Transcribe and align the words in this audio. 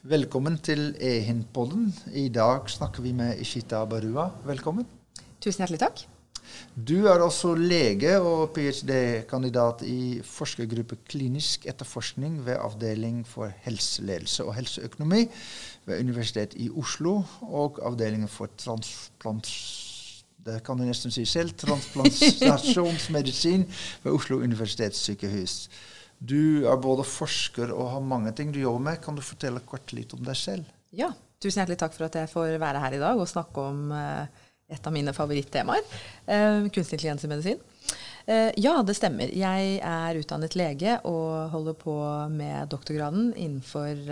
Velkommen 0.00 0.54
til 0.64 0.94
Ehin-podden. 0.96 1.90
I 2.16 2.30
dag 2.32 2.64
snakker 2.72 3.04
vi 3.04 3.10
med 3.12 3.36
Ishita 3.36 3.84
Barua. 3.84 4.30
Velkommen. 4.48 4.86
Tusen 5.44 5.60
hjertelig 5.60 5.76
takk. 5.82 6.00
Du 6.72 7.04
er 7.04 7.20
også 7.20 7.52
lege 7.52 8.16
og 8.16 8.48
ph.d.-kandidat 8.56 9.84
i 9.84 10.24
forskergruppe 10.24 10.96
klinisk 11.04 11.68
etterforskning 11.68 12.40
ved 12.46 12.56
Avdeling 12.56 13.26
for 13.28 13.52
helseledelse 13.66 14.48
og 14.48 14.56
helseøkonomi 14.56 15.28
ved 15.84 16.00
Universitetet 16.00 16.56
i 16.56 16.72
Oslo 16.72 17.20
og 17.42 17.84
Avdelingen 17.84 18.28
for 18.28 18.48
transplant... 18.56 19.44
Det 20.40 20.64
kan 20.64 20.80
du 20.80 20.88
nesten 20.88 21.12
si 21.12 21.28
selv. 21.28 21.52
Transplantasjonsmedisin 21.60 23.68
ved 24.00 24.12
Oslo 24.16 24.40
universitetssykehus. 24.40 25.68
Du 26.20 26.68
er 26.68 26.76
både 26.80 27.04
forsker 27.08 27.70
og 27.72 27.94
har 27.94 28.04
mange 28.04 28.32
ting 28.36 28.52
du 28.52 28.60
jobber 28.60 28.84
med. 28.90 29.00
Kan 29.00 29.16
du 29.16 29.24
fortelle 29.24 29.62
kort 29.64 29.94
litt 29.96 30.12
om 30.12 30.20
deg 30.26 30.36
selv? 30.36 30.68
Ja, 30.92 31.08
tusen 31.40 31.62
hjertelig 31.62 31.80
takk 31.80 31.96
for 31.96 32.10
at 32.10 32.18
jeg 32.20 32.28
får 32.28 32.58
være 32.60 32.82
her 32.82 32.96
i 32.96 33.00
dag 33.00 33.20
og 33.20 33.30
snakke 33.30 33.64
om 33.70 33.94
uh, 33.94 34.26
et 34.68 34.84
av 34.84 34.92
mine 34.92 35.14
favorittemaer. 35.16 35.86
Uh, 36.28 36.68
kunstig 36.68 36.98
intelligens 36.98 37.24
i 37.24 37.30
medisin. 37.32 37.62
Uh, 38.28 38.52
ja, 38.60 38.76
det 38.84 38.98
stemmer. 38.98 39.32
Jeg 39.32 39.78
er 39.80 40.20
utdannet 40.20 40.58
lege 40.60 40.98
og 41.08 41.54
holder 41.54 41.78
på 41.80 41.96
med 42.34 42.68
doktorgraden 42.74 43.32
innenfor 43.32 44.04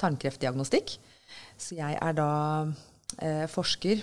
tarmkreftdiagnostikk. 0.00 0.96
Så 1.60 1.76
jeg 1.76 1.98
er 2.00 2.16
da 2.16 2.30
forsker 3.50 4.00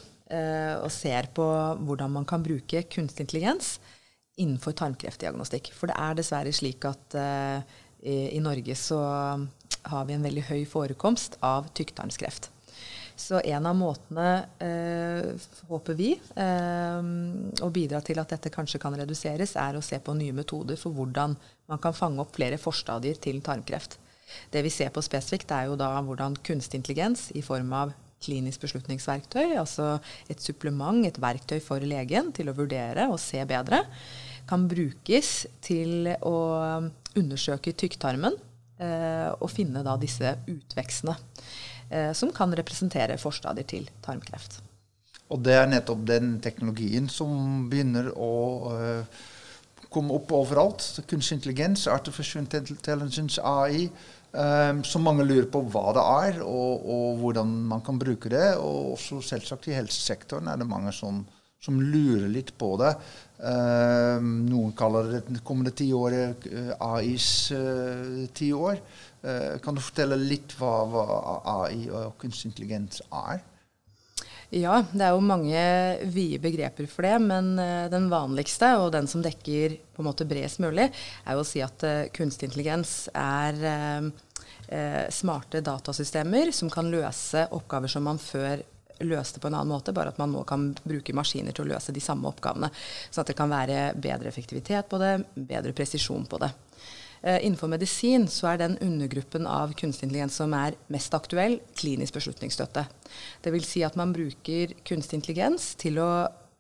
og 0.82 0.90
ser 0.90 1.28
på 1.38 1.46
hvordan 1.86 2.12
man 2.12 2.26
kan 2.28 2.44
bruke 2.44 2.82
kunstig 2.92 3.28
intelligens 3.28 3.76
innenfor 4.42 4.76
tarmkreftdiagnostikk. 4.78 5.72
For 5.76 5.92
det 5.92 5.98
er 6.00 6.18
dessverre 6.18 6.54
slik 6.56 6.86
at 6.88 7.18
uh, 7.20 7.62
i, 8.02 8.36
i, 8.36 8.42
Norge 8.44 8.76
så 8.78 9.00
har 9.86 10.06
vi 10.08 10.16
en 10.16 10.26
veldig 10.26 10.46
høy 10.50 10.66
forekomst 10.70 11.40
av 11.46 11.70
tykktarmskreft. 11.78 12.52
Så 13.16 13.40
en 13.40 13.68
av 13.70 13.78
måtene, 13.80 14.30
uh, 14.60 15.50
håper 15.70 15.96
vi, 15.96 16.14
uh, 16.36 17.00
å 17.64 17.70
bidra 17.72 18.02
til 18.04 18.20
at 18.20 18.34
dette 18.36 18.52
kanskje 18.52 18.82
kan 18.84 18.98
reduseres, 19.00 19.56
er 19.56 19.78
å 19.78 19.84
se 19.86 20.02
på 20.04 20.18
nye 20.18 20.36
metoder 20.36 20.80
for 20.80 20.96
hvordan 20.96 21.38
man 21.72 21.82
kan 21.82 21.96
fange 21.96 22.20
opp 22.22 22.36
flere 22.36 22.60
forstadier 22.60 23.22
til 23.24 23.40
tarmkreft. 23.46 24.02
Det 24.52 24.64
vi 24.66 24.74
ser 24.74 24.92
på 24.92 25.04
spesifikt, 25.06 25.54
er 25.56 25.70
jo 25.70 25.78
da 25.80 25.94
hvordan 26.04 26.36
kunstig 26.44 26.82
intelligens 26.82 27.30
i 27.38 27.44
form 27.46 27.72
av 27.78 27.94
klinisk 28.26 28.66
beslutningsverktøy, 28.66 29.56
altså 29.62 29.96
et 30.32 30.42
supplement, 30.42 31.06
et 31.06 31.20
verktøy 31.22 31.60
for 31.64 31.84
legen 31.86 32.32
til 32.36 32.50
å 32.50 32.58
vurdere 32.58 33.08
og 33.12 33.22
se 33.22 33.44
bedre, 33.48 33.84
kan 34.50 34.68
brukes 34.70 35.46
til 35.66 36.12
å 36.26 36.38
undersøke 37.18 37.74
tykktarmen 37.78 38.36
eh, 38.82 39.32
og 39.40 39.50
finne 39.54 39.82
da 39.86 39.96
disse 40.02 40.36
utvekstene 40.52 41.16
eh, 41.90 42.12
som 42.18 42.34
kan 42.36 42.54
representere 42.58 43.18
forstadier 43.22 43.68
til 43.70 43.90
tarmkreft. 44.06 44.62
Og 45.34 45.42
det 45.42 45.56
er 45.58 45.70
nettopp 45.72 46.04
den 46.06 46.36
teknologien 46.44 47.08
som 47.10 47.66
begynner 47.72 48.12
å 48.14 48.34
eh, 48.76 49.24
komme 49.90 50.14
opp 50.18 50.34
overalt. 50.36 50.84
Kunstig 51.10 51.40
intelligens, 51.40 51.88
artificial 51.90 52.44
intelligence, 52.44 53.42
AI. 53.42 53.88
Um, 54.36 54.82
som 54.84 55.06
mange 55.08 55.24
lurer 55.24 55.46
på 55.48 55.62
hva 55.72 55.94
det 55.96 56.02
er, 56.04 56.38
og, 56.44 56.82
og, 56.92 57.22
hvordan 57.22 57.54
man 57.70 57.84
kan 57.86 58.00
bruke 58.02 58.32
det. 58.34 58.58
Og 58.60 58.96
også 58.98 59.22
selvsagt 59.24 59.70
i 59.70 59.78
helsesektoren 59.78 60.50
er 60.52 60.60
det 60.60 60.68
mange 60.68 60.92
som, 60.96 61.22
som 61.64 61.80
lurer 61.80 62.28
litt 62.34 62.52
på 62.60 62.74
det. 62.82 62.92
Uh, 63.40 64.20
noen 64.20 64.76
kaller 64.76 65.14
det 65.14 65.24
det 65.30 65.44
kommende 65.48 65.72
tiåret 65.76 66.50
uh, 66.52 66.74
AIs 66.98 67.30
uh, 67.56 68.26
tiår. 68.36 68.84
Uh, 69.24 69.56
kan 69.64 69.78
du 69.78 69.84
fortelle 69.84 70.20
litt 70.20 70.58
hva, 70.60 70.74
hva 70.92 71.06
AI 71.56 71.86
og 71.88 72.18
kunstig 72.20 72.52
intelligens 72.52 73.06
er? 73.08 73.40
Ja, 74.54 74.84
det 74.92 75.02
er 75.02 75.16
jo 75.16 75.24
mange 75.26 75.62
vide 76.14 76.38
begreper 76.44 76.86
for 76.90 77.08
det, 77.08 77.16
men 77.24 77.56
uh, 77.58 77.88
den 77.92 78.10
vanligste, 78.12 78.76
og 78.82 78.92
den 78.94 79.10
som 79.10 79.24
dekker 79.26 79.80
på 79.96 80.04
en 80.04 80.10
måte 80.10 80.28
bredest 80.30 80.62
mulig, 80.62 80.92
er 81.26 81.38
jo 81.38 81.42
å 81.42 81.48
si 81.48 81.64
at 81.66 81.86
uh, 81.88 82.06
kunstig 82.14 82.52
intelligens 82.52 83.08
er 83.16 83.58
uh, 83.66 84.12
smarte 85.14 85.64
datasystemer 85.66 86.54
som 86.56 86.72
kan 86.74 86.90
løse 86.94 87.48
oppgaver 87.54 87.92
som 87.92 88.06
man 88.06 88.22
før 88.22 88.64
løste 89.04 89.42
på 89.42 89.50
en 89.50 89.58
annen 89.58 89.74
måte, 89.74 89.94
bare 89.94 90.14
at 90.14 90.20
man 90.22 90.32
nå 90.32 90.44
kan 90.48 90.70
bruke 90.84 91.16
maskiner 91.16 91.56
til 91.56 91.66
å 91.66 91.74
løse 91.74 91.94
de 91.96 92.04
samme 92.04 92.30
oppgavene. 92.30 92.70
Sånn 93.10 93.26
at 93.26 93.32
det 93.34 93.38
kan 93.38 93.52
være 93.52 93.90
bedre 94.00 94.32
effektivitet 94.32 94.88
på 94.92 95.02
det, 95.02 95.18
bedre 95.36 95.74
presisjon 95.76 96.28
på 96.30 96.40
det. 96.44 96.54
Uh, 97.26 97.40
innenfor 97.42 97.72
medisin 97.72 98.28
så 98.30 98.52
er 98.52 98.62
den 98.62 98.78
undergruppen 98.86 99.48
av 99.50 99.74
kunstig 99.78 100.06
intelligens 100.08 100.38
som 100.38 100.54
er 100.54 100.78
mest 100.94 101.14
aktuell, 101.18 101.60
klinisk 101.78 102.20
beslutningsstøtte. 102.20 102.86
Vil 103.50 103.66
si 103.66 103.82
at 103.88 103.98
man 103.98 104.14
bruker 104.14 104.76
kunstig 104.86 105.24
intelligens 105.24 105.74
til 105.82 105.98
å 106.04 106.10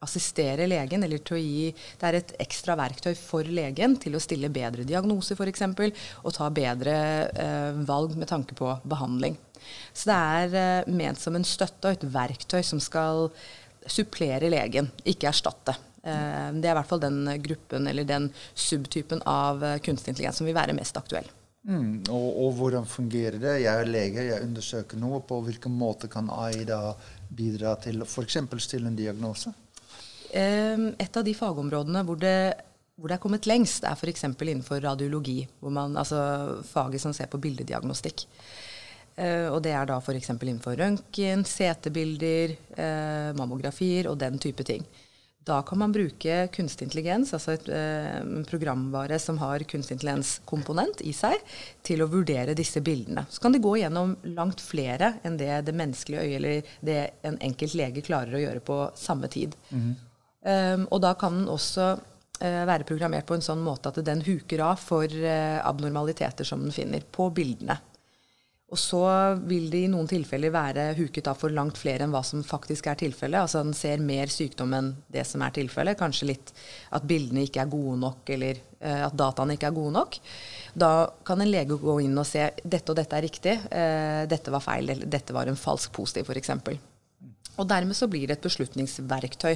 assistere 0.05 0.67
legen, 0.69 1.03
eller 1.05 1.21
til 1.25 1.37
å 1.37 1.41
gi 1.41 1.71
Det 1.73 2.07
er 2.07 2.19
et 2.19 2.33
ekstra 2.45 2.75
verktøy 2.79 3.13
for 3.17 3.47
legen 3.47 3.95
til 4.01 4.15
å 4.15 4.21
stille 4.23 4.51
bedre 4.53 4.85
diagnoser, 4.87 5.37
f.eks., 5.39 5.65
og 6.23 6.35
ta 6.35 6.49
bedre 6.53 6.95
eh, 7.31 7.81
valg 7.87 8.15
med 8.19 8.29
tanke 8.29 8.57
på 8.57 8.69
behandling. 8.83 9.37
Så 9.93 10.11
det 10.11 10.19
er 10.19 10.57
eh, 10.61 10.93
ment 10.93 11.21
som 11.21 11.37
en 11.37 11.47
støtte 11.47 11.89
og 11.89 11.97
et 11.97 12.07
verktøy 12.15 12.61
som 12.65 12.81
skal 12.83 13.29
supplere 13.85 14.49
legen, 14.51 14.89
ikke 15.05 15.29
erstatte. 15.31 15.77
Uh, 16.05 16.51
det 16.53 16.69
er 16.69 16.75
i 16.75 16.77
hvert 16.77 16.89
fall 16.91 17.01
den 17.01 17.23
gruppen 17.41 17.89
eller 17.89 18.05
den 18.05 18.29
subtypen 18.53 19.23
av 19.25 19.63
uh, 19.63 19.77
kunstig 19.81 20.13
intelligens 20.13 20.41
som 20.41 20.47
vil 20.47 20.57
være 20.57 20.75
mest 20.77 20.97
aktuell. 20.99 21.27
Mm, 21.65 22.05
og, 22.13 22.27
og, 22.43 22.51
hvordan 22.59 22.85
fungerer 22.85 23.39
det? 23.41 23.55
Jeg 23.63 23.81
er 23.81 23.89
lege, 23.89 24.27
jeg 24.27 24.45
undersøker 24.45 25.01
noe. 25.01 25.23
På 25.25 25.39
hvilken 25.41 25.73
måte 25.73 26.09
kan 26.11 26.29
AI 26.29 26.61
da 26.69 26.93
bidra 27.33 27.73
til 27.81 28.05
f.eks. 28.05 28.37
stille 28.67 28.91
en 28.91 28.97
diagnose? 28.97 29.53
et 30.35 31.15
av 31.15 31.23
de 31.23 31.31
fagområdene 31.31 32.01
hvor 32.03 32.17
det, 32.19 32.57
hvor 32.99 33.07
det 33.07 33.15
er 33.15 33.21
kommet 33.23 33.45
lengst, 33.47 33.85
er 33.87 33.95
f.eks. 33.95 34.25
innenfor 34.27 34.81
radiologi, 34.83 35.45
man, 35.63 35.95
altså 35.95 36.59
faget 36.67 36.99
som 36.99 37.13
ser 37.15 37.29
på 37.31 37.39
bildediagnostikk. 37.39 38.25
Eh, 39.15 39.47
og 39.47 39.61
det 39.63 39.71
er 39.71 39.87
da 39.87 39.97
f.eks. 40.01 40.33
innenfor 40.35 40.75
røntgen, 40.79 41.45
CT-bilder, 41.47 42.55
eh, 42.75 43.29
mammografier 43.37 44.09
og 44.11 44.19
den 44.19 44.39
type 44.43 44.65
ting. 44.67 44.83
Da 45.45 45.59
kan 45.61 45.77
man 45.77 45.91
bruke 45.93 46.47
kunstig 46.53 46.87
intelligens, 46.87 47.29
altså 47.37 47.53
et 47.53 47.67
en 47.69 48.45
programvare 48.49 49.19
som 49.21 49.37
har 49.37 49.61
kunstig 49.69 49.99
intelligens-komponent 49.99 51.03
i 51.05 51.13
seg, 51.13 51.37
til 51.85 52.01
å 52.01 52.09
vurdere 52.09 52.55
disse 52.57 52.81
bildene. 52.81 53.27
Så 53.29 53.43
kan 53.43 53.53
de 53.53 53.61
gå 53.61 53.75
gjennom 53.77 54.15
langt 54.33 54.63
flere 54.63 55.13
enn 55.23 55.37
det 55.37 55.61
det 55.67 55.77
menneskelige 55.77 56.23
øyet 56.25 56.39
eller 56.39 56.73
det 56.89 56.99
en 57.29 57.37
enkelt 57.45 57.77
lege 57.77 58.05
klarer 58.05 58.33
å 58.33 58.41
gjøre 58.41 58.65
på 58.65 58.79
samme 58.97 59.29
tid. 59.29 59.53
Mm. 59.69 59.91
Um, 60.45 60.87
og 60.89 61.01
da 61.05 61.13
kan 61.17 61.37
den 61.37 61.49
også 61.51 61.93
være 62.35 62.83
programmert 62.83 63.23
på 63.29 63.37
en 63.37 63.45
sånn 63.45 63.61
måte 63.63 63.93
at 63.93 64.01
den 64.03 64.19
huker 64.25 64.59
av 64.65 64.81
for 64.81 65.07
abnormaliteter 65.07 66.43
som 66.43 66.65
den 66.65 66.73
finner 66.75 67.05
på 67.15 67.29
bildene. 67.31 67.77
Og 68.73 68.79
så 68.81 68.99
vil 69.45 69.67
det 69.69 69.83
i 69.85 69.89
noen 69.91 70.07
tilfeller 70.09 70.49
være 70.49 70.87
huket 70.97 71.27
av 71.29 71.37
for 71.37 71.53
langt 71.53 71.77
flere 71.77 72.01
enn 72.05 72.13
hva 72.13 72.23
som 72.25 72.41
faktisk 72.43 72.87
er 72.89 72.97
tilfellet. 72.97 73.45
Altså 73.45 73.61
den 73.61 73.75
ser 73.77 74.01
mer 74.01 74.31
sykdom 74.33 74.73
enn 74.73 74.89
det 75.13 75.21
som 75.29 75.43
er 75.45 75.53
tilfellet. 75.53 75.99
Kanskje 75.99 76.31
litt 76.31 76.49
at 76.97 77.05
bildene 77.05 77.45
ikke 77.45 77.61
er 77.61 77.69
gode 77.69 77.99
nok, 78.01 78.33
eller 78.33 78.57
uh, 78.81 79.05
at 79.05 79.19
dataene 79.21 79.59
ikke 79.59 79.69
er 79.69 79.77
gode 79.77 79.93
nok. 79.99 80.17
Da 80.73 80.91
kan 81.27 81.45
en 81.45 81.53
lege 81.53 81.77
gå 81.77 81.99
inn 82.07 82.17
og 82.17 82.25
se 82.25 82.49
dette 82.63 82.89
og 82.89 82.97
dette 82.97 83.19
er 83.19 83.27
riktig, 83.27 83.55
uh, 83.69 84.25
dette 84.33 84.57
var 84.57 84.65
feil, 84.65 84.89
eller 84.95 85.13
dette 85.13 85.37
var 85.37 85.51
en 85.51 85.61
falsk 85.61 85.93
positiv, 85.93 86.33
f.eks. 86.33 86.55
Og 87.61 87.67
Dermed 87.69 87.95
så 87.97 88.07
blir 88.11 88.27
det 88.27 88.37
et 88.37 88.45
beslutningsverktøy. 88.45 89.55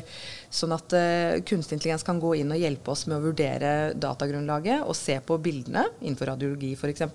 Sånn 0.53 0.75
at 0.75 0.95
uh, 0.95 1.39
kunstig 1.47 1.77
intelligens 1.77 2.05
kan 2.07 2.21
gå 2.21 2.35
inn 2.39 2.53
og 2.55 2.61
hjelpe 2.61 2.93
oss 2.93 3.05
med 3.09 3.19
å 3.19 3.25
vurdere 3.29 3.73
datagrunnlaget 3.99 4.85
og 4.85 4.97
se 4.97 5.19
på 5.25 5.39
bildene 5.43 5.85
innenfor 5.99 6.33
radiologi 6.33 6.73
f.eks. 6.77 7.05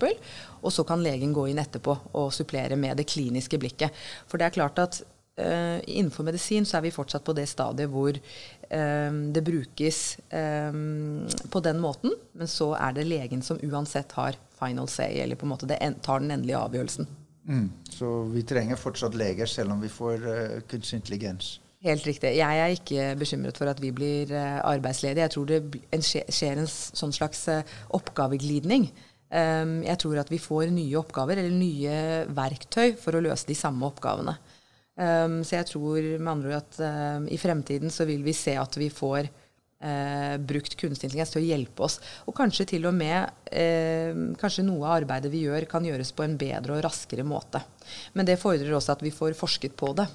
Og 0.61 0.71
så 0.75 0.85
kan 0.89 1.03
legen 1.05 1.35
gå 1.37 1.49
inn 1.51 1.63
etterpå 1.63 1.97
og 2.13 2.31
supplere 2.35 2.79
med 2.81 3.01
det 3.01 3.09
kliniske 3.09 3.61
blikket. 3.61 4.05
For 4.29 4.41
det 4.41 4.49
er 4.49 4.57
klart 4.59 4.81
at 4.83 5.01
uh, 5.41 5.81
innenfor 5.81 6.29
medisin 6.29 6.69
så 6.69 6.79
er 6.79 6.89
vi 6.89 6.95
fortsatt 6.95 7.25
på 7.25 7.37
det 7.37 7.49
stadiet 7.51 7.93
hvor 7.93 8.17
uh, 8.17 9.11
det 9.35 9.45
brukes 9.47 10.05
på 11.55 11.61
den 11.63 11.79
måten, 11.79 12.13
men 12.35 12.49
så 12.51 12.73
er 12.75 12.97
det 12.97 13.05
legen 13.07 13.45
som 13.47 13.61
uansett 13.63 14.13
har 14.19 14.37
final 14.59 14.89
say, 14.91 15.21
eller 15.23 15.39
på 15.39 15.47
en 15.47 15.53
måte 15.53 15.69
det 15.71 15.79
tar 16.03 16.23
den 16.23 16.33
endelige 16.35 16.59
avgjørelsen. 16.59 17.09
Mm. 17.49 17.69
Så 17.93 18.11
vi 18.33 18.43
trenger 18.49 18.81
fortsatt 18.81 19.17
leger 19.19 19.49
selv 19.51 19.75
om 19.75 19.83
vi 19.83 19.93
får 19.93 20.25
uh, 20.25 20.61
kunstig 20.69 21.01
intelligens. 21.03 21.59
Helt 21.85 22.07
riktig. 22.09 22.31
Jeg 22.39 22.61
er 22.61 22.73
ikke 22.73 23.09
bekymret 23.21 23.59
for 23.61 23.69
at 23.69 23.81
vi 23.83 23.91
blir 23.93 24.33
uh, 24.33 24.63
arbeidsledige. 24.65 25.27
Jeg 25.27 25.35
tror 25.35 25.51
det 25.51 26.01
skjer 26.33 26.63
en 26.63 26.71
sånn 26.71 27.13
slags 27.13 27.45
uh, 27.53 27.61
oppgaveglidning. 27.97 28.89
Um, 29.35 29.81
jeg 29.85 29.99
tror 30.01 30.21
at 30.23 30.31
vi 30.31 30.41
får 30.41 30.71
nye 30.73 30.99
oppgaver 31.01 31.41
eller 31.43 31.53
nye 31.53 31.95
verktøy 32.33 32.95
for 33.01 33.17
å 33.17 33.23
løse 33.25 33.49
de 33.49 33.57
samme 33.59 33.85
oppgavene. 33.89 34.37
Um, 34.95 35.41
så 35.45 35.59
jeg 35.59 35.69
tror 35.73 35.99
med 36.15 36.31
andre 36.37 36.53
ord 36.55 36.61
at 36.63 37.33
i 37.35 37.39
fremtiden 37.41 37.91
så 37.91 38.07
vil 38.07 38.23
vi 38.23 38.37
se 38.37 38.55
at 38.61 38.79
vi 38.79 38.93
får 38.95 39.27
eh, 39.85 40.35
brukt 40.41 40.77
kunstig 40.81 41.09
intelligens 41.11 41.35
til 41.35 41.43
å 41.43 41.47
hjelpe 41.47 41.87
oss. 41.87 42.01
Og 42.25 42.37
kanskje 42.37 42.67
til 42.75 42.89
og 42.89 42.97
med 42.97 43.53
eh, 43.53 44.17
kanskje 44.41 44.67
noe 44.67 44.87
av 44.89 44.99
arbeidet 45.03 45.33
vi 45.33 45.45
gjør, 45.45 45.69
kan 45.71 45.85
gjøres 45.87 46.15
på 46.17 46.27
en 46.27 46.39
bedre 46.41 46.79
og 46.79 46.85
raskere 46.87 47.27
måte. 47.27 47.63
Men 48.17 48.29
det 48.29 48.41
fordrer 48.43 48.73
også 48.75 48.97
at 48.97 49.05
vi 49.05 49.15
får 49.15 49.37
forsket 49.39 49.77
på 49.79 49.93
det. 50.01 50.09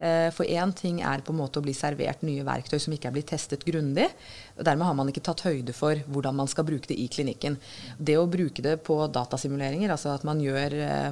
Eh, 0.00 0.30
for 0.32 0.48
én 0.48 0.72
ting 0.72 1.02
er 1.04 1.20
på 1.20 1.34
en 1.34 1.40
måte 1.42 1.60
å 1.60 1.64
bli 1.64 1.74
servert 1.76 2.22
nye 2.24 2.44
verktøy 2.46 2.78
som 2.80 2.94
ikke 2.96 3.10
er 3.10 3.16
blitt 3.18 3.28
testet 3.34 3.66
grundig. 3.68 4.08
og 4.56 4.64
Dermed 4.64 4.88
har 4.88 4.96
man 4.96 5.10
ikke 5.12 5.24
tatt 5.28 5.44
høyde 5.44 5.74
for 5.76 6.00
hvordan 6.08 6.38
man 6.40 6.48
skal 6.48 6.64
bruke 6.64 6.88
det 6.88 6.96
i 6.96 7.08
klinikken. 7.12 7.58
Det 7.98 8.16
å 8.16 8.28
bruke 8.30 8.64
det 8.64 8.78
på 8.86 8.96
datasimuleringer, 9.12 9.92
altså 9.92 10.14
at 10.14 10.24
man 10.24 10.40
gjør 10.40 10.78
eh, 10.86 11.10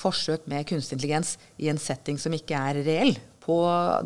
forsøk 0.00 0.48
med 0.48 0.68
kunstig 0.70 0.96
intelligens 0.96 1.36
i 1.60 1.68
en 1.68 1.80
setting 1.80 2.16
som 2.20 2.32
ikke 2.32 2.56
er 2.56 2.80
reell 2.86 3.16
på 3.44 3.56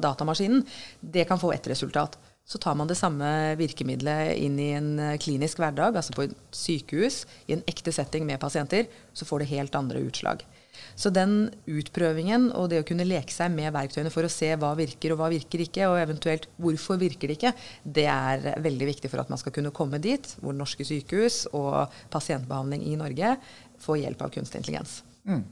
datamaskinen, 0.01 0.65
det 1.01 1.29
kan 1.29 1.39
få 1.39 1.53
ett 1.53 1.69
resultat. 1.71 2.19
Så 2.45 2.61
tar 2.61 2.77
man 2.77 2.91
det 2.91 2.99
samme 2.99 3.27
virkemidlet 3.57 4.35
inn 4.37 4.59
i 4.61 4.73
en 4.77 4.91
eh, 5.01 5.17
klinisk 5.21 5.63
hverdag, 5.63 5.97
altså 5.97 6.13
på 6.13 6.27
et 6.27 6.35
sykehus, 6.53 7.23
i 7.49 7.57
en 7.57 7.65
ekte 7.71 7.95
setting 7.95 8.27
med 8.29 8.43
pasienter, 8.43 8.91
så 9.17 9.25
får 9.25 9.43
det 9.43 9.53
helt 9.55 9.79
andre 9.79 10.03
utslag. 10.05 10.45
Så 10.99 11.11
den 11.15 11.49
utprøvingen 11.71 12.51
og 12.55 12.69
det 12.71 12.83
å 12.83 12.87
kunne 12.87 13.07
leke 13.07 13.33
seg 13.33 13.53
med 13.55 13.73
verktøyene 13.75 14.13
for 14.13 14.27
å 14.27 14.33
se 14.33 14.51
hva 14.61 14.75
virker 14.79 15.15
og 15.15 15.23
hva 15.23 15.31
virker 15.33 15.65
ikke, 15.65 15.89
og 15.89 15.99
eventuelt 16.03 16.47
hvorfor 16.61 17.01
virker 17.01 17.31
det 17.31 17.39
ikke, 17.39 17.55
det 17.83 18.07
er 18.11 18.61
veldig 18.63 18.91
viktig 18.93 19.11
for 19.11 19.25
at 19.25 19.33
man 19.33 19.41
skal 19.41 19.55
kunne 19.55 19.75
komme 19.75 20.03
dit 20.03 20.37
hvor 20.43 20.57
norske 20.57 20.87
sykehus 20.87 21.45
og 21.57 21.95
pasientbehandling 22.13 22.85
i 22.91 22.97
Norge 23.01 23.37
får 23.83 24.03
hjelp 24.05 24.25
av 24.27 24.35
kunstig 24.37 24.63
intelligens. 24.63 25.01
Mm. 25.25 25.45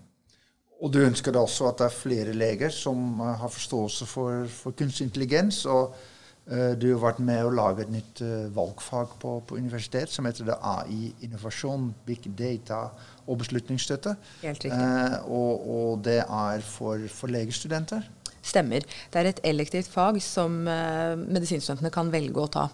Og 0.83 0.91
du 0.91 0.99
ønsker 1.07 1.35
da 1.35 1.45
også 1.47 1.69
at 1.71 1.79
det 1.79 1.89
er 1.89 1.95
flere 1.95 2.33
leger 2.35 2.73
som 2.75 3.21
uh, 3.23 3.37
har 3.39 3.53
forståelse 3.55 4.09
for, 4.11 4.49
for 4.51 4.75
kunstig 4.77 5.09
intelligens. 5.09 5.65
og 5.71 5.95
du 6.43 6.89
har 6.89 6.99
vært 6.99 7.21
med 7.23 7.45
å 7.47 7.53
lage 7.55 7.85
et 7.85 7.91
nytt 7.93 8.21
uh, 8.27 8.49
valgfag 8.51 9.13
på, 9.23 9.37
på 9.47 9.59
universitet 9.61 10.11
som 10.11 10.27
heter 10.27 10.49
det 10.49 10.57
AI 10.59 11.13
innovasjon, 11.23 11.93
big 12.07 12.27
data 12.35 12.81
og 13.29 13.39
beslutningsstøtte. 13.45 14.17
Helt 14.43 14.67
riktig. 14.67 14.89
Og, 15.31 15.69
og, 15.77 16.03
det 16.03 16.19
er 16.25 16.67
for, 16.67 17.07
for 17.15 17.31
legestudenter? 17.31 18.03
Stemmer. 18.43 18.83
Det 18.83 19.23
er 19.23 19.31
et 19.31 19.45
elektivt 19.47 19.93
fag 19.93 20.19
som 20.25 20.65
medisinstudentene 20.67 21.95
kan 21.95 22.11
velge 22.11 22.43
å 22.43 22.51
ta. 22.59 22.67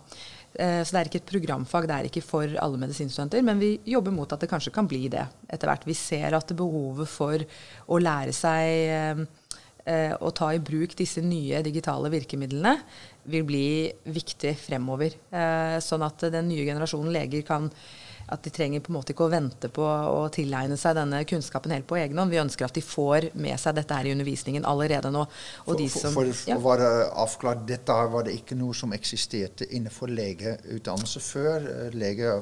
Eh, 0.58 0.80
så 0.82 0.94
det 0.94 1.00
er 1.00 1.10
ikke 1.10 1.20
et 1.20 1.28
programfag, 1.30 1.86
det 1.86 1.96
er 1.96 2.06
ikke 2.08 2.24
for 2.24 2.54
alle 2.62 2.80
medisinstudenter. 2.80 3.44
Men 3.46 3.60
vi 3.60 3.76
jobber 3.88 4.14
mot 4.14 4.32
at 4.32 4.42
det 4.42 4.50
kanskje 4.50 4.72
kan 4.74 4.88
bli 4.90 5.04
det 5.12 5.26
etter 5.46 5.70
hvert. 5.70 5.86
Vi 5.86 5.96
ser 5.96 6.34
at 6.38 6.54
behovet 6.56 7.10
for 7.10 7.44
å 7.86 8.00
lære 8.02 8.34
seg 8.36 8.70
eh, 8.88 9.22
eh, 9.22 9.37
å 9.88 10.30
ta 10.36 10.50
i 10.52 10.60
bruk 10.60 10.92
disse 10.98 11.22
nye 11.24 11.62
digitale 11.64 12.10
virkemidlene 12.12 12.74
vil 13.32 13.46
bli 13.48 13.68
viktig 14.12 14.52
fremover. 14.60 15.16
Sånn 15.84 16.04
at 16.04 16.26
den 16.32 16.50
nye 16.50 16.66
generasjonen 16.68 17.14
leger 17.14 17.46
kan 17.48 17.70
at 18.28 18.44
de 18.44 18.50
trenger 18.52 18.82
på 18.84 18.92
en 18.92 18.98
måte 18.98 19.14
ikke 19.14 19.24
å 19.24 19.32
vente 19.32 19.70
på 19.72 19.84
å 19.84 20.20
tilegne 20.32 20.76
seg 20.80 20.96
denne 20.98 21.22
kunnskapen 21.28 21.72
helt 21.72 21.88
på 21.88 21.96
egen 22.00 22.18
hånd. 22.20 22.32
Vi 22.32 22.40
ønsker 22.42 22.68
at 22.68 22.76
de 22.76 22.84
får 22.84 23.30
med 23.40 23.56
seg 23.60 23.78
dette 23.78 23.96
her 23.96 24.08
i 24.08 24.12
undervisningen 24.12 24.68
allerede 24.68 25.12
nå. 25.14 25.24
for, 25.64 25.80
som, 25.88 26.12
for, 26.12 26.28
for 26.28 26.52
ja. 26.52 26.58
å 26.58 26.64
være 26.66 26.90
avklart, 27.24 27.64
dette 27.68 27.98
var 28.12 28.28
det 28.28 28.36
ikke 28.36 28.58
noe 28.58 28.76
som 28.76 28.92
eksisterte 28.96 29.68
innenfor 29.72 30.12
legeutdannelse 30.12 31.24
før. 31.24 31.68
Lege 31.96 32.36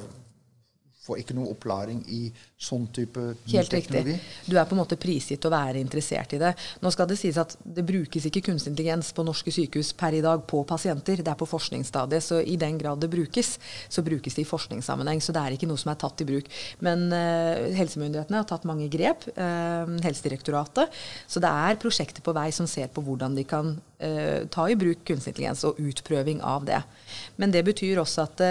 får 1.07 1.23
ikke 1.23 1.35
noe 1.37 1.51
opplæring 1.53 2.03
i 2.11 2.27
sånn 2.57 2.87
type 2.93 3.21
Helt 3.51 3.71
teknologi. 3.71 4.15
Riktig. 4.17 4.49
Du 4.49 4.57
er 4.57 4.65
på 4.67 4.75
en 4.75 4.81
måte 4.81 4.97
prisgitt 4.99 5.45
å 5.45 5.51
være 5.53 5.79
interessert 5.79 6.33
i 6.35 6.39
det. 6.41 6.53
Nå 6.83 6.91
skal 6.93 7.09
det 7.09 7.19
sies 7.19 7.37
at 7.39 7.53
det 7.61 7.85
brukes 7.87 8.27
ikke 8.27 8.43
kunstig 8.49 8.73
intelligens 8.73 9.11
på 9.15 9.25
norske 9.25 9.53
sykehus 9.53 9.93
per 9.97 10.17
i 10.17 10.23
dag 10.25 10.43
på 10.49 10.63
pasienter. 10.67 11.21
Det 11.21 11.33
er 11.33 11.39
på 11.39 11.49
forskningsstadiet. 11.49 12.25
Så 12.25 12.41
i 12.41 12.57
den 12.59 12.79
grad 12.81 13.01
det 13.03 13.11
brukes, 13.13 13.55
så 13.89 14.03
brukes 14.05 14.37
det 14.37 14.43
i 14.43 14.49
forskningssammenheng. 14.49 15.21
Så 15.23 15.35
det 15.35 15.43
er 15.43 15.57
ikke 15.57 15.69
noe 15.69 15.81
som 15.81 15.93
er 15.93 15.99
tatt 16.01 16.23
i 16.25 16.27
bruk. 16.29 16.49
Men 16.85 17.07
uh, 17.13 17.67
helsemyndighetene 17.77 18.41
har 18.41 18.49
tatt 18.49 18.67
mange 18.69 18.89
grep. 18.93 19.29
Uh, 19.37 19.97
Helsedirektoratet. 20.05 20.97
Så 21.29 21.43
det 21.43 21.51
er 21.51 21.81
prosjekter 21.81 22.25
på 22.25 22.35
vei 22.37 22.49
som 22.55 22.69
ser 22.69 22.89
på 22.93 23.05
hvordan 23.05 23.37
de 23.37 23.45
kan 23.47 23.75
uh, 23.77 24.41
ta 24.53 24.67
i 24.67 24.79
bruk 24.79 25.05
kunstig 25.07 25.35
intelligens 25.35 25.63
og 25.67 25.79
utprøving 25.83 26.41
av 26.45 26.65
det. 26.67 26.81
Men 27.37 27.53
det 27.53 27.63
betyr 27.67 28.01
også 28.01 28.25
at 28.25 28.43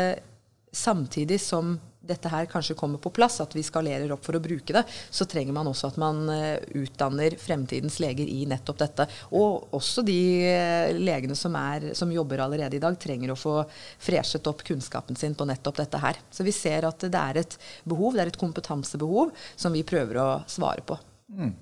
samtidig 0.76 1.38
som 1.41 1.79
dette 2.08 2.31
her 2.32 2.49
kanskje 2.50 2.76
kommer 2.79 3.00
på 3.03 3.12
plass, 3.14 3.38
at 3.44 3.55
vi 3.56 3.64
skalerer 3.67 4.12
opp 4.14 4.25
for 4.26 4.38
å 4.38 4.43
bruke 4.43 4.75
det, 4.76 4.82
så 5.11 5.26
trenger 5.29 5.56
man 5.56 5.70
også 5.70 5.91
at 5.91 5.99
man 6.00 6.23
uh, 6.31 6.56
utdanner 6.79 7.37
fremtidens 7.41 7.99
leger 8.03 8.29
i 8.31 8.44
nettopp 8.49 8.81
dette. 8.85 9.08
Og 9.37 9.75
også 9.76 10.05
de 10.06 10.20
uh, 10.47 10.94
legene 10.97 11.37
som, 11.38 11.56
er, 11.58 11.91
som, 11.99 12.12
jobber 12.12 12.44
allerede 12.47 12.79
i 12.79 12.82
dag, 12.82 12.97
trenger 13.00 13.35
å 13.35 13.38
få 13.38 13.58
freshet 14.03 14.47
opp 14.50 14.64
kunnskapen 14.67 15.19
sin 15.19 15.37
på 15.37 15.49
nettopp 15.49 15.82
dette 15.82 16.00
her. 16.03 16.23
Så 16.31 16.47
vi 16.47 16.55
ser 16.55 16.88
at 16.88 17.06
det 17.06 17.23
er 17.23 17.43
et 17.43 17.58
behov, 17.85 18.17
det 18.17 18.25
er 18.25 18.32
et 18.32 18.41
kompetansebehov 18.41 19.35
som 19.56 19.75
vi 19.76 19.85
prøver 19.87 20.23
å 20.23 20.31
svare 20.50 20.85
på. 20.87 20.99
Mm. 21.37 21.52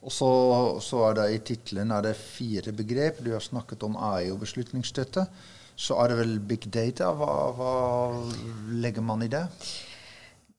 Og 0.00 0.12
så, 0.14 0.28
så, 0.80 1.02
er 1.10 1.16
det 1.18 1.30
i 1.34 1.40
tittelen 1.52 1.92
fire 2.16 2.72
begrep. 2.72 3.20
Du 3.20 3.34
har 3.34 3.44
snakket 3.44 3.82
om 3.84 3.98
AI 4.00 4.30
og 4.32 4.40
beslutningsstøtte 4.46 5.26
så 5.80 5.96
er 6.02 6.12
det 6.12 6.18
vel 6.20 6.34
big 6.44 6.66
data. 6.72 7.12
Hva, 7.16 7.30
hva 7.56 7.70
legger 8.82 9.04
man 9.04 9.24
i 9.24 9.30
det? 9.32 9.46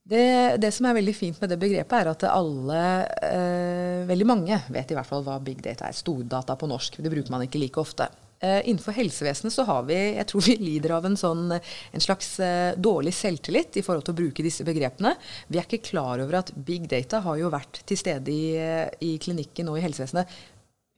det? 0.03 0.25
det? 0.63 0.71
som 0.73 0.89
er 0.89 0.97
veldig 0.97 1.13
fint 1.17 1.37
med 1.41 1.53
det 1.53 1.59
begrepet, 1.61 1.97
er 1.99 2.11
at 2.15 2.25
alle, 2.31 2.81
eh, 3.29 4.01
veldig 4.09 4.27
mange, 4.27 4.57
vet 4.73 4.91
i 4.91 4.97
hvert 4.97 5.09
fall 5.09 5.25
hva 5.27 5.37
big 5.43 5.61
data 5.61 5.89
er. 5.89 5.97
Stordata 5.97 6.57
på 6.57 6.69
norsk. 6.71 6.97
Det 7.03 7.13
bruker 7.13 7.33
man 7.33 7.45
ikke 7.45 7.61
like 7.61 7.81
ofte. 7.81 8.09
Eh, 8.41 8.63
innenfor 8.65 8.95
helsevesenet 8.97 9.53
så 9.53 9.67
har 9.67 9.83
vi 9.85 9.95
jeg 10.15 10.25
tror 10.31 10.41
vi 10.47 10.55
lider 10.57 10.95
av 10.95 11.05
en, 11.05 11.17
sånn, 11.19 11.51
en 11.53 12.01
slags 12.01 12.31
eh, 12.41 12.71
dårlig 12.73 13.13
selvtillit 13.13 13.77
i 13.77 13.83
forhold 13.85 14.07
til 14.07 14.15
å 14.15 14.21
bruke 14.23 14.45
disse 14.45 14.65
begrepene. 14.65 15.13
Vi 15.53 15.61
er 15.61 15.67
ikke 15.67 15.83
klar 15.91 16.23
over 16.23 16.39
at 16.39 16.49
big 16.57 16.89
data 16.89 17.21
har 17.21 17.37
jo 17.37 17.53
vært 17.53 17.83
til 17.85 18.01
stede 18.01 18.33
i, 18.33 18.57
i 19.05 19.11
klinikken 19.21 19.69
og 19.69 19.77
i 19.77 19.85
helsevesenet 19.85 20.33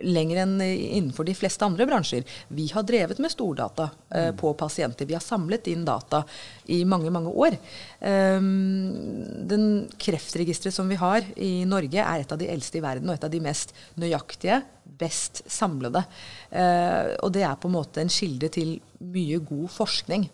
lenger 0.01 0.39
enn 0.41 0.61
innenfor 0.61 1.27
de 1.27 1.35
fleste 1.37 1.65
andre 1.65 1.85
bransjer. 1.85 2.23
Vi 2.47 2.65
har 2.73 2.85
drevet 2.87 3.19
med 3.21 3.31
stordata 3.31 3.89
eh, 4.09 4.31
på 4.35 4.53
pasienter. 4.57 5.05
Vi 5.05 5.13
har 5.13 5.21
samlet 5.23 5.67
inn 5.69 5.85
data 5.85 6.23
i 6.65 6.81
mange, 6.85 7.11
mange 7.13 7.29
år. 7.29 7.57
Um, 7.99 8.89
den 9.49 9.67
kreftregisteret 10.01 10.75
som 10.75 10.89
vi 10.89 10.97
har 10.99 11.25
i 11.37 11.63
Norge, 11.69 12.01
er 12.01 12.23
et 12.23 12.33
av 12.33 12.41
de 12.41 12.49
eldste 12.49 12.79
i 12.79 12.83
verden 12.83 13.09
og 13.09 13.17
et 13.17 13.27
av 13.29 13.33
de 13.33 13.43
mest 13.43 13.75
nøyaktige, 14.01 14.63
best 14.83 15.43
samlede. 15.51 16.03
Uh, 16.49 17.13
og 17.21 17.29
det 17.37 17.45
er 17.45 17.57
på 17.59 17.69
en 17.69 17.77
måte 17.77 18.03
en 18.03 18.11
kilde 18.11 18.49
til 18.53 18.79
mye 19.13 19.39
god 19.45 19.69
forskning. 19.77 20.29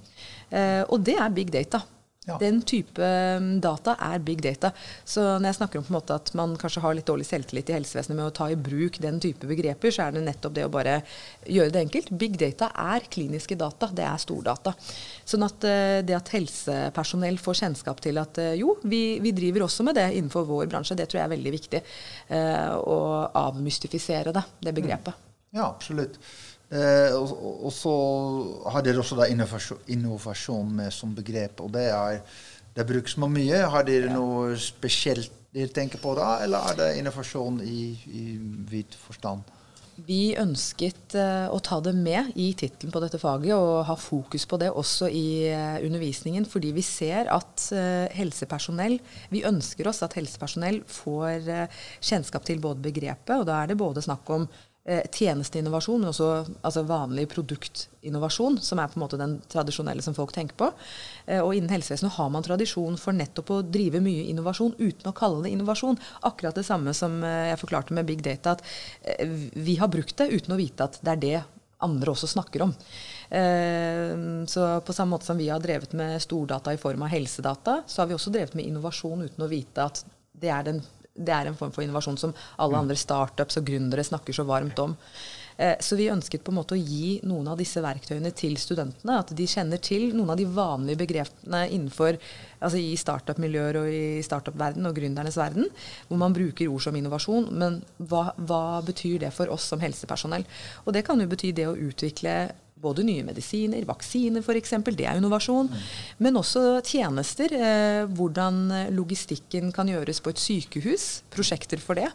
Uh, 0.54 0.88
og 0.88 1.02
det 1.04 1.20
er 1.20 1.36
big 1.36 1.52
data. 1.54 1.84
Ja. 2.30 2.38
Den 2.42 2.62
type 2.68 3.04
um, 3.40 3.50
data 3.64 3.96
er 4.06 4.22
big 4.24 4.42
data. 4.44 4.72
Så 5.08 5.24
når 5.40 5.50
jeg 5.50 5.58
snakker 5.60 5.80
om 5.80 5.88
på 5.88 5.94
en 5.94 5.98
måte 5.98 6.18
at 6.18 6.32
man 6.38 6.56
kanskje 6.60 6.84
har 6.84 6.98
litt 6.98 7.10
dårlig 7.10 7.28
selvtillit 7.28 7.72
i 7.72 7.78
helsevesenet 7.78 8.18
med 8.18 8.28
å 8.28 8.36
ta 8.36 8.50
i 8.52 8.58
bruk 8.60 9.00
den 9.02 9.20
type 9.24 9.50
begreper, 9.50 9.94
så 9.94 10.06
er 10.06 10.18
det 10.18 10.26
nettopp 10.28 10.58
det 10.58 10.68
å 10.68 10.74
bare 10.74 11.00
gjøre 11.46 11.74
det 11.76 11.84
enkelt. 11.88 12.12
Big 12.22 12.38
data 12.42 12.72
er 12.94 13.08
kliniske 13.12 13.58
data. 13.60 13.90
Det 13.96 14.06
er 14.06 14.22
stordata. 14.22 14.76
Sånn 15.28 15.48
at 15.48 15.66
uh, 15.66 16.00
det 16.06 16.18
at 16.18 16.34
helsepersonell 16.36 17.40
får 17.42 17.62
kjennskap 17.64 18.04
til 18.06 18.22
at 18.22 18.42
uh, 18.42 18.52
jo, 18.60 18.78
vi, 18.84 19.18
vi, 19.24 19.34
driver 19.36 19.66
også 19.66 19.86
med 19.88 19.98
det 19.98 20.10
innenfor 20.18 20.46
vår 20.50 20.70
bransje, 20.72 20.98
det 21.00 21.10
tror 21.10 21.22
jeg 21.24 21.30
er 21.30 21.36
veldig 21.36 21.56
viktig. 21.56 21.84
Uh, 22.30 22.78
å 22.80 23.00
avmystifisere 23.48 24.36
det, 24.36 24.46
det 24.66 24.76
begrepet. 24.78 25.26
Ja, 25.56 25.66
absolutt. 25.66 26.20
Eh, 26.70 27.16
og, 27.18 27.34
og, 27.66 27.72
så 27.74 27.92
har 28.70 28.86
dere 28.86 29.02
også 29.02 29.26
innovasjon, 29.26 29.82
innovasjon, 29.90 30.72
med 30.82 30.94
som 30.94 31.16
begrep. 31.18 31.64
Og 31.66 31.74
det, 31.74 31.88
er, 31.90 32.22
det 32.76 32.88
brukes 32.90 33.18
man 33.18 33.34
mye. 33.34 33.64
Har 33.74 33.88
dere 33.88 34.12
ja. 34.12 34.16
noe 34.18 34.58
spesielt 34.62 35.34
dere 35.50 35.74
tenker 35.74 36.02
på 36.02 36.14
da, 36.18 36.36
eller 36.46 36.70
er 36.70 36.78
det 36.78 36.92
innovasjon 37.00 37.64
i, 37.66 37.86
i 38.14 38.26
vid 38.70 38.94
forstand? 39.02 39.48
Vi 40.08 40.36
ønsket 40.40 41.16
uh, 41.18 41.50
å 41.52 41.58
ta 41.64 41.80
det 41.84 41.92
med 41.98 42.30
i 42.40 42.52
tittelen 42.58 42.94
på 42.94 43.02
dette 43.04 43.20
faget 43.20 43.52
og 43.56 43.82
ha 43.88 43.96
fokus 44.00 44.46
på 44.48 44.60
det 44.62 44.70
også 44.72 45.10
i 45.12 45.50
uh, 45.52 45.80
undervisningen, 45.84 46.46
fordi 46.48 46.72
vi 46.78 46.84
ser 46.86 47.28
at 47.34 47.66
uh, 47.74 48.06
helsepersonell 48.16 49.00
Vi 49.34 49.44
ønsker 49.48 49.90
oss 49.90 50.04
at 50.06 50.16
helsepersonell 50.16 50.82
får 50.88 51.50
kjennskap 52.00 52.46
til 52.48 52.62
både 52.64 52.86
begrepet, 52.88 53.36
og 53.42 53.48
da 53.50 53.60
er 53.60 53.72
det 53.72 53.80
både 53.80 54.04
snakk 54.06 54.30
om 54.32 54.46
eh, 54.46 54.69
tjenesteinnovasjon, 54.90 56.02
men 56.02 56.12
også 56.12 56.30
altså 56.66 56.84
vanlig 56.88 57.28
produktinnovasjon, 57.32 58.58
som 58.64 58.82
er 58.82 58.90
på 58.90 58.98
en 58.98 59.04
måte 59.04 59.20
den 59.20 59.36
tradisjonelle 59.52 60.04
som 60.06 60.16
folk 60.18 60.34
tenker 60.36 60.58
på. 60.60 60.72
Eh, 61.28 61.42
og 61.44 61.54
innen 61.56 61.72
helsevesenet 61.74 62.16
har 62.16 62.32
man 62.34 62.46
tradisjon 62.46 62.98
for 63.02 63.16
nettopp 63.18 63.54
å 63.54 63.62
drive 63.66 64.02
mye 64.04 64.26
innovasjon 64.32 64.76
uten 64.80 65.12
å 65.12 65.16
kalle 65.18 65.46
det 65.46 65.54
innovasjon. 65.54 66.00
Akkurat 66.30 66.58
det 66.58 66.66
samme 66.68 66.96
som 66.98 67.22
eh, 67.24 67.52
jeg 67.52 67.62
forklarte 67.62 67.96
med 67.98 68.10
big 68.10 68.24
data, 68.26 68.58
at 68.58 68.66
eh, 69.04 69.38
vi 69.56 69.78
har 69.82 69.92
brukt 69.92 70.18
det 70.20 70.32
uten 70.34 70.56
å 70.56 70.60
vite 70.60 70.90
at 70.90 71.02
det 71.04 71.16
er 71.16 71.24
det 71.26 71.40
andre 71.86 72.12
også 72.12 72.28
snakker 72.28 72.66
om. 72.66 72.74
Eh, 73.30 74.14
så 74.52 74.70
på 74.86 74.96
samme 74.96 75.16
måte 75.16 75.30
som 75.30 75.40
vi 75.40 75.50
har 75.52 75.62
drevet 75.64 75.94
med 75.96 76.20
stordata 76.24 76.74
i 76.76 76.82
form 76.82 77.06
av 77.06 77.14
helsedata, 77.14 77.82
så 77.88 78.02
har 78.02 78.10
vi 78.10 78.18
også 78.18 78.34
drevet 78.36 78.58
med 78.58 78.68
innovasjon 78.68 79.28
uten 79.28 79.46
å 79.46 79.52
vite 79.52 79.86
at 79.86 80.04
det 80.40 80.52
er 80.54 80.66
den 80.68 80.82
det 81.20 81.36
er 81.36 81.50
en 81.50 81.58
form 81.60 81.74
for 81.76 81.84
innovasjon 81.84 82.18
som 82.20 82.34
alle 82.64 82.80
andre 82.80 82.98
startups 83.00 83.60
og 83.60 83.68
gründere 83.68 84.06
snakker 84.08 84.36
så 84.36 84.48
varmt 84.48 84.80
om. 84.80 84.96
Eh, 85.60 85.76
så 85.80 85.98
vi 86.00 86.08
ønsket 86.08 86.46
på 86.46 86.54
en 86.54 86.60
måte 86.62 86.78
å 86.78 86.80
gi 86.80 87.18
noen 87.28 87.50
av 87.52 87.60
disse 87.60 87.82
verktøyene 87.84 88.32
til 88.32 88.56
studentene. 88.62 89.18
At 89.20 89.34
de 89.36 89.48
kjenner 89.50 89.82
til 89.84 90.14
noen 90.16 90.32
av 90.32 90.40
de 90.40 90.46
vanlige 90.48 91.02
begrepene 91.02 91.66
innenfor, 91.68 92.16
altså 92.64 92.80
i 92.80 92.94
startup-miljøer 93.00 93.82
og 93.82 93.90
i 93.92 94.24
startup-verden 94.24 94.88
og 94.88 94.96
gründernes 94.96 95.40
verden, 95.40 95.68
hvor 96.08 96.22
man 96.22 96.36
bruker 96.36 96.72
ord 96.72 96.86
som 96.88 96.96
innovasjon. 96.96 97.50
Men 97.60 97.82
hva, 98.00 98.30
hva 98.40 98.80
betyr 98.88 99.20
det 99.26 99.34
for 99.36 99.52
oss 99.52 99.68
som 99.74 99.84
helsepersonell? 99.84 100.48
Og 100.86 100.96
det 100.96 101.04
kan 101.08 101.20
jo 101.20 101.28
bety 101.28 101.52
det 101.52 101.68
å 101.68 101.76
utvikle 101.76 102.40
både 102.82 103.04
nye 103.08 103.24
medisiner, 103.28 103.88
vaksiner 103.88 104.44
f.eks., 104.44 104.76
det 104.90 105.08
er 105.08 105.20
innovasjon. 105.20 105.72
Men 106.24 106.40
også 106.40 106.80
tjenester. 106.84 107.54
Eh, 107.56 108.04
hvordan 108.16 108.92
logistikken 108.96 109.74
kan 109.76 109.92
gjøres 109.92 110.22
på 110.24 110.34
et 110.34 110.42
sykehus. 110.42 111.10
Prosjekter 111.34 111.82
for 111.84 112.00
det. 112.00 112.10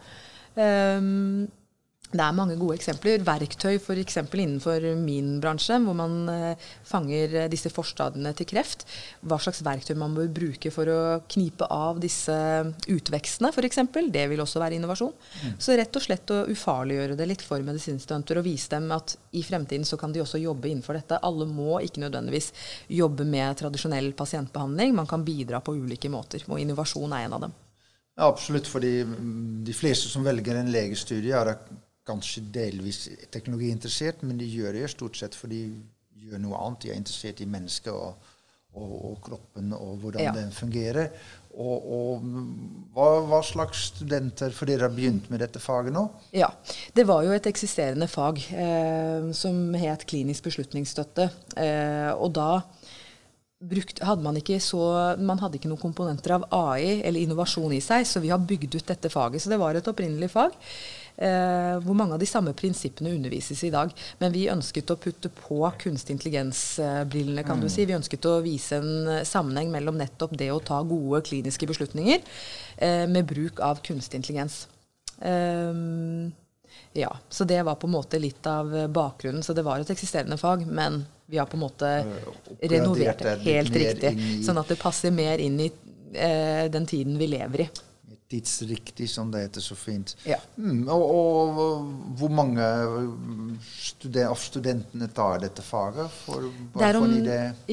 Det 2.15 2.23
er 2.23 2.35
mange 2.37 2.55
gode 2.55 2.77
eksempler. 2.79 3.23
Verktøy 3.27 3.75
f.eks. 3.81 4.19
innenfor 4.23 4.85
min 5.01 5.41
bransje, 5.43 5.81
hvor 5.83 5.97
man 5.99 6.29
eh, 6.31 6.67
fanger 6.87 7.35
eh, 7.41 7.49
disse 7.51 7.73
forstadiene 7.75 8.31
til 8.39 8.47
kreft. 8.53 8.85
Hva 9.27 9.41
slags 9.43 9.65
verktøy 9.67 9.97
man 9.99 10.15
bør 10.15 10.31
bruke 10.37 10.71
for 10.75 10.91
å 10.93 11.01
knipe 11.35 11.67
av 11.75 11.99
disse 12.03 12.37
utvekstene 12.87 13.51
f.eks. 13.51 13.83
Det 14.15 14.29
vil 14.31 14.45
også 14.45 14.63
være 14.63 14.79
innovasjon. 14.79 15.11
Mm. 15.43 15.59
Så 15.59 15.75
rett 15.75 15.99
og 15.99 16.07
slett 16.07 16.31
å 16.31 16.45
ufarliggjøre 16.55 17.19
det 17.19 17.29
litt 17.33 17.43
for 17.43 17.67
medisinstudenter 17.67 18.39
og 18.39 18.47
vise 18.47 18.71
dem 18.77 18.95
at 18.95 19.17
i 19.35 19.43
fremtiden 19.43 19.87
så 19.89 19.99
kan 19.99 20.15
de 20.15 20.23
også 20.23 20.39
jobbe 20.39 20.71
innenfor 20.71 20.95
dette. 21.01 21.19
Alle 21.19 21.51
må 21.51 21.81
ikke 21.83 22.05
nødvendigvis 22.07 22.53
jobbe 22.95 23.27
med 23.27 23.59
tradisjonell 23.59 24.13
pasientbehandling. 24.15 24.95
Man 24.95 25.11
kan 25.11 25.27
bidra 25.27 25.59
på 25.65 25.75
ulike 25.75 26.13
måter, 26.15 26.47
og 26.47 26.63
innovasjon 26.63 27.11
er 27.11 27.27
en 27.27 27.39
av 27.41 27.49
dem. 27.49 27.61
Ja, 28.15 28.29
absolutt, 28.29 28.69
fordi 28.71 29.01
de 29.67 29.75
fleste 29.75 30.07
som 30.07 30.23
velger 30.23 30.61
en 30.61 30.71
legestudie, 30.71 31.35
er 31.35 31.57
kanskje 32.09 32.45
delvis 32.55 33.07
teknologiinteressert, 33.33 34.23
men 34.23 34.39
de 34.41 34.49
gjør 34.49 34.77
det 34.77 34.91
stort 34.93 35.19
sett 35.19 35.37
fordi 35.39 35.65
de 35.71 36.29
gjør 36.29 36.43
noe 36.43 36.61
annet. 36.61 36.85
De 36.85 36.93
er 36.93 37.01
interessert 37.01 37.41
i 37.41 37.49
mennesket 37.49 37.93
og, 37.93 38.29
og, 38.75 38.93
og 39.11 39.17
kroppen 39.25 39.73
og 39.77 39.97
hvordan 40.03 40.29
ja. 40.29 40.35
den 40.37 40.53
fungerer. 40.55 41.11
Og, 41.55 41.85
og 41.97 42.25
hva, 42.97 43.09
hva, 43.29 43.39
slags 43.47 43.85
studenter 43.93 44.51
For 44.51 44.67
dere 44.67 44.89
har 44.89 44.95
begynt 44.95 45.29
med 45.31 45.39
dette 45.45 45.61
faget 45.63 45.95
nå? 45.95 46.03
Ja. 46.35 46.49
Det 46.97 47.05
var 47.07 47.23
jo 47.23 47.35
et 47.35 47.47
eksisterende 47.47 48.09
fag 48.11 48.41
eh, 48.51 49.31
som 49.39 49.61
het 49.79 50.03
klinisk 50.11 50.49
beslutningsstøtte. 50.49 51.29
Eh, 51.63 52.11
og 52.19 52.35
da 52.35 52.49
brukt, 53.71 54.03
hadde 54.03 54.25
man 54.25 54.39
ikke 54.41 54.59
så 54.63 55.15
Man 55.21 55.41
hadde 55.43 55.61
ikke 55.61 55.71
noen 55.71 55.83
komponenter 55.83 56.37
av 56.37 56.49
AI 56.51 57.01
eller 57.07 57.23
innovasjon 57.23 57.77
i 57.77 57.83
seg, 57.85 58.07
så 58.09 58.23
vi 58.25 58.35
har 58.35 58.43
bygd 58.43 58.81
ut 58.81 58.91
dette 58.91 59.13
faget. 59.13 59.45
Så 59.45 59.53
det 59.53 59.61
var 59.63 59.79
et 59.79 59.91
opprinnelig 59.95 60.33
fag. 60.35 60.59
Eh, 61.17 61.77
hvor 61.79 61.95
mange 61.95 62.17
av 62.17 62.19
de 62.19 62.27
samme 62.27 62.51
prinsippene 62.59 63.13
undervises 63.15 63.61
i 63.65 63.71
dag. 63.71 63.93
Men 64.19 64.33
vi 64.35 64.49
ønsket 64.51 64.91
å 64.91 64.99
putte 64.99 65.31
på 65.31 65.61
kunstig 65.79 66.17
intelligens-brillene, 66.17 67.45
kan 67.47 67.63
du 67.63 67.69
mm. 67.69 67.75
si. 67.75 67.87
Vi 67.87 67.95
ønsket 67.95 68.27
å 68.27 68.41
vise 68.43 68.81
en 68.81 69.11
eh, 69.13 69.27
sammenheng 69.29 69.71
mellom 69.71 70.01
nettopp 70.01 70.35
det 70.41 70.51
å 70.51 70.63
ta 70.65 70.81
gode 70.83 71.23
kliniske 71.29 71.71
beslutninger 71.71 72.19
eh, 72.19 73.05
med 73.07 73.31
bruk 73.31 73.63
av 73.63 73.85
kunstig 73.87 74.23
intelligens. 74.23 74.65
Ja, 76.95 77.11
Så 77.29 77.45
det 77.47 77.61
var 77.63 77.79
på 77.79 77.87
en 77.87 77.95
måte 77.95 78.19
litt 78.19 78.47
av 78.51 78.73
bakgrunnen. 78.93 79.45
Så 79.47 79.55
det 79.55 79.63
var 79.65 79.81
et 79.81 79.91
eksisterende 79.95 80.37
fag, 80.37 80.67
men 80.67 81.05
vi 81.31 81.39
har 81.39 81.47
på 81.47 81.57
en 81.57 81.63
måte 81.63 81.91
renovert 82.61 83.23
det 83.23 83.39
helt 83.47 83.79
riktig. 83.79 84.13
Sånn 84.45 84.59
at 84.59 84.69
det 84.69 84.81
passer 84.83 85.15
mer 85.15 85.39
inn 85.41 85.63
i 85.63 85.71
den 86.75 86.87
tiden 86.91 87.17
vi 87.19 87.31
lever 87.31 87.65
i 87.65 87.69
tidsriktig, 88.35 89.11
som 89.11 89.31
det 89.31 89.45
heter 89.47 89.61
så 89.61 89.77
fint. 89.79 90.15
Ja. 90.27 90.39
Mm, 90.57 90.89
og, 90.89 91.05
og, 91.05 91.93
hvor 92.19 92.33
mange 92.35 92.65
studen 93.71 94.29
av 94.29 94.39
studentene 94.41 95.09
tar 95.15 95.43
dette 95.45 95.63
faget? 95.65 96.11
For, 96.25 96.49
det, 96.75 96.89
er 96.89 96.99
om, 96.99 97.15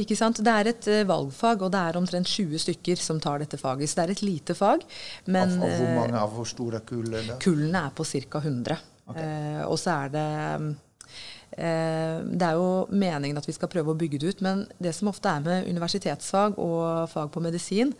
ikke 0.03 0.17
sant? 0.17 0.43
det 0.45 0.53
er 0.53 0.71
et 0.73 0.91
uh, 0.91 1.01
valgfag, 1.09 1.65
og 1.65 1.73
det 1.73 1.81
er 1.81 1.99
omtrent 1.99 2.29
20 2.29 2.65
stykker 2.67 3.01
som 3.01 3.21
tar 3.23 3.41
dette 3.43 3.59
faget. 3.61 3.89
Så 3.89 3.99
det 3.99 4.05
er 4.05 4.15
et 4.15 4.23
lite 4.25 4.57
fag. 4.57 4.85
Men, 5.25 5.57
av, 5.57 5.67
av 5.67 5.81
hvor 5.81 5.97
mange 5.97 6.21
av 6.21 6.37
hvor 6.37 6.49
store 6.49 6.83
kull 6.87 7.09
er 7.09 7.33
det? 7.33 7.41
Kullene 7.43 7.85
er 7.87 7.97
på 7.97 8.07
ca. 8.07 8.41
100. 8.41 8.79
Okay. 9.11 9.27
Eh, 9.27 9.61
og 9.65 9.77
så 9.81 9.97
er 10.05 10.13
det 10.13 10.27
uh, 10.61 12.19
det 12.31 12.47
er 12.47 12.55
jo 12.55 12.85
meningen 12.95 13.39
at 13.39 13.47
vi 13.49 13.55
skal 13.55 13.69
prøve 13.71 13.91
å 13.91 13.97
bygge 13.99 14.21
det 14.21 14.29
ut, 14.31 14.43
men 14.45 14.63
det 14.79 14.93
som 14.95 15.09
ofte 15.11 15.33
er 15.33 15.43
med 15.43 15.67
universitetsfag 15.67 16.59
og 16.61 17.09
fag 17.11 17.33
på 17.33 17.43
medisin, 17.43 17.91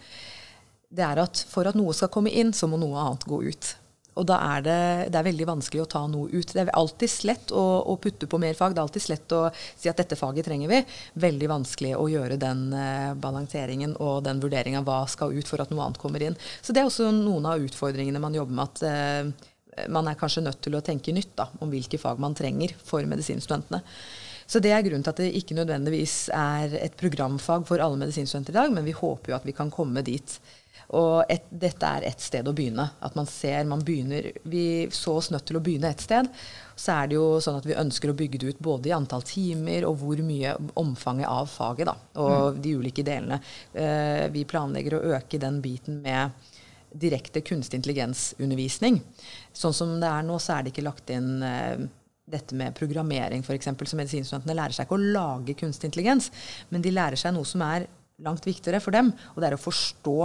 det 0.91 1.05
er 1.07 1.21
at 1.23 1.45
for 1.49 1.67
at 1.69 1.77
noe 1.79 1.95
skal 1.95 2.11
komme 2.11 2.33
inn, 2.33 2.51
så 2.53 2.67
må 2.69 2.79
noe 2.79 2.99
annet 2.99 3.27
gå 3.29 3.41
ut. 3.47 3.75
Og 4.19 4.25
da 4.27 4.37
er 4.57 4.63
det, 4.65 4.79
det 5.13 5.17
er 5.17 5.27
veldig 5.29 5.45
vanskelig 5.47 5.85
å 5.85 5.89
ta 5.93 6.01
noe 6.11 6.27
ut. 6.27 6.51
Det 6.51 6.65
er 6.65 6.71
alltid 6.75 7.13
lett 7.29 7.53
å, 7.55 7.63
å, 7.87 7.95
putte 8.01 8.27
på 8.27 8.39
mer 8.43 8.57
fag. 8.59 8.73
Det 8.75 8.81
er 8.81 8.87
alltid 8.89 9.05
lett 9.13 9.35
å 9.37 9.39
si 9.55 9.87
at 9.87 10.01
dette 10.01 10.17
faget 10.19 10.49
trenger 10.49 10.67
vi. 10.71 10.81
Veldig 11.23 11.47
vanskelig 11.47 11.93
å 11.95 12.09
gjøre 12.11 12.35
den 12.41 12.65
eh, 12.75 13.13
balanseringen 13.23 13.95
og 14.03 14.25
den 14.27 14.41
vurderinga 14.43 14.83
hva 14.83 15.05
skal 15.11 15.31
ut 15.31 15.47
for 15.47 15.63
at 15.63 15.71
noe 15.71 15.87
annet 15.87 16.01
kommer 16.01 16.27
inn. 16.27 16.35
Så 16.59 16.75
det 16.75 16.83
er 16.83 16.91
også 16.91 17.07
noen 17.15 17.47
av 17.47 17.63
utfordringene 17.63 18.19
man 18.21 18.35
jobber 18.35 18.59
med. 18.59 18.67
at 18.67 18.83
eh, 18.89 19.87
man 19.87 20.11
er 20.11 20.19
kanskje 20.19 20.43
nødt 20.43 20.59
til 20.65 20.75
å 20.75 20.83
tenke 20.83 21.15
nytt 21.15 21.31
da, 21.39 21.47
om 21.63 21.71
hvilke 21.71 21.99
fag 22.01 22.19
man 22.19 22.35
trenger 22.35 22.75
for 22.83 23.07
medisinstudentene. 23.07 23.79
Så 24.51 24.59
det 24.59 24.73
er 24.75 24.83
grunnen 24.83 25.05
til 25.05 25.13
at 25.13 25.21
det 25.23 25.29
ikke 25.39 25.55
nødvendigvis 25.55 26.15
er 26.35 26.73
et 26.81 26.97
programfag 26.99 27.63
for 27.69 27.79
alle 27.79 27.95
medisinstudenter 28.01 28.51
i 28.51 28.59
dag, 28.59 28.73
men 28.75 28.83
vi 28.83 28.95
håper 28.97 29.31
jo 29.31 29.37
at 29.37 29.47
vi 29.47 29.55
kan 29.55 29.71
komme 29.71 30.03
dit. 30.03 30.33
Og 30.97 31.31
et, 31.31 31.45
dette 31.49 31.87
er 31.87 32.05
ett 32.09 32.21
sted 32.21 32.47
å 32.47 32.53
begynne. 32.55 32.83
At 32.99 33.15
man 33.15 33.27
ser 33.29 33.63
man 33.69 33.83
begynner 33.85 34.31
Vi 34.43 34.89
så 34.91 35.15
oss 35.21 35.29
nødt 35.31 35.45
til 35.47 35.59
å 35.59 35.63
begynne 35.63 35.91
et 35.91 36.03
sted. 36.03 36.27
Så 36.75 36.95
er 36.95 37.11
det 37.11 37.15
jo 37.15 37.27
sånn 37.43 37.59
at 37.61 37.67
vi 37.67 37.77
ønsker 37.79 38.11
å 38.11 38.17
bygge 38.17 38.41
det 38.41 38.53
ut 38.53 38.63
både 38.63 38.91
i 38.91 38.95
antall 38.95 39.23
timer 39.27 39.87
og 39.87 40.01
hvor 40.01 40.23
mye 40.25 40.55
omfanget 40.81 41.29
av 41.29 41.47
faget, 41.51 41.91
da. 41.91 41.95
Og 42.19 42.57
mm. 42.57 42.61
de 42.65 42.75
ulike 42.81 43.05
delene. 43.07 43.39
Eh, 43.71 44.25
vi 44.33 44.43
planlegger 44.49 44.97
å 44.97 45.03
øke 45.15 45.39
den 45.41 45.61
biten 45.63 46.01
med 46.03 46.51
direkte 46.91 47.39
kunstig 47.45 47.79
intelligens-undervisning. 47.79 48.99
Sånn 49.55 49.75
som 49.75 49.95
det 50.01 50.09
er 50.11 50.27
nå, 50.27 50.35
så 50.43 50.57
er 50.57 50.65
det 50.65 50.73
ikke 50.73 50.87
lagt 50.89 51.11
inn 51.13 51.37
eh, 51.45 51.87
dette 52.31 52.55
med 52.57 52.75
programmering, 52.75 53.45
f.eks. 53.45 53.71
Så 53.71 53.99
medisinstudentene 53.99 54.57
lærer 54.57 54.75
seg 54.75 54.87
ikke 54.87 54.99
å 54.99 55.11
lage 55.15 55.55
kunstig 55.59 55.89
intelligens, 55.89 56.31
men 56.69 56.83
de 56.83 56.93
lærer 56.93 57.19
seg 57.19 57.35
noe 57.35 57.47
som 57.47 57.63
er 57.65 57.87
langt 58.21 58.45
viktigere 58.45 58.81
for 58.83 58.93
dem, 58.95 59.11
og 59.33 59.41
det 59.41 59.49
er 59.49 59.57
å 59.57 59.61
forstå 59.61 60.17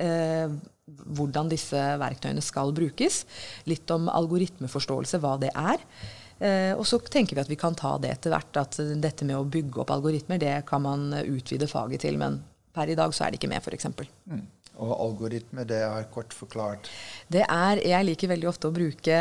eh, 0.00 0.50
hvordan 0.84 1.50
disse 1.52 1.80
verktøyene 2.00 2.42
skal 2.44 2.74
brukes. 2.76 3.22
Litt 3.70 3.90
om 3.94 4.10
algoritmeforståelse, 4.12 5.20
hva 5.22 5.36
det 5.42 5.52
er. 5.54 5.84
Eh, 6.38 6.72
og 6.74 6.84
så 6.88 6.98
tenker 6.98 7.38
vi 7.38 7.44
at 7.44 7.52
vi 7.52 7.60
kan 7.60 7.76
ta 7.78 7.94
det 8.02 8.12
etter 8.16 8.34
hvert. 8.34 8.60
At 8.60 8.80
dette 9.02 9.28
med 9.28 9.38
å 9.38 9.46
bygge 9.48 9.84
opp 9.84 9.94
algoritmer, 9.94 10.40
det 10.42 10.58
kan 10.68 10.84
man 10.84 11.08
utvide 11.24 11.70
faget 11.70 12.04
til. 12.06 12.20
Men 12.20 12.42
per 12.74 12.90
i 12.90 12.98
dag 12.98 13.14
så 13.14 13.26
er 13.26 13.32
det 13.32 13.40
ikke 13.40 13.52
med, 13.54 13.64
f.eks. 13.64 13.90
Mm. 14.28 14.44
Og 14.82 14.94
algoritme, 14.98 15.64
det 15.70 15.80
er 15.86 16.06
kort 16.10 16.34
forklart? 16.34 16.88
Det 17.30 17.44
er 17.46 17.82
Jeg 17.86 18.06
liker 18.08 18.32
veldig 18.34 18.48
ofte 18.50 18.68
å 18.70 18.74
bruke 18.74 19.18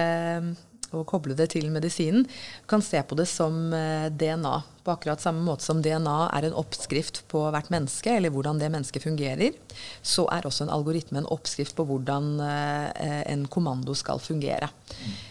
og 0.95 1.07
koble 1.09 1.35
det 1.38 1.50
til 1.53 1.69
medisinen, 1.73 2.27
kan 2.69 2.83
se 2.83 3.01
på 3.03 3.17
det 3.19 3.27
som 3.31 3.73
eh, 3.73 4.07
DNA. 4.12 4.55
På 4.83 4.95
akkurat 4.95 5.21
samme 5.23 5.43
måte 5.45 5.63
som 5.63 5.81
DNA 5.83 6.15
er 6.35 6.47
en 6.47 6.57
oppskrift 6.59 7.21
på 7.31 7.45
hvert 7.53 7.69
menneske, 7.73 8.12
eller 8.17 8.33
hvordan 8.33 8.59
det 8.59 8.71
mennesket 8.73 9.05
fungerer, 9.05 9.55
så 10.01 10.27
er 10.33 10.47
også 10.47 10.67
en 10.67 10.73
algoritme 10.75 11.21
en 11.21 11.29
oppskrift 11.31 11.75
på 11.77 11.85
hvordan 11.88 12.33
eh, 12.43 13.21
en 13.31 13.45
kommando 13.47 13.95
skal 13.97 14.21
fungere. 14.23 14.71
Mm. 15.03 15.21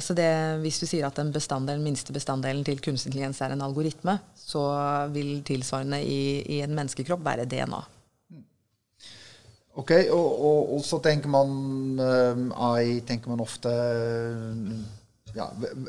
Så 0.00 0.14
det, 0.16 0.24
hvis 0.62 0.78
du 0.80 0.86
sier 0.88 1.04
at 1.04 1.18
den, 1.18 1.28
den 1.68 1.82
minste 1.84 2.14
bestanddelen 2.16 2.62
til 2.64 2.78
kunstig 2.80 3.10
intelligens 3.10 3.42
er 3.44 3.52
en 3.52 3.64
algoritme, 3.66 4.14
så 4.40 4.62
vil 5.12 5.42
tilsvarende 5.44 5.98
i, 6.00 6.40
i 6.48 6.62
en 6.64 6.72
menneskekropp 6.72 7.20
være 7.26 7.44
DNA. 7.50 7.82
Ok, 9.74 9.90
og, 10.14 10.28
og, 10.48 10.74
og, 10.76 10.82
så 10.86 11.00
tenker 11.02 11.30
man 11.32 11.98
AI 11.98 13.00
tenker 13.06 13.32
man 13.32 13.42
ofte 13.42 13.72
ja, 15.34 15.48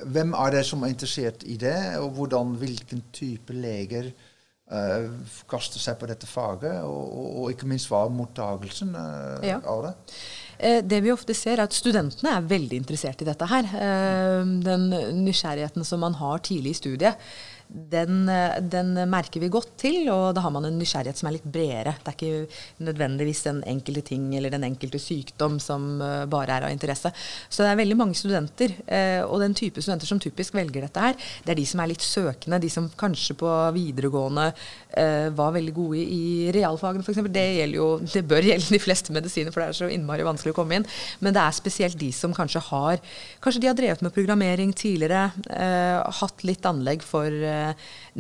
Hvem 0.10 0.34
er 0.34 0.56
det 0.56 0.64
som 0.66 0.82
er 0.82 0.94
interessert 0.94 1.46
i 1.46 1.58
det, 1.62 1.78
og 2.02 2.16
hvordan, 2.18 2.56
hvilken 2.58 3.04
type 3.14 3.54
leger 3.54 4.10
uh, 4.74 5.06
kaster 5.50 5.82
seg 5.84 6.00
på 6.02 6.10
dette 6.10 6.26
faget? 6.26 6.80
Og, 6.82 7.44
og 7.44 7.54
ikke 7.54 7.70
minst 7.70 7.92
hva 7.92 8.08
er 8.08 8.16
mottagelsen 8.16 8.98
uh, 8.98 9.46
ja. 9.46 9.60
av 9.62 9.86
det? 9.86 9.94
Det 10.90 11.04
vi 11.04 11.12
ofte 11.14 11.36
ser, 11.38 11.60
er 11.60 11.68
at 11.68 11.78
studentene 11.78 12.32
er 12.32 12.50
veldig 12.50 12.80
interessert 12.80 13.22
i 13.22 13.28
dette 13.28 13.48
her. 13.52 13.66
Den 14.64 14.86
nysgjerrigheten 15.20 15.84
som 15.84 16.00
man 16.00 16.16
har 16.16 16.40
tidlig 16.48 16.72
i 16.72 16.78
studiet 16.80 17.26
den, 17.68 18.30
den, 18.70 18.94
merker 19.10 19.42
vi 19.42 19.50
godt 19.52 19.74
til, 19.82 20.06
og 20.14 20.36
da 20.38 20.44
har 20.46 20.54
man 20.54 20.68
en 20.68 20.78
nysgjerrighet 20.80 21.20
som 21.20 21.30
er 21.30 21.36
litt 21.38 21.48
bredere. 21.50 21.96
Det 22.00 22.12
er 22.12 22.16
ikke 22.16 22.86
nødvendigvis 22.86 23.42
den 23.48 23.62
enkelte 23.68 24.04
ting 24.12 24.28
eller 24.38 24.54
den 24.54 24.68
enkelte 24.68 25.02
sykdom 25.02 25.58
som 25.64 25.88
uh, 26.02 26.24
bare 26.30 26.60
er 26.60 26.68
av 26.68 26.74
interesse. 26.74 27.12
Så 27.50 27.64
det 27.64 27.72
er 27.72 27.82
veldig 27.82 27.98
mange 28.00 28.18
studenter, 28.18 28.76
uh, 28.86 29.26
og 29.28 29.42
den 29.44 29.58
type 29.58 29.82
studenter 29.84 30.10
som 30.10 30.22
typisk 30.22 30.56
velger 30.58 30.86
dette 30.86 31.08
her, 31.08 31.18
det 31.46 31.56
er 31.56 31.60
de 31.60 31.68
som 31.68 31.82
er 31.82 31.92
litt 31.92 32.06
søkende, 32.06 32.62
de 32.62 32.72
som 32.72 32.90
kanskje 33.00 33.38
på 33.40 33.52
videregående 33.76 34.52
var 35.36 35.50
veldig 35.52 35.74
gode 35.76 36.00
i 36.00 36.52
realfagene 36.56 37.04
f.eks. 37.04 37.18
Det, 37.36 37.44
det 38.14 38.22
bør 38.30 38.46
gjelde 38.48 38.72
de 38.72 38.80
fleste 38.80 39.12
medisiner, 39.12 39.52
for 39.52 39.60
det 39.60 39.74
er 39.74 39.76
så 39.76 39.90
innmari 39.92 40.24
vanskelig 40.24 40.54
å 40.54 40.56
komme 40.56 40.78
inn. 40.78 40.86
Men 41.20 41.36
det 41.36 41.42
er 41.42 41.58
spesielt 41.58 42.00
de 42.00 42.14
som 42.16 42.32
kanskje 42.36 42.62
har 42.70 43.02
Kanskje 43.44 43.60
de 43.62 43.68
har 43.68 43.76
drevet 43.76 44.02
med 44.06 44.14
programmering 44.16 44.72
tidligere, 44.78 45.28
hatt 46.22 46.46
litt 46.48 46.66
anlegg 46.70 47.04
for 47.06 47.28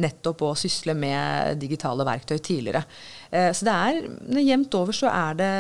nettopp 0.02 0.44
å 0.46 0.54
sysle 0.60 0.96
med 0.98 1.60
digitale 1.62 2.06
verktøy 2.08 2.38
tidligere. 2.40 2.84
Eh, 3.32 3.52
så 3.54 3.68
det 3.68 3.74
er 3.74 4.46
jevnt 4.46 4.78
over 4.80 4.96
så 4.96 5.12
er 5.12 5.40
det 5.40 5.54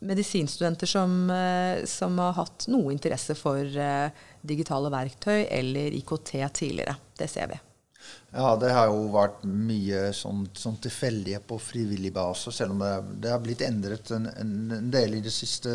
medisinstudenter 0.00 0.88
som, 0.88 1.30
eh, 1.30 1.84
som 1.84 2.18
har 2.18 2.36
hatt 2.38 2.68
noe 2.72 2.92
interesse 2.94 3.36
for 3.36 3.60
eh, 3.60 4.22
digitale 4.40 4.92
verktøy 4.92 5.44
eller 5.48 5.98
IKT 5.98 6.32
tidligere. 6.56 6.96
Det 7.18 7.28
ser 7.28 7.50
vi. 7.52 7.58
Ja, 8.32 8.54
det 8.56 8.70
har 8.72 8.88
jo 8.88 9.10
vært 9.12 9.42
mye 9.44 10.08
sånn, 10.16 10.46
sånn 10.56 10.78
tilfeldige 10.82 11.42
på 11.46 11.58
frivillig 11.60 12.12
base, 12.14 12.52
selv 12.54 12.72
om 12.72 12.80
det, 12.80 12.92
det 13.26 13.32
har 13.34 13.42
blitt 13.42 13.62
endret 13.66 14.10
en, 14.14 14.28
en, 14.30 14.90
del 14.90 15.18
i 15.18 15.22
de 15.22 15.30
siste, 15.34 15.74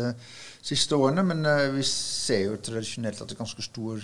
siste 0.64 0.96
årene. 0.96 1.22
Men 1.22 1.46
vi 1.76 1.84
ser 1.86 2.48
jo 2.48 2.58
tradisjonelt 2.58 3.20
at 3.20 3.30
det 3.30 3.36
er 3.36 3.44
ganske 3.44 3.64
stor 3.68 4.02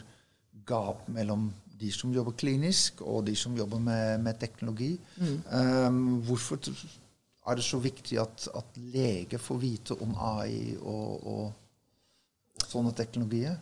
gap 0.69 1.09
mellom 1.11 1.49
de 1.83 1.91
som 1.95 2.13
jobber 2.15 2.37
klinisk, 2.39 3.03
og 3.03 3.27
de 3.27 3.35
som 3.39 3.57
jobber 3.59 3.81
med, 3.83 4.21
med 4.23 4.39
teknologi. 4.41 4.95
Mm. 5.19 5.39
Um, 5.51 6.03
hvorfor 6.27 6.61
er 6.63 7.59
det 7.59 7.67
så 7.67 7.81
viktig 7.83 8.21
at, 8.23 8.47
at 8.55 8.79
leger 8.95 9.43
får 9.43 9.61
vite 9.63 9.99
om 10.03 10.15
AI 10.15 10.77
og, 10.79 11.27
og, 11.27 12.63
sånne 12.69 12.93
teknologier? 12.97 13.59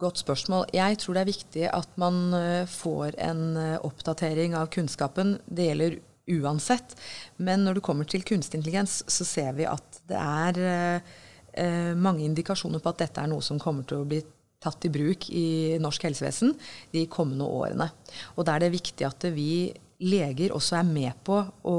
Godt 0.00 0.22
spørsmål. 0.22 0.68
Jeg 0.72 0.98
tror 1.02 1.16
det 1.16 1.22
er 1.22 1.32
viktig 1.32 1.64
at 1.68 1.98
man 2.00 2.20
uh, 2.32 2.68
får 2.70 3.18
en 3.20 3.42
uh, 3.58 3.80
oppdatering 3.84 4.54
av 4.56 4.70
kunnskapen. 4.72 5.34
Det 5.44 5.66
gjelder 5.66 5.98
uansett. 6.30 6.94
Men 7.36 7.66
når 7.66 7.78
det 7.78 7.84
kommer 7.84 8.08
til 8.08 8.24
kunstig 8.24 8.60
intelligens, 8.60 9.00
så 9.10 9.26
ser 9.26 9.52
vi 9.58 9.66
at 9.68 10.00
det 10.08 10.20
er 10.20 10.62
uh, 11.02 11.92
mange 11.98 12.24
indikasjoner 12.24 12.80
på 12.80 12.94
at 12.94 13.02
dette 13.02 13.20
er 13.20 13.32
noe 13.32 13.44
som 13.44 13.60
kommer 13.60 13.84
til 13.88 14.04
å 14.04 14.08
bli 14.08 14.22
tatt 14.60 14.84
i 14.84 14.92
bruk 14.92 15.30
i 15.32 15.78
norsk 15.80 16.04
helsevesen 16.08 16.54
de 16.92 17.06
kommende 17.10 17.48
årene. 17.48 17.88
Og 18.36 18.44
da 18.44 18.56
er 18.56 18.66
det 18.66 18.74
viktig 18.76 19.08
at 19.08 19.30
vi 19.32 19.70
leger 20.04 20.54
også 20.56 20.80
er 20.80 20.88
med 20.88 21.20
på 21.24 21.36
å 21.68 21.76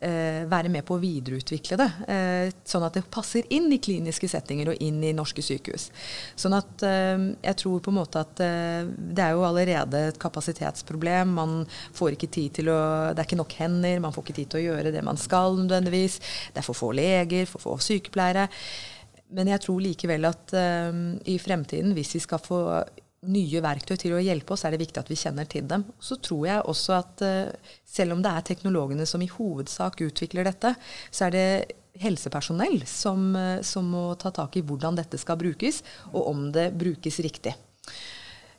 eh, 0.00 0.44
være 0.48 0.70
med 0.72 0.84
på 0.88 0.96
å 0.96 1.00
videreutvikle 1.02 1.76
det, 1.80 1.88
eh, 2.08 2.50
sånn 2.68 2.84
at 2.86 2.96
det 2.96 3.04
passer 3.12 3.48
inn 3.52 3.68
i 3.72 3.80
kliniske 3.82 4.28
settinger 4.30 4.72
og 4.72 4.82
inn 4.84 5.02
i 5.04 5.14
norske 5.16 5.44
sykehus. 5.44 5.88
Sånn 6.38 6.56
at 6.56 6.84
eh, 6.86 7.24
jeg 7.44 7.60
tror 7.60 7.80
på 7.84 7.92
en 7.92 7.98
måte 8.00 8.24
at 8.24 8.34
det 8.40 9.24
er 9.24 9.36
jo 9.36 9.46
allerede 9.48 10.04
et 10.10 10.20
kapasitetsproblem. 10.20 11.32
Man 11.40 11.56
får 11.96 12.16
ikke 12.16 12.32
tid 12.38 12.60
til 12.60 12.72
å 12.72 12.78
Det 13.12 13.24
er 13.24 13.26
ikke 13.28 13.40
nok 13.40 13.56
hender, 13.60 14.04
man 14.04 14.14
får 14.14 14.26
ikke 14.26 14.38
tid 14.42 14.52
til 14.52 14.60
å 14.60 14.66
gjøre 14.68 14.92
det 14.94 15.04
man 15.04 15.20
skal 15.20 15.56
nødvendigvis. 15.60 16.20
Det 16.52 16.62
er 16.62 16.68
for 16.68 16.76
få 16.76 16.92
leger, 16.96 17.48
for 17.48 17.64
få 17.64 17.76
sykepleiere. 17.88 18.48
Men 19.34 19.50
jeg 19.52 19.60
tror 19.64 19.82
likevel 19.84 20.24
at 20.28 20.54
um, 20.56 21.02
i 21.28 21.36
fremtiden, 21.40 21.92
hvis 21.96 22.14
vi 22.16 22.22
skal 22.24 22.40
få 22.40 22.60
nye 23.28 23.60
verktøy 23.60 23.96
til 23.98 24.14
å 24.14 24.22
hjelpe 24.22 24.54
oss, 24.54 24.62
er 24.64 24.72
det 24.72 24.84
viktig 24.84 25.02
at 25.02 25.10
vi 25.10 25.18
kjenner 25.18 25.48
til 25.50 25.66
dem. 25.68 25.84
Så 26.00 26.16
tror 26.22 26.46
jeg 26.48 26.68
også 26.70 26.94
at 26.96 27.24
uh, 27.26 27.74
selv 27.84 28.16
om 28.16 28.22
det 28.24 28.32
er 28.32 28.46
teknologene 28.48 29.08
som 29.08 29.24
i 29.24 29.30
hovedsak 29.32 30.00
utvikler 30.06 30.48
dette, 30.48 30.72
så 31.10 31.28
er 31.28 31.34
det 31.34 31.48
helsepersonell 31.98 32.80
som, 32.88 33.28
uh, 33.36 33.58
som 33.66 33.92
må 33.92 34.06
ta 34.20 34.32
tak 34.34 34.56
i 34.56 34.64
hvordan 34.64 34.96
dette 35.00 35.20
skal 35.20 35.40
brukes, 35.40 35.82
og 36.14 36.32
om 36.32 36.48
det 36.54 36.70
brukes 36.78 37.20
riktig. 37.26 37.56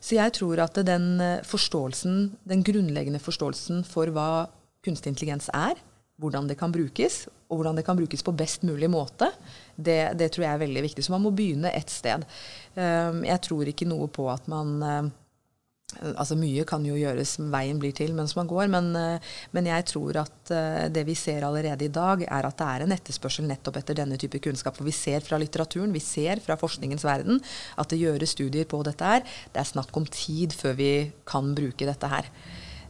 Så 0.00 0.16
jeg 0.16 0.32
tror 0.38 0.62
at 0.64 0.78
den 0.86 1.20
forståelsen, 1.44 2.30
den 2.48 2.62
grunnleggende 2.64 3.20
forståelsen 3.20 3.82
for 3.84 4.08
hva 4.14 4.46
kunstig 4.86 5.12
intelligens 5.12 5.50
er, 5.52 5.76
hvordan 6.20 6.48
det 6.50 6.58
kan 6.60 6.72
brukes, 6.72 7.24
og 7.50 7.60
hvordan 7.60 7.80
det 7.80 7.86
kan 7.86 7.98
brukes 7.98 8.22
på 8.22 8.34
best 8.36 8.66
mulig 8.66 8.90
måte, 8.92 9.30
det, 9.76 10.12
det 10.20 10.30
tror 10.32 10.46
jeg 10.46 10.52
er 10.52 10.66
veldig 10.66 10.84
viktig. 10.90 11.04
Så 11.04 11.14
man 11.14 11.24
må 11.24 11.32
begynne 11.34 11.72
et 11.74 11.90
sted. 11.90 12.26
Um, 12.76 13.24
jeg 13.26 13.42
tror 13.46 13.70
ikke 13.70 13.88
noe 13.88 14.10
på 14.12 14.28
at 14.32 14.46
man 14.50 14.76
uh, 14.84 15.16
Altså 15.90 16.36
Mye 16.38 16.62
kan 16.70 16.84
jo 16.86 16.94
gjøres, 16.94 17.32
veien 17.50 17.80
blir 17.82 17.90
til 17.98 18.12
mens 18.14 18.36
man 18.38 18.46
går, 18.46 18.68
men, 18.70 18.92
uh, 18.94 19.32
men 19.56 19.66
jeg 19.66 19.88
tror 19.90 20.20
at 20.22 20.52
uh, 20.54 20.84
det 20.86 21.02
vi 21.08 21.16
ser 21.18 21.42
allerede 21.42 21.88
i 21.88 21.90
dag, 21.90 22.22
er 22.28 22.46
at 22.46 22.60
det 22.60 22.68
er 22.68 22.84
en 22.84 22.94
etterspørsel 22.94 23.48
nettopp 23.48 23.80
etter 23.80 23.98
denne 23.98 24.20
type 24.20 24.38
kunnskap. 24.44 24.78
For 24.78 24.86
vi 24.86 24.94
ser 24.94 25.26
fra 25.26 25.40
litteraturen, 25.42 25.90
vi 25.90 26.04
ser 26.04 26.38
fra 26.44 26.54
forskningens 26.60 27.08
verden 27.08 27.42
at 27.74 27.90
det 27.90 28.04
gjøres 28.04 28.36
studier 28.36 28.70
på 28.70 28.84
dette 28.86 29.14
her. 29.16 29.26
Det 29.50 29.64
er 29.64 29.72
snakk 29.72 29.98
om 29.98 30.06
tid 30.06 30.54
før 30.54 30.78
vi 30.78 30.92
kan 31.26 31.50
bruke 31.58 31.90
dette 31.90 32.14
her. 32.14 32.30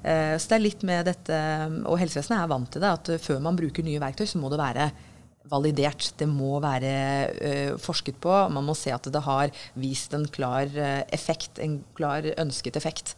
Eh, 0.01 0.35
så 0.41 0.53
det 0.53 0.57
er 0.57 0.65
litt 0.65 0.83
med 0.87 1.07
dette, 1.11 1.39
Og 1.85 1.99
helsevesenet 2.01 2.41
er 2.41 2.51
vant 2.51 2.71
til 2.73 2.83
det, 2.83 2.91
at 2.99 3.13
før 3.21 3.41
man 3.45 3.59
bruker 3.59 3.85
nye 3.85 4.01
verktøy, 4.01 4.27
så 4.27 4.41
må 4.41 4.53
det 4.53 4.61
være 4.61 4.91
validert. 5.51 6.13
Det 6.19 6.29
må 6.29 6.59
være 6.63 6.93
uh, 7.31 7.79
forsket 7.81 8.21
på. 8.23 8.33
Man 8.55 8.67
må 8.67 8.77
se 8.79 8.93
at 8.95 9.09
det 9.13 9.23
har 9.25 9.53
vist 9.81 10.15
en 10.17 10.27
klar 10.31 10.71
uh, 10.77 11.01
effekt, 11.15 11.61
en 11.63 11.81
klar 11.99 12.27
ønsket 12.41 12.79
effekt. 12.81 13.17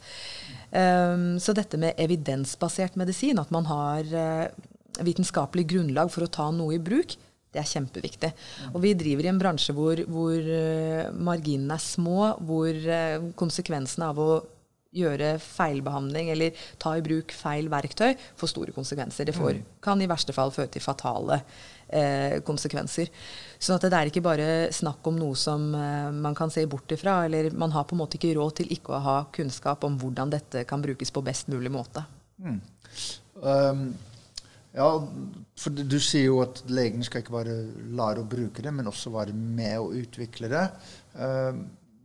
Um, 0.71 1.37
så 1.43 1.55
dette 1.57 1.81
med 1.81 1.99
evidensbasert 2.01 2.97
medisin, 3.01 3.41
at 3.43 3.53
man 3.55 3.69
har 3.69 4.15
uh, 4.15 5.05
vitenskapelig 5.05 5.67
grunnlag 5.75 6.13
for 6.13 6.25
å 6.25 6.33
ta 6.33 6.49
noe 6.55 6.79
i 6.79 6.83
bruk, 6.83 7.17
det 7.53 7.61
er 7.61 7.69
kjempeviktig. 7.69 8.31
Og 8.73 8.81
vi 8.81 8.95
driver 8.97 9.27
i 9.27 9.29
en 9.29 9.41
bransje 9.41 9.75
hvor, 9.77 10.01
hvor 10.09 10.47
marginene 11.13 11.77
er 11.77 11.83
små, 11.85 12.31
hvor 12.49 12.79
konsekvensene 13.37 14.09
av 14.09 14.21
å 14.25 14.29
gjøre 14.93 15.37
feilbehandling 15.41 16.31
eller 16.35 16.65
ta 16.81 16.95
i 16.99 17.05
bruk 17.05 17.33
feil 17.35 17.71
verktøy, 17.73 18.13
får 18.37 18.53
store 18.53 18.75
konsekvenser. 18.77 19.29
Det 19.29 19.37
får, 19.37 19.57
mm. 19.59 19.71
kan 19.85 20.03
i 20.03 20.09
verste 20.11 20.35
fall 20.37 20.53
føre 20.55 20.71
til 20.73 20.85
fatale 20.85 21.41
eh, 21.89 22.39
konsekvenser. 22.45 23.09
Så 23.59 23.79
det 23.81 23.93
er 23.93 24.11
ikke 24.11 24.25
bare 24.25 24.47
snakk 24.75 25.07
om 25.09 25.19
noe 25.21 25.39
som 25.39 25.73
eh, 25.79 26.13
man 26.13 26.37
kan 26.39 26.53
se 26.53 26.67
bort 26.71 26.93
ifra. 26.93 27.23
Eller 27.27 27.51
man 27.57 27.73
har 27.73 27.89
på 27.89 27.97
en 27.97 28.03
måte 28.05 28.21
ikke 28.21 28.35
råd 28.39 28.61
til 28.61 28.73
ikke 28.77 28.97
å 28.97 29.03
ha 29.07 29.19
kunnskap 29.33 29.85
om 29.89 29.99
hvordan 30.01 30.33
dette 30.35 30.65
kan 30.69 30.85
brukes 30.85 31.13
på 31.15 31.25
best 31.25 31.53
mulig 31.53 31.73
måte. 31.73 32.05
Mm. 32.43 32.61
Um, 33.43 33.87
ja, 34.73 34.89
for 35.61 35.77
du 35.77 35.99
sier 36.01 36.31
jo 36.31 36.41
at 36.45 36.63
legen 36.73 37.05
skal 37.05 37.23
ikke 37.23 37.35
bare 37.35 37.57
lære 37.93 38.23
å 38.23 38.29
bruke 38.29 38.65
det, 38.65 38.73
men 38.73 38.89
også 38.89 39.13
være 39.13 39.37
med 39.37 39.79
å 39.81 39.93
utvikle 40.01 40.49
det. 40.53 40.67
Um, 41.17 41.65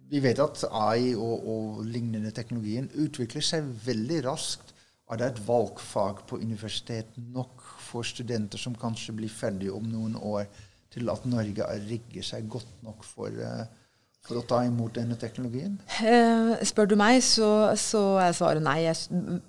vi 0.10 0.22
vet 0.24 0.40
at 0.40 0.64
AI 0.72 1.14
og, 1.16 1.48
og, 1.48 1.82
lignende 1.88 2.32
teknologien 2.36 2.90
utvikler 2.96 3.44
seg 3.44 3.68
veldig 3.86 4.22
raskt. 4.28 4.74
Er 5.12 5.20
det 5.20 5.28
et 5.28 5.42
valgfag 5.48 6.24
på 6.28 6.40
universitet 6.42 7.14
nok 7.18 7.64
for 7.80 8.08
studenter 8.08 8.60
som 8.60 8.76
kanskje 8.76 9.16
blir 9.16 9.32
ferdige 9.32 9.76
om 9.76 9.86
noen 9.88 10.18
år, 10.20 10.48
til 10.92 11.12
at 11.12 11.26
Norge 11.28 11.68
rigger 11.88 12.26
seg 12.26 12.48
godt 12.52 12.84
nok 12.84 13.04
for, 13.08 13.32
uh, 13.32 13.64
for 14.24 14.40
å 14.40 14.46
ta 14.48 14.62
imot 14.68 14.96
denne 14.96 15.16
teknologien? 15.20 15.78
Eh, 16.00 16.56
spør 16.68 16.92
du 16.92 16.96
meg, 17.00 17.20
så, 17.24 17.76
så 17.80 18.04
er 18.24 18.36
svaret 18.36 18.64
nei. 18.64 18.80
Jeg 18.88 19.40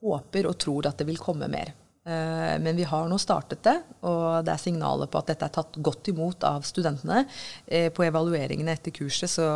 håper 0.00 0.50
og 0.50 0.58
tror 0.62 0.90
at 0.90 0.98
det 0.98 1.06
vil 1.10 1.20
komme 1.22 1.50
mer. 1.50 1.74
Eh, 2.06 2.58
men 2.60 2.76
vi 2.76 2.84
har 2.84 3.08
nå 3.10 3.16
startet 3.18 3.64
det, 3.66 3.74
og 4.06 4.44
det 4.46 4.52
er 4.52 4.62
signaler 4.62 5.08
på 5.10 5.18
at 5.18 5.32
dette 5.32 5.48
er 5.48 5.54
tatt 5.56 5.78
godt 5.82 6.12
imot 6.12 6.44
av 6.46 6.62
studentene. 6.66 7.24
Eh, 7.66 7.88
på 7.90 8.04
evalueringene 8.06 8.76
etter 8.76 8.94
kurset 8.94 9.32
så 9.32 9.46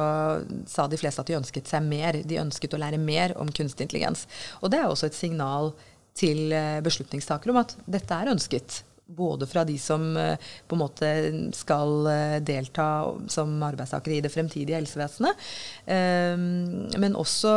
sa 0.67 0.89
de 0.91 0.99
fleste 0.99 1.23
at 1.23 1.31
de 1.31 1.39
ønsket 1.39 1.71
seg 1.71 1.87
mer. 1.87 2.19
De 2.27 2.41
ønsket 2.43 2.75
å 2.75 2.83
lære 2.83 2.99
mer 2.99 3.37
om 3.39 3.53
kunstig 3.55 3.87
intelligens. 3.87 4.27
Og 4.65 4.75
det 4.75 4.81
er 4.81 4.91
også 4.91 5.07
et 5.13 5.19
signal 5.19 5.71
til 6.19 6.51
eh, 6.51 6.81
beslutningstakere 6.83 7.55
om 7.55 7.61
at 7.63 7.77
dette 7.87 8.19
er 8.19 8.33
ønsket. 8.35 8.83
Både 9.07 9.47
fra 9.51 9.63
de 9.67 9.75
som 9.83 10.03
på 10.15 10.77
en 10.77 10.79
måte 10.79 11.09
skal 11.59 12.07
delta 12.47 12.85
som 13.27 13.57
arbeidstakere 13.67 14.21
i 14.21 14.23
det 14.23 14.31
fremtidige 14.31 14.79
helsevesenet, 14.79 15.49
men 17.03 17.19
også 17.19 17.55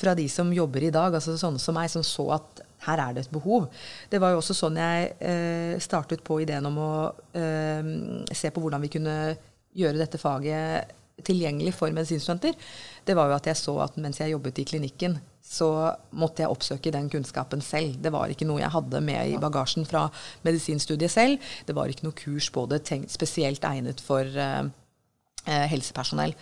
fra 0.00 0.14
de 0.16 0.24
som 0.32 0.48
jobber 0.56 0.88
i 0.88 0.94
dag, 0.96 1.12
altså 1.12 1.36
sånne 1.36 1.60
som 1.60 1.76
meg, 1.76 1.92
som 1.92 2.06
så 2.08 2.30
at 2.38 2.63
her 2.86 3.02
er 3.06 3.14
det 3.14 3.24
et 3.24 3.34
behov. 3.34 3.68
Det 4.10 4.20
var 4.22 4.34
jo 4.34 4.40
også 4.42 4.56
sånn 4.56 4.80
jeg 4.80 5.14
eh, 5.18 5.76
startet 5.82 6.24
på 6.26 6.40
ideen 6.44 6.66
om 6.70 6.80
å 6.80 6.92
eh, 7.36 7.94
se 8.32 8.52
på 8.52 8.64
hvordan 8.64 8.84
vi 8.84 8.92
kunne 8.96 9.16
gjøre 9.74 10.00
dette 10.00 10.20
faget 10.22 10.94
tilgjengelig 11.24 11.74
for 11.76 11.94
medisinstudenter. 11.94 12.56
Det 13.06 13.14
var 13.16 13.30
jo 13.30 13.36
at 13.36 13.46
jeg 13.48 13.60
så 13.60 13.76
at 13.84 13.96
mens 14.02 14.20
jeg 14.20 14.34
jobbet 14.34 14.60
i 14.60 14.66
klinikken, 14.66 15.18
så 15.44 15.68
måtte 16.16 16.42
jeg 16.42 16.50
oppsøke 16.50 16.92
den 16.94 17.10
kunnskapen 17.12 17.62
selv. 17.62 17.98
Det 18.02 18.12
var 18.12 18.32
ikke 18.32 18.48
noe 18.48 18.62
jeg 18.62 18.72
hadde 18.74 19.02
med 19.04 19.34
i 19.34 19.40
bagasjen 19.40 19.86
fra 19.86 20.06
medisinstudiet 20.46 21.12
selv. 21.12 21.52
Det 21.68 21.76
var 21.76 21.92
ikke 21.92 22.08
noe 22.08 22.16
kurs 22.18 22.48
på 22.54 22.64
det 22.70 22.82
spesielt 23.12 23.64
egnet 23.68 24.00
for, 24.02 24.24
eh, 24.24 24.64
eh, 25.46 25.66
helsepersonell. 25.70 26.34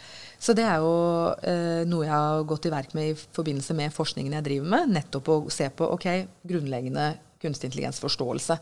Så 0.43 0.55
det 0.59 0.65
er 0.67 0.81
jo 0.83 0.95
eh, 1.47 1.83
noe 1.87 2.07
jeg 2.07 2.15
har 2.15 2.47
gått 2.51 2.67
i 2.67 2.73
verk 2.73 2.97
med 2.99 3.13
i 3.13 3.19
forbindelse 3.19 3.77
med 3.79 3.95
forskningen 3.95 4.35
jeg 4.41 4.49
driver 4.49 4.73
med. 4.75 4.97
Nettopp 4.97 5.31
å 5.31 5.37
se 5.55 5.69
på 5.71 5.87
ok, 5.95 6.09
grunnleggende 6.51 7.13
kunstig 7.43 7.71
intelligens-forståelse. 7.71 8.57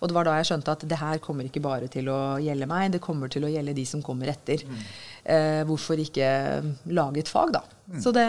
Og 0.00 0.08
det 0.08 0.16
var 0.16 0.28
da 0.28 0.38
jeg 0.38 0.48
skjønte 0.50 0.74
at 0.74 0.84
det 0.88 0.98
her 1.00 1.20
kommer 1.24 1.48
ikke 1.48 1.62
bare 1.64 1.88
til 1.92 2.08
å 2.12 2.38
gjelde 2.42 2.68
meg, 2.70 2.88
det 2.94 3.02
kommer 3.04 3.32
til 3.32 3.46
å 3.46 3.50
gjelde 3.52 3.74
de 3.76 3.84
som 3.88 4.04
kommer 4.04 4.30
etter. 4.32 4.64
Mm. 4.64 4.80
Eh, 5.34 5.60
hvorfor 5.68 6.00
ikke 6.00 6.28
lage 6.96 7.22
et 7.22 7.32
fag, 7.32 7.52
da? 7.58 7.62
Mm. 7.92 8.00
Det, 8.16 8.26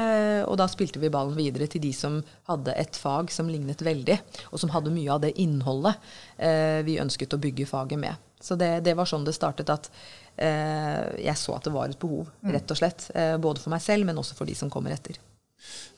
og 0.50 0.58
da 0.60 0.68
spilte 0.72 1.00
vi 1.00 1.12
ballen 1.14 1.38
videre 1.38 1.70
til 1.72 1.84
de 1.84 1.94
som 1.96 2.20
hadde 2.50 2.76
et 2.80 3.00
fag 3.00 3.32
som 3.32 3.52
lignet 3.52 3.84
veldig, 3.86 4.20
og 4.52 4.60
som 4.60 4.74
hadde 4.74 4.94
mye 4.94 5.14
av 5.14 5.24
det 5.24 5.36
innholdet 5.40 6.00
eh, 6.36 6.82
vi 6.88 7.00
ønsket 7.04 7.36
å 7.38 7.42
bygge 7.44 7.70
faget 7.70 8.02
med. 8.02 8.30
Så 8.44 8.58
det, 8.60 8.72
det 8.84 8.96
var 9.00 9.08
sånn 9.08 9.24
det 9.24 9.36
startet. 9.38 9.70
at 9.72 9.90
eh, 10.36 11.24
jeg 11.24 11.40
så 11.40 11.56
at 11.56 11.68
det 11.68 11.74
var 11.74 11.92
et 11.92 12.00
behov, 12.00 12.32
mm. 12.42 12.52
rett 12.58 12.74
og 12.74 12.80
slett. 12.80 13.08
Eh, 13.16 13.36
både 13.42 13.64
for 13.64 13.74
meg 13.74 13.84
selv, 13.86 14.08
men 14.10 14.20
også 14.20 14.36
for 14.38 14.50
de 14.50 14.56
som 14.58 14.72
kommer 14.74 14.96
etter. 14.96 15.20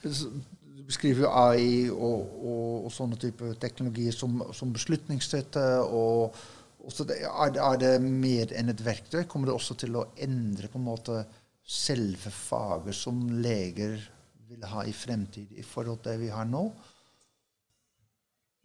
Du 0.02 0.84
beskriver 0.86 1.26
jo 1.26 1.32
AI 1.32 1.70
og, 1.90 2.36
og, 2.38 2.84
og, 2.84 2.92
sånne 2.94 3.18
typer 3.18 3.56
teknologier 3.62 4.14
som, 4.14 4.38
som 4.54 4.74
beslutningsstøtte. 4.74 5.64
og, 5.82 6.38
og 6.86 7.00
det, 7.08 7.18
er, 7.26 7.54
det, 7.56 7.64
er, 7.64 7.80
det, 7.82 7.94
mer 8.04 8.54
enn 8.54 8.70
et 8.70 8.84
verktøy? 8.86 9.24
Kommer 9.26 9.50
det 9.50 9.56
også 9.56 9.78
til 9.82 9.98
å 9.98 10.06
endre 10.22 10.70
på 10.70 10.78
en 10.78 10.86
måte 10.86 11.24
selve 11.66 12.30
faget 12.30 12.94
som 12.94 13.24
leger 13.42 13.98
vil 14.46 14.62
ha 14.70 14.84
i 14.86 14.94
fremtid 14.94 15.56
i 15.58 15.64
forhold 15.66 16.04
til 16.04 16.12
det 16.12 16.20
vi 16.20 16.30
har 16.30 16.46
nå? 16.46 16.68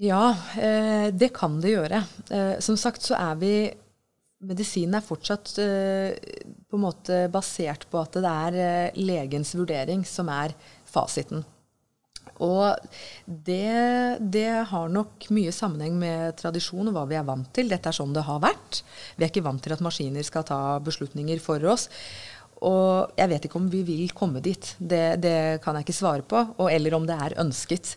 Ja, 0.01 0.35
eh, 0.57 1.13
det 1.13 1.29
kan 1.37 1.59
det 1.61 1.75
gjøre. 1.75 2.01
Eh, 2.33 2.57
som 2.59 2.77
sagt 2.79 3.05
så 3.05 3.17
er 3.19 3.37
vi 3.41 3.53
Medisinen 4.41 4.97
er 4.97 5.05
fortsatt 5.05 5.51
eh, 5.61 6.15
på 6.65 6.77
en 6.79 6.81
måte 6.87 7.27
basert 7.29 7.85
på 7.91 7.99
at 8.01 8.17
det 8.17 8.31
er 8.31 8.95
legens 8.97 9.53
vurdering 9.53 10.01
som 10.07 10.31
er 10.33 10.55
fasiten. 10.89 11.45
Og 12.41 12.73
det, 13.25 14.17
det, 14.33 14.49
har 14.71 14.89
nok 14.89 15.29
mye 15.29 15.53
sammenheng 15.53 15.93
med 16.01 16.33
tradisjon 16.41 16.89
og 16.89 16.97
hva 16.97 17.05
vi 17.05 17.19
er 17.19 17.27
vant 17.27 17.53
til. 17.53 17.69
Dette 17.69 17.93
er 17.93 17.99
sånn 17.99 18.17
det 18.17 18.25
har 18.25 18.41
vært. 18.41 18.81
Vi 19.13 19.27
er 19.27 19.29
ikke 19.29 19.45
vant 19.45 19.61
til 19.61 19.77
at 19.77 19.85
maskiner 19.85 20.25
skal 20.25 20.47
ta 20.49 20.61
beslutninger 20.81 21.37
for 21.43 21.61
oss. 21.69 21.91
Og 22.65 23.13
jeg 23.17 23.29
vet 23.29 23.45
ikke 23.45 23.61
om 23.61 23.69
vi 23.69 23.85
vil 23.85 24.13
komme 24.17 24.41
dit. 24.41 24.73
Det, 24.77 25.21
det 25.21 25.61
kan 25.61 25.77
jeg 25.77 25.85
ikke 25.85 25.97
svare 26.01 26.25
på. 26.25 26.41
Og, 26.57 26.67
eller 26.73 26.97
om 26.97 27.05
det 27.09 27.17
er 27.17 27.37
ønsket. 27.41 27.93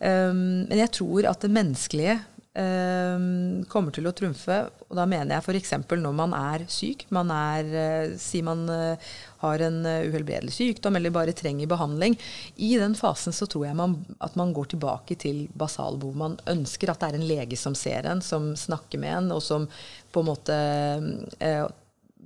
Um, 0.00 0.64
men 0.70 0.78
jeg 0.80 0.94
tror 0.96 1.26
at 1.28 1.42
det 1.44 1.52
menneskelige 1.52 2.16
um, 2.56 3.64
kommer 3.70 3.94
til 3.94 4.08
å 4.08 4.12
trumfe. 4.16 4.56
Og 4.88 4.96
da 4.98 5.06
mener 5.08 5.36
jeg 5.36 5.44
f.eks. 5.44 5.74
når 5.90 6.14
man 6.16 6.34
er 6.36 6.64
syk. 6.72 7.04
Man 7.14 7.32
er, 7.34 7.68
uh, 7.70 8.14
Si 8.20 8.40
man 8.46 8.64
uh, 8.70 9.10
har 9.44 9.66
en 9.66 9.80
uh, 9.84 10.08
uhelbredelig 10.08 10.54
sykdom 10.56 10.96
eller 10.98 11.14
bare 11.14 11.36
trenger 11.36 11.70
behandling. 11.70 12.16
I 12.56 12.72
den 12.80 12.96
fasen 12.98 13.36
så 13.36 13.48
tror 13.50 13.68
jeg 13.68 13.78
man, 13.78 13.98
at 14.24 14.38
man 14.40 14.54
går 14.56 14.72
tilbake 14.74 15.18
til 15.20 15.44
basalbehov. 15.52 16.16
Man 16.16 16.38
ønsker 16.50 16.92
at 16.92 17.02
det 17.02 17.12
er 17.12 17.20
en 17.20 17.28
lege 17.28 17.60
som 17.60 17.76
ser 17.78 18.08
en, 18.08 18.24
som 18.24 18.52
snakker 18.56 19.02
med 19.02 19.18
en, 19.18 19.30
og 19.36 19.44
som 19.44 19.68
på 20.10 20.24
en 20.24 20.32
måte 20.32 20.56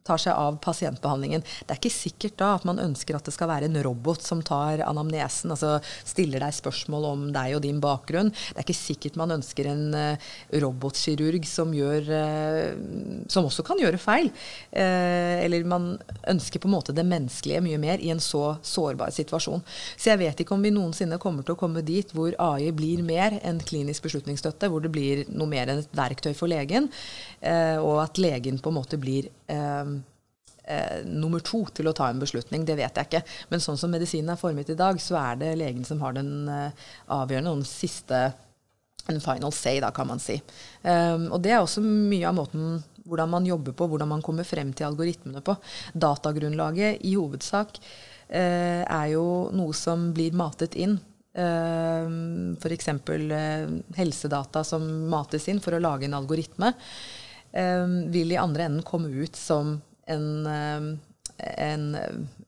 tar 0.05 0.21
seg 0.21 0.37
av 0.37 0.59
pasientbehandlingen. 0.61 1.41
Det 1.65 1.73
er 1.73 1.79
ikke 1.79 1.91
sikkert 1.95 2.35
da 2.37 2.51
at 2.59 2.65
man 2.69 2.81
ønsker 2.83 3.17
at 3.17 3.25
det 3.25 3.33
skal 3.33 3.49
være 3.49 3.71
en 3.71 3.79
robot 3.87 4.21
som 4.21 4.43
tar 4.45 4.83
anamnesen, 4.85 5.55
altså 5.55 5.79
stiller 6.05 6.45
deg 6.45 6.53
spørsmål 6.53 7.07
om 7.09 7.23
deg 7.33 7.55
og 7.57 7.63
din 7.65 7.79
bakgrunn. 7.81 8.29
Det 8.29 8.59
er 8.59 8.67
ikke 8.67 8.77
sikkert 8.77 9.17
man 9.17 9.33
ønsker 9.39 9.71
en 9.71 9.97
uh, 9.97 10.27
robotkirurg 10.61 11.49
som, 11.49 11.73
gjør, 11.73 12.11
uh, 12.13 13.23
som 13.33 13.49
også 13.49 13.65
kan 13.65 13.81
gjøre 13.81 14.01
feil. 14.03 14.29
Uh, 14.77 15.41
eller 15.41 15.65
man 15.73 15.95
ønsker 16.35 16.61
på 16.61 16.69
en 16.69 16.75
måte 16.77 16.93
det 16.93 17.07
menneskelige 17.09 17.63
mye 17.65 17.81
mer 17.81 18.05
i 18.05 18.13
en 18.13 18.21
så 18.21 18.59
sårbar 18.61 19.15
situasjon. 19.17 19.65
Så 19.97 20.13
jeg 20.13 20.21
vet 20.21 20.45
ikke 20.45 20.59
om 20.59 20.69
vi 20.69 20.75
noensinne 20.75 21.17
kommer 21.23 21.49
til 21.49 21.57
å 21.57 21.63
komme 21.65 21.81
dit 21.81 22.13
hvor 22.13 22.37
AI 22.45 22.75
blir 22.77 23.01
mer 23.09 23.39
enn 23.41 23.63
klinisk 23.65 24.05
beslutningsstøtte, 24.05 24.69
hvor 24.69 24.85
det 24.85 24.93
blir 24.93 25.25
noe 25.33 25.49
mer 25.49 25.73
enn 25.73 25.81
et 25.81 25.97
verktøy 25.97 26.35
for 26.37 26.53
legen, 26.53 26.91
og 27.41 27.99
at 28.03 28.19
legen 28.21 28.61
på 28.61 28.71
en 28.71 28.77
måte 28.77 28.99
blir 29.01 29.29
eh, 29.53 29.93
eh, 30.65 31.05
nummer 31.07 31.45
to 31.45 31.65
til 31.75 31.91
å 31.91 31.97
ta 31.97 32.09
en 32.11 32.23
beslutning. 32.23 32.65
Det 32.67 32.79
vet 32.79 33.01
jeg 33.01 33.11
ikke. 33.11 33.25
Men 33.53 33.63
sånn 33.65 33.81
som 33.81 33.93
medisinen 33.95 34.35
er 34.35 34.41
formet 34.41 34.73
i 34.73 34.79
dag, 34.79 35.01
så 35.03 35.19
er 35.21 35.43
det 35.43 35.55
legen 35.61 35.85
som 35.87 36.03
har 36.05 36.17
den 36.17 36.49
eh, 36.49 36.89
avgjørende 37.15 37.55
og 37.55 37.63
den 37.63 37.69
siste 37.69 38.27
en 39.07 39.21
final 39.21 39.53
say, 39.53 39.81
da, 39.81 39.91
kan 39.93 40.09
man 40.09 40.21
si. 40.23 40.39
Um, 40.83 41.29
og 41.35 41.43
det 41.45 41.53
er 41.53 41.63
også 41.63 41.83
mye 41.85 42.29
av 42.29 42.37
måten 42.39 42.79
hvordan 43.05 43.33
man 43.35 43.45
jobber 43.45 43.75
på, 43.77 43.89
hvordan 43.91 44.09
man 44.09 44.23
kommer 44.25 44.47
frem 44.49 44.71
til 44.73 44.89
algoritmene 44.89 45.43
på. 45.45 45.57
Datagrunnlaget 45.93 47.03
i 47.05 47.13
hovedsak 47.19 47.77
uh, 47.81 48.81
er 48.81 49.11
jo 49.13 49.27
noe 49.53 49.77
som 49.77 50.09
blir 50.17 50.37
matet 50.37 50.79
inn. 50.81 50.97
Uh, 51.37 52.55
F.eks. 52.57 52.89
Uh, 53.11 53.77
helsedata 53.99 54.65
som 54.65 54.87
mates 55.13 55.51
inn 55.53 55.61
for 55.61 55.77
å 55.77 55.83
lage 55.85 56.09
en 56.09 56.17
algoritme. 56.17 56.73
Uh, 57.55 58.11
vil 58.11 58.33
i 58.35 58.41
andre 58.41 58.67
enden 58.67 58.87
komme 58.87 59.13
ut 59.15 59.37
som 59.39 59.77
en, 60.07 60.47
eh, 60.47 60.97
en, 61.39 61.97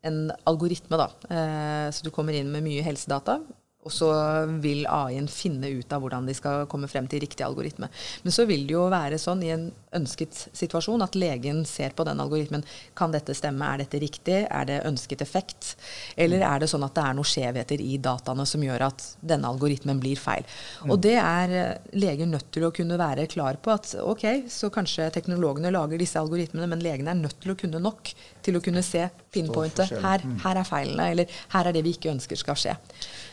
en 0.03 0.33
algoritme. 0.45 0.97
Da. 0.97 1.11
Eh, 1.31 1.91
så 1.91 2.05
du 2.05 2.11
kommer 2.15 2.37
inn 2.37 2.51
med 2.53 2.65
mye 2.67 2.85
helsedata, 2.87 3.41
og 3.87 3.93
så 3.95 4.11
vil 4.63 4.85
AI-en 4.91 5.29
finne 5.31 5.71
ut 5.79 5.93
av 5.95 6.03
hvordan 6.03 6.27
de 6.27 6.35
skal 6.35 6.67
komme 6.71 6.89
frem 6.91 7.07
til 7.11 7.23
riktig 7.23 7.45
algoritme. 7.47 7.89
Men 8.25 8.35
så 8.35 8.47
vil 8.49 8.67
det 8.67 8.75
jo 8.75 8.89
være 8.91 9.21
sånn 9.23 9.45
i 9.47 9.53
en 9.55 9.69
ønsket 9.97 10.49
situasjon 10.57 11.05
at 11.05 11.17
legen 11.17 11.63
ser 11.69 11.95
på 11.97 12.05
den 12.07 12.21
algoritmen. 12.21 12.65
Kan 12.99 13.15
dette 13.15 13.35
stemme? 13.37 13.65
Er 13.67 13.85
dette 13.85 14.01
riktig? 14.03 14.43
Er 14.45 14.67
det 14.69 14.81
ønsket 14.89 15.23
effekt? 15.25 15.75
Eller 16.17 16.43
er 16.47 16.63
det 16.63 16.71
sånn 16.73 16.85
at 16.87 16.97
det 16.97 17.05
er 17.05 17.17
noen 17.17 17.31
skjevheter 17.31 17.83
i 17.85 17.97
dataene 18.03 18.47
som 18.49 18.65
gjør 18.67 18.89
at 18.89 19.07
denne 19.23 19.49
algoritmen 19.49 20.03
blir 20.03 20.19
feil? 20.21 20.47
Og 20.91 20.99
det 21.07 21.17
er 21.21 21.57
eh, 21.57 21.93
leger 21.97 22.29
nødt 22.31 22.51
til 22.55 22.67
å 22.67 22.73
kunne 22.75 22.99
være 23.01 23.29
klar 23.31 23.61
på 23.63 23.73
at 23.75 23.95
ok, 24.03 24.27
så 24.53 24.71
kanskje 24.75 25.09
teknologene 25.15 25.73
lager 25.75 26.01
disse 26.01 26.21
algoritmene, 26.21 26.69
men 26.71 26.83
legene 26.85 27.15
er 27.15 27.23
nødt 27.23 27.39
til 27.43 27.55
å 27.55 27.59
kunne 27.59 27.83
nok 27.83 28.13
til 28.47 28.59
å 28.59 28.63
kunne 28.65 28.83
se 28.87 29.03
pinpointet. 29.35 29.93
Her, 30.03 30.25
mm. 30.25 30.37
her 30.45 30.61
er 30.61 30.69
feilene, 30.69 31.09
eller 31.15 31.39
her 31.55 31.71
er 31.71 31.77
det 31.77 31.83
vi 31.87 31.95
ikke 31.97 32.13
ønsker 32.15 32.41
skal 32.41 32.59
skje. 32.61 32.77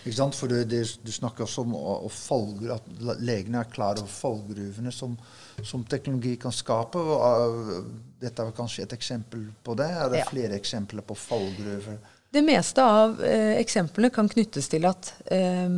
Ikke 0.03 0.17
sant? 0.17 0.37
For 0.37 0.51
det, 0.51 0.65
det, 0.71 0.83
Du 1.03 1.11
snakker 1.13 1.45
også 1.45 1.65
om 1.65 1.77
å, 1.77 1.99
å 2.07 2.11
fallgru, 2.11 2.71
at 2.75 2.89
legene 3.21 3.61
er 3.61 3.71
klar 3.71 4.01
over 4.01 4.11
fallgruvene 4.11 4.93
som, 4.93 5.15
som, 5.61 5.85
teknologi 5.89 6.35
kan 6.41 6.55
skape. 6.55 6.99
Og, 6.99 7.93
dette 8.23 8.43
er 8.43 8.55
kanskje 8.55 8.87
et 8.87 8.97
eksempel 8.97 9.47
på 9.63 9.77
det? 9.79 9.89
Er 9.89 10.11
det 10.13 10.23
ja. 10.23 10.27
flere 10.31 10.59
eksempler 10.59 11.05
på 11.05 11.17
fallgruver? 11.19 12.01
Det 12.33 12.41
meste 12.41 12.81
av 12.81 13.19
eh, 13.21 13.59
eksemplene 13.61 14.09
kan 14.09 14.25
knyttes 14.25 14.65
til 14.71 14.87
at 14.89 15.11
eh, 15.29 15.69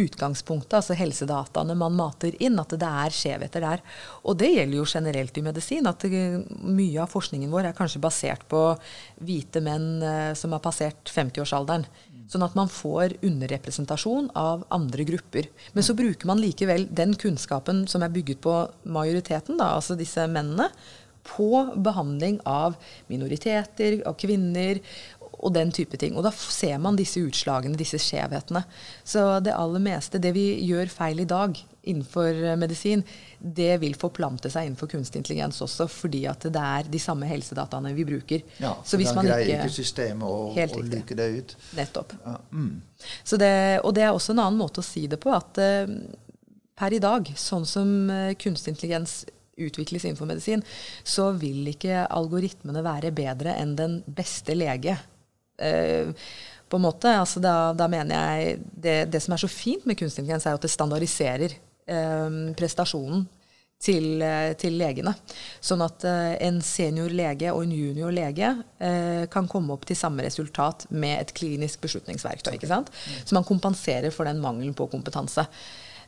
utgangspunktet, 0.00 0.78
altså 0.78 0.94
helsedataene 0.96 1.74
man 1.76 1.98
mater 1.98 2.32
inn, 2.40 2.56
at 2.56 2.70
det 2.80 2.88
er 2.88 3.12
skjevheter 3.12 3.60
der. 3.60 3.82
Og 4.24 4.38
det 4.40 4.48
gjelder 4.54 4.78
jo 4.78 4.86
generelt 4.88 5.36
i 5.36 5.42
medisin. 5.44 5.88
At 5.90 6.06
det, 6.08 6.22
mye 6.64 7.02
av 7.02 7.12
forskningen 7.12 7.52
vår 7.52 7.68
er 7.68 7.76
kanskje 7.76 8.00
basert 8.00 8.46
på 8.48 8.62
hvite 9.20 9.60
menn 9.66 9.90
eh, 10.00 10.30
som 10.32 10.56
har 10.56 10.62
passert 10.64 11.12
50-årsalderen. 11.12 11.84
Sånn 12.32 12.46
at 12.46 12.56
man 12.56 12.72
får 12.72 13.18
underrepresentasjon 13.24 14.30
av 14.36 14.64
andre 14.72 15.04
grupper. 15.10 15.50
Men 15.76 15.84
så 15.84 15.96
bruker 15.96 16.28
man 16.28 16.40
likevel 16.40 16.88
den 16.88 17.12
kunnskapen 17.20 17.84
som 17.88 18.04
er 18.04 18.16
bygget 18.16 18.40
på 18.48 18.56
majoriteten, 18.88 19.60
da, 19.60 19.74
altså 19.76 19.96
disse 19.96 20.24
mennene, 20.24 20.70
på 21.36 21.74
behandling 21.76 22.38
av 22.48 22.76
minoriteter, 23.10 24.00
av 24.08 24.16
kvinner 24.20 24.80
og 25.38 25.54
den 25.54 25.70
type 25.74 25.98
ting. 26.00 26.16
Og 26.18 26.24
da 26.26 26.32
ser 26.34 26.78
man 26.82 26.98
disse 26.98 27.22
utslagene, 27.22 27.78
disse 27.78 28.00
skjevhetene. 28.02 28.64
Så 29.06 29.24
det 29.44 29.54
aller 29.54 29.82
meste, 29.82 30.20
det 30.22 30.32
vi 30.36 30.46
gjør 30.66 30.90
feil 30.92 31.22
i 31.22 31.28
dag 31.28 31.58
innenfor 31.88 32.28
eh, 32.44 32.56
medisin, 32.56 33.02
det 33.38 33.78
vil 33.82 33.94
forplante 33.98 34.50
seg 34.52 34.68
innenfor 34.68 34.90
kunstig 34.92 35.22
intelligens 35.22 35.60
også, 35.64 35.88
fordi 35.90 36.24
at 36.30 36.48
det 36.52 36.64
er 36.64 36.90
de 36.90 37.00
samme 37.02 37.28
helsedataene 37.30 37.94
vi 37.96 38.06
bruker. 38.08 38.44
Ja, 38.62 38.74
så 38.84 39.00
hvis 39.00 39.14
man 39.16 39.28
greier 39.28 39.62
ikke 39.62 39.76
systemet 39.78 40.28
å, 40.28 40.52
å 40.52 40.84
luke 40.84 41.16
det 41.18 41.28
ut. 41.38 41.56
Nettopp. 41.78 42.14
Ja, 42.24 42.36
mm. 42.52 42.72
det, 43.40 43.52
og 43.82 43.94
det 43.96 44.06
er 44.06 44.12
også 44.12 44.34
en 44.34 44.44
annen 44.44 44.60
måte 44.60 44.82
å 44.82 44.86
si 44.86 45.06
det 45.08 45.20
på, 45.22 45.32
at 45.32 45.60
uh, 45.62 45.88
per 46.78 46.94
i 46.94 47.02
dag, 47.02 47.30
sånn 47.38 47.66
som 47.68 47.94
uh, 48.10 48.34
kunstig 48.38 48.74
intelligens 48.74 49.22
utvikles 49.58 50.04
innenfor 50.04 50.28
medisin, 50.28 50.62
så 51.02 51.30
vil 51.38 51.66
ikke 51.72 52.04
algoritmene 52.06 52.82
være 52.84 53.14
bedre 53.14 53.56
enn 53.58 53.74
den 53.78 54.00
beste 54.06 54.54
lege. 54.54 54.98
Uh, 55.58 56.12
på 56.68 56.76
en 56.76 56.84
måte. 56.84 57.12
Altså 57.16 57.40
da, 57.40 57.72
da, 57.76 57.88
mener 57.90 58.14
jeg 58.14 58.58
det, 58.68 58.98
det, 59.12 59.22
som 59.24 59.34
er 59.34 59.42
så 59.42 59.50
fint 59.50 59.86
med 59.88 59.98
kunstig 59.98 60.22
intelligens, 60.22 60.46
er 60.46 60.58
at 60.58 60.64
det 60.64 60.72
standardiserer 60.72 61.54
eh, 61.56 62.38
prestasjonen 62.58 63.24
til, 63.82 64.22
eh, 64.22 64.52
til, 64.58 64.76
legene. 64.78 65.14
Sånn 65.64 65.82
at 65.86 66.04
eh, 66.08 66.34
en 66.48 66.60
senior 66.64 67.12
lege 67.14 67.52
og 67.54 67.62
en 67.64 67.74
junior 67.74 68.14
lege 68.14 68.52
eh, 68.82 69.24
kan 69.30 69.48
komme 69.50 69.74
opp 69.74 69.86
til 69.88 69.98
samme 69.98 70.24
resultat 70.26 70.88
med 70.90 71.20
et 71.20 71.34
klinisk 71.36 71.84
beslutningsverktøy. 71.86 72.56
ikke 72.56 72.70
sant? 72.70 72.90
Så 73.24 73.36
man 73.38 73.46
kompenserer 73.46 74.14
for 74.14 74.28
den 74.28 74.42
mangelen 74.44 74.76
på 74.76 74.90
kompetanse. 74.90 75.46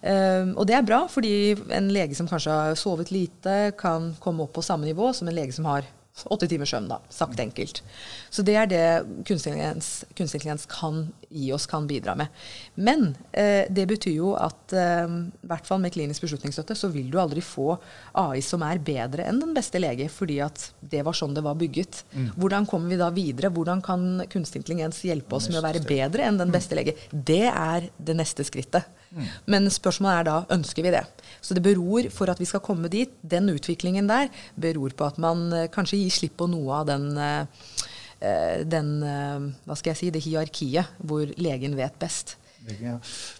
Uh, 0.01 0.57
og 0.57 0.65
det 0.65 0.73
er 0.79 0.85
bra, 0.89 1.03
fordi 1.13 1.53
en 1.77 1.91
lege 1.93 2.17
som 2.17 2.25
kanskje 2.25 2.55
har 2.57 2.79
sovet 2.81 3.11
lite, 3.13 3.75
kan 3.77 4.15
komme 4.17 4.47
opp 4.47 4.55
på 4.57 4.63
samme 4.65 4.89
nivå 4.89 5.11
som 5.13 5.29
en 5.29 5.37
lege 5.37 5.53
som 5.53 5.67
har 5.69 5.85
åtte 6.31 6.49
timer 6.51 6.69
søvn, 6.69 6.89
da, 6.91 7.01
sagt 7.13 7.41
enkelt. 7.41 7.83
Så 8.31 8.43
det 8.47 8.57
er 8.57 8.69
det 8.71 8.85
kunstig 9.29 9.55
intelligens 9.55 10.67
kan 10.71 11.09
gi 11.31 11.53
oss, 11.55 11.67
kan 11.71 11.87
bidra 11.87 12.17
med. 12.19 12.29
Men 12.75 13.15
eh, 13.33 13.67
det 13.71 13.87
betyr 13.91 14.17
jo 14.17 14.33
at 14.39 14.75
eh, 14.75 15.07
i 15.07 15.51
hvert 15.51 15.69
fall 15.69 15.81
med 15.83 15.95
klinisk 15.95 16.27
beslutningsstøtte 16.27 16.77
så 16.79 16.91
vil 16.93 17.11
du 17.11 17.19
aldri 17.23 17.43
få 17.45 17.75
AI 18.19 18.43
som 18.45 18.65
er 18.67 18.83
bedre 18.83 19.29
enn 19.31 19.41
den 19.43 19.55
beste 19.57 19.81
lege, 19.83 20.09
fordi 20.13 20.41
at 20.45 20.71
det 20.81 21.05
var 21.07 21.17
sånn 21.17 21.37
det 21.37 21.45
var 21.47 21.59
bygget. 21.61 22.03
Mm. 22.13 22.31
Hvordan 22.37 22.69
kommer 22.71 22.91
vi 22.91 23.01
da 23.01 23.11
videre? 23.15 23.53
Hvordan 23.55 23.83
kan 23.85 24.25
kunstig 24.31 24.63
intelligens 24.63 25.03
hjelpe 25.07 25.39
oss 25.39 25.51
med 25.51 25.61
å 25.61 25.67
være 25.67 25.85
bedre 25.87 26.27
enn 26.27 26.41
den 26.41 26.55
beste 26.55 26.79
lege? 26.79 26.97
Det 27.11 27.47
er 27.51 27.91
det 27.97 28.19
neste 28.19 28.47
skrittet. 28.47 28.89
Mm. 29.11 29.27
Men 29.51 29.71
spørsmålet 29.73 30.21
er 30.21 30.29
da 30.29 30.37
ønsker 30.55 30.87
vi 30.87 30.95
det. 30.95 31.03
Så 31.43 31.55
det 31.57 31.65
beror, 31.65 32.07
for 32.15 32.31
at 32.31 32.41
vi 32.41 32.47
skal 32.49 32.63
komme 32.65 32.91
dit, 32.93 33.13
den 33.23 33.51
utviklingen 33.51 34.11
der 34.11 34.31
beror 34.61 34.95
på 34.97 35.09
at 35.09 35.19
man 35.23 35.49
eh, 35.57 35.69
kanskje 35.73 35.99
gir 35.99 36.15
slipp 36.15 36.37
på 36.41 36.51
noe 36.51 36.83
av 36.83 36.91
den, 36.91 37.11
eh, 37.19 37.79
den 38.21 38.89
hva 39.01 39.77
skal 39.79 39.95
jeg 39.95 39.99
si, 39.99 40.09
det 40.13 40.21
hierarkiet 40.21 40.99
hvor 41.09 41.31
legen 41.41 41.73
vet 41.79 41.95
best. 42.03 42.35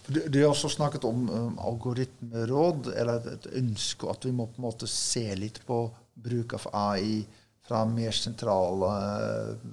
Du, 0.07 0.19
du, 0.27 0.39
har 0.41 0.49
også 0.49 0.69
snakket 0.69 1.05
om 1.05 1.29
um, 1.29 1.59
algoritmeråd, 1.61 2.89
eller 2.97 3.27
et 3.35 3.45
ønske 3.59 4.09
at 4.09 4.25
vi 4.25 4.33
må 4.33 4.47
på 4.49 4.61
en 4.61 4.65
måte 4.65 4.89
se 4.89 5.23
litt 5.37 5.61
på 5.67 5.83
bruk 6.21 6.55
av 6.57 6.67
AI 6.73 7.21
fra 7.67 7.83
mer 7.85 8.15
sentrale 8.17 8.89
uh, 8.89 9.69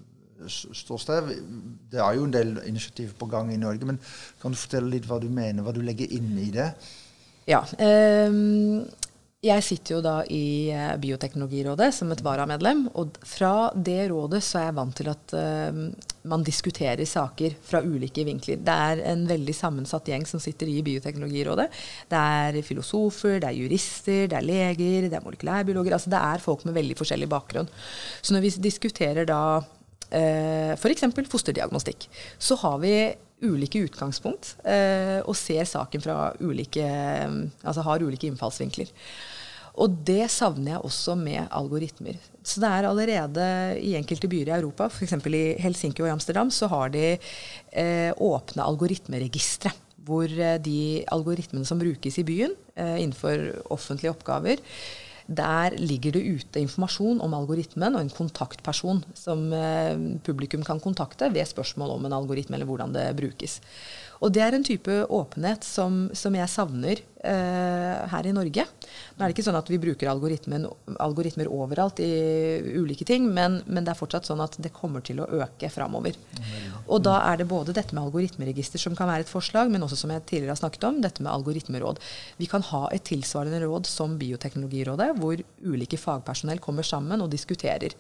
ståsted. 0.49 1.33
Det 1.91 2.03
er 2.05 2.19
jo 2.19 2.29
en 2.29 2.37
del 2.37 2.55
initiativ 2.69 3.17
på 3.19 3.31
gang 3.33 3.51
i 3.55 3.61
Norge, 3.61 3.89
men 3.89 4.01
kan 4.43 4.53
du 4.53 4.61
fortelle 4.61 4.93
litt 4.93 5.09
hva 5.09 5.21
du 5.23 5.31
mener, 5.33 5.65
hva 5.65 5.75
du 5.75 5.81
legger 5.83 6.13
inn 6.15 6.35
i 6.45 6.51
det? 6.55 6.71
Ja. 7.49 7.65
Um, 7.81 8.85
jeg 9.39 9.63
sitter 9.63 9.95
jo 9.95 9.99
da 10.03 10.13
i 10.35 10.71
uh, 10.75 10.97
Bioteknologirådet 10.99 11.93
som 11.95 12.11
et 12.11 12.23
varamedlem. 12.27 12.89
Og 12.99 13.21
fra 13.23 13.71
det 13.71 14.09
rådet 14.11 14.41
så 14.43 14.59
er 14.59 14.65
jeg 14.67 14.77
vant 14.81 14.97
til 14.99 15.11
at 15.13 15.35
uh, 15.39 15.79
man 16.29 16.43
diskuterer 16.47 17.07
saker 17.07 17.55
fra 17.63 17.85
ulike 17.87 18.25
vinkler. 18.27 18.59
Det 18.67 18.75
er 18.75 19.05
en 19.13 19.23
veldig 19.31 19.55
sammensatt 19.55 20.11
gjeng 20.11 20.27
som 20.27 20.43
sitter 20.43 20.67
i 20.73 20.83
Bioteknologirådet. 20.83 21.69
Det 22.11 22.25
er 22.43 22.59
filosofer, 22.67 23.39
det 23.39 23.53
er 23.53 23.61
jurister, 23.61 24.27
det 24.27 24.41
er 24.41 24.49
leger, 24.49 25.07
det 25.07 25.21
er 25.21 25.25
molekylærbiologer. 25.29 25.95
Altså 25.95 26.11
det 26.11 26.25
er 26.33 26.43
folk 26.43 26.67
med 26.67 26.75
veldig 26.81 26.99
forskjellig 26.99 27.31
bakgrunn. 27.31 27.71
Så 28.19 28.35
når 28.35 28.43
vi 28.49 28.55
diskuterer 28.67 29.29
da 29.31 29.41
uh, 29.63 30.75
f.eks. 30.75 31.07
fosterdiagnostikk, 31.31 32.11
så 32.43 32.59
har 32.65 32.83
vi 32.83 32.95
ulike 33.45 33.85
utgangspunkt 33.87 34.57
eh, 34.67 35.19
og 35.23 35.37
ser 35.39 35.67
saken 35.69 36.03
fra 36.03 36.33
ulike 36.41 36.87
Altså 36.89 37.85
har 37.87 38.03
ulike 38.03 38.31
innfallsvinkler. 38.31 38.91
Og 39.79 39.99
det 40.07 40.27
savner 40.33 40.75
jeg 40.75 40.85
også 40.87 41.15
med 41.19 41.45
algoritmer. 41.55 42.19
Så 42.43 42.63
det 42.63 42.71
er 42.71 42.89
allerede 42.89 43.45
i 43.85 43.95
enkelte 43.99 44.31
byer 44.31 44.51
i 44.51 44.57
Europa, 44.57 44.89
f.eks. 44.91 45.15
i 45.29 45.43
Helsinki 45.63 46.03
og 46.03 46.11
Amsterdam, 46.17 46.51
så 46.51 46.67
har 46.73 46.91
de 46.95 47.05
eh, 47.15 48.11
åpne 48.15 48.65
algoritmeregistre. 48.65 49.71
Hvor 50.09 50.27
eh, 50.27 50.57
de 50.65 51.05
algoritmene 51.13 51.69
som 51.69 51.79
brukes 51.79 52.19
i 52.19 52.27
byen 52.27 52.57
eh, 52.75 52.97
innenfor 53.05 53.45
offentlige 53.75 54.15
oppgaver, 54.17 54.65
der 55.29 55.77
ligger 55.77 56.15
det 56.17 56.25
ute 56.25 56.61
informasjon 56.63 57.21
om 57.21 57.35
algoritmen 57.37 57.95
og 57.95 58.01
en 58.01 58.13
kontaktperson 58.13 59.03
som 59.19 59.51
eh, 59.53 59.93
publikum 60.25 60.65
kan 60.65 60.81
kontakte 60.81 61.29
ved 61.35 61.45
spørsmål 61.51 61.93
om 61.99 62.09
en 62.09 62.17
algoritme 62.17 62.57
eller 62.57 62.69
hvordan 62.69 62.95
det 62.97 63.11
brukes. 63.19 63.59
Og 64.25 64.33
det 64.35 64.43
er 64.43 64.57
en 64.57 64.67
type 64.67 64.95
åpenhet 65.15 65.67
som, 65.67 66.09
som 66.17 66.35
jeg 66.35 66.51
savner 66.51 67.03
eh, 67.23 68.09
her 68.11 68.27
i 68.27 68.35
Norge. 68.35 68.65
Nå 69.15 69.23
er 69.23 69.29
det 69.31 69.37
ikke 69.37 69.45
sånn 69.47 69.59
at 69.59 69.71
vi 69.71 69.79
bruker 69.83 70.11
algoritmer 70.11 71.51
overalt 71.55 72.03
i 72.03 72.11
ulike 72.81 73.07
ting, 73.09 73.29
men, 73.35 73.61
men, 73.67 73.85
det 73.87 73.93
er 73.93 73.99
fortsatt 73.99 74.29
sånn 74.29 74.43
at 74.43 74.59
det 74.63 74.73
kommer 74.75 75.05
til 75.07 75.23
å 75.23 75.29
øke 75.39 75.71
framover. 75.73 76.19
Og 76.89 77.03
da 77.07 77.19
er 77.29 77.41
det 77.41 77.49
både 77.51 77.75
dette 77.77 77.95
med 77.95 78.09
algoritmeregister 78.09 78.83
som 78.83 78.97
kan 78.99 79.11
være 79.11 79.27
et 79.27 79.33
forslag, 79.33 79.71
men 79.71 79.85
også 79.87 80.01
som 80.03 80.15
jeg 80.15 80.25
tidligere 80.27 80.57
har 80.57 80.63
snakket 80.63 80.89
om, 80.89 81.01
dette 81.05 81.23
med 81.23 81.33
algoritmeråd. 81.35 82.03
Vi 82.41 82.51
kan 82.51 82.67
ha 82.73 82.85
et 82.95 83.07
tilsvarende 83.09 83.63
råd 83.67 83.87
som 83.91 84.19
Bioteknologirådet, 84.19 85.13
hvor 85.21 85.43
ulike 85.63 86.01
fagpersonell 86.01 86.63
kommer 86.65 86.87
sammen 86.87 87.23
og 87.23 87.31
diskuterer. 87.31 87.95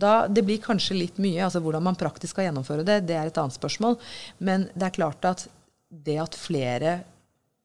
Da, 0.00 0.24
det 0.26 0.44
blir 0.46 0.62
kanskje 0.64 0.98
litt 0.98 1.22
mye. 1.22 1.44
altså 1.46 1.62
Hvordan 1.62 1.84
man 1.84 1.98
praktisk 2.00 2.34
skal 2.34 2.48
gjennomføre 2.48 2.86
det, 2.86 3.02
det 3.06 3.16
er 3.18 3.30
et 3.30 3.40
annet 3.40 3.54
spørsmål. 3.54 3.98
Men 4.38 4.68
det 4.74 4.88
er 4.88 4.98
klart 4.98 5.26
at 5.28 5.48
det 5.90 6.18
at 6.22 6.36
flere 6.38 6.92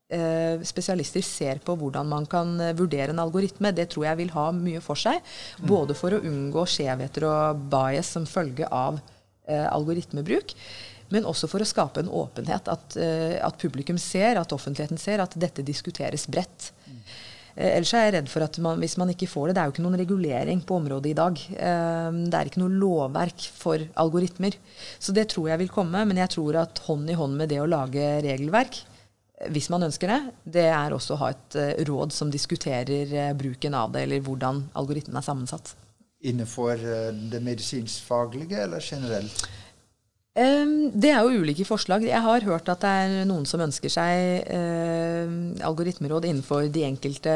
eh, 0.10 0.62
spesialister 0.66 1.24
ser 1.26 1.62
på 1.66 1.76
hvordan 1.78 2.10
man 2.10 2.26
kan 2.30 2.56
eh, 2.62 2.76
vurdere 2.78 3.14
en 3.14 3.22
algoritme, 3.22 3.74
det 3.76 3.92
tror 3.94 4.08
jeg 4.10 4.22
vil 4.24 4.34
ha 4.36 4.48
mye 4.56 4.82
for 4.84 5.00
seg. 5.00 5.22
Mm. 5.60 5.68
Både 5.70 5.98
for 5.98 6.16
å 6.16 6.24
unngå 6.26 6.66
skjevheter 6.70 7.28
og 7.30 7.68
bias 7.72 8.16
som 8.18 8.28
følge 8.30 8.70
av 8.72 9.00
eh, 9.48 9.68
algoritmebruk. 9.70 10.56
Men 11.14 11.28
også 11.30 11.48
for 11.52 11.62
å 11.62 11.70
skape 11.70 12.02
en 12.02 12.10
åpenhet. 12.10 12.66
At, 12.72 12.96
at, 12.98 13.60
publikum 13.62 14.00
ser, 14.02 14.40
at 14.42 14.54
offentligheten 14.56 14.98
ser, 14.98 15.22
at 15.22 15.36
dette 15.38 15.62
diskuteres 15.62 16.26
bredt. 16.26 16.72
Eh, 17.56 17.78
ellers 17.78 17.94
er 17.96 18.10
jeg 18.10 18.16
redd 18.18 18.32
for 18.32 18.46
at 18.46 18.58
man, 18.64 18.82
hvis 18.84 18.98
man 19.00 19.12
ikke 19.14 19.30
får 19.32 19.48
det 19.48 19.56
Det 19.56 19.62
er 19.62 19.70
jo 19.70 19.76
ikke 19.76 19.86
noen 19.86 20.00
regulering 20.02 20.64
på 20.68 20.80
området 20.82 21.12
i 21.12 21.18
dag. 21.18 21.44
Eh, 21.56 22.18
det 22.26 22.40
er 22.40 22.52
ikke 22.52 22.64
noe 22.64 22.80
lovverk 22.82 23.48
for 23.56 23.86
algoritmer. 24.04 24.58
Så 25.00 25.16
det 25.16 25.30
tror 25.32 25.50
jeg 25.54 25.64
vil 25.64 25.72
komme. 25.72 26.04
Men 26.06 26.20
jeg 26.20 26.34
tror 26.36 26.60
at 26.66 26.84
hånd 26.88 27.10
i 27.10 27.18
hånd 27.18 27.40
med 27.40 27.52
det 27.54 27.62
å 27.64 27.70
lage 27.70 28.20
regelverk, 28.26 28.82
hvis 29.52 29.68
man 29.70 29.84
ønsker 29.84 30.08
det, 30.08 30.20
det 30.56 30.70
er 30.72 30.94
også 30.96 31.16
å 31.16 31.20
ha 31.20 31.34
et 31.34 31.58
råd 31.88 32.14
som 32.16 32.30
diskuterer 32.32 33.34
bruken 33.36 33.74
av 33.76 33.92
det, 33.92 34.06
eller 34.06 34.22
hvordan 34.24 34.62
algoritmen 34.80 35.20
er 35.20 35.26
sammensatt. 35.26 35.74
Innenfor 36.24 36.80
det 36.80 37.42
medisinskfaglige 37.44 38.64
eller 38.64 38.80
generelt? 38.80 39.44
Det 40.36 41.12
er 41.12 41.22
jo 41.24 41.42
ulike 41.46 41.64
forslag. 41.64 42.04
Jeg 42.04 42.20
har 42.20 42.44
hørt 42.44 42.68
at 42.68 42.82
det 42.84 42.90
er 42.92 43.28
noen 43.30 43.46
som 43.48 43.62
ønsker 43.64 43.92
seg 43.94 44.50
algoritmeråd 45.64 46.28
innenfor 46.28 46.68
de 46.68 46.84
enkelte 46.84 47.36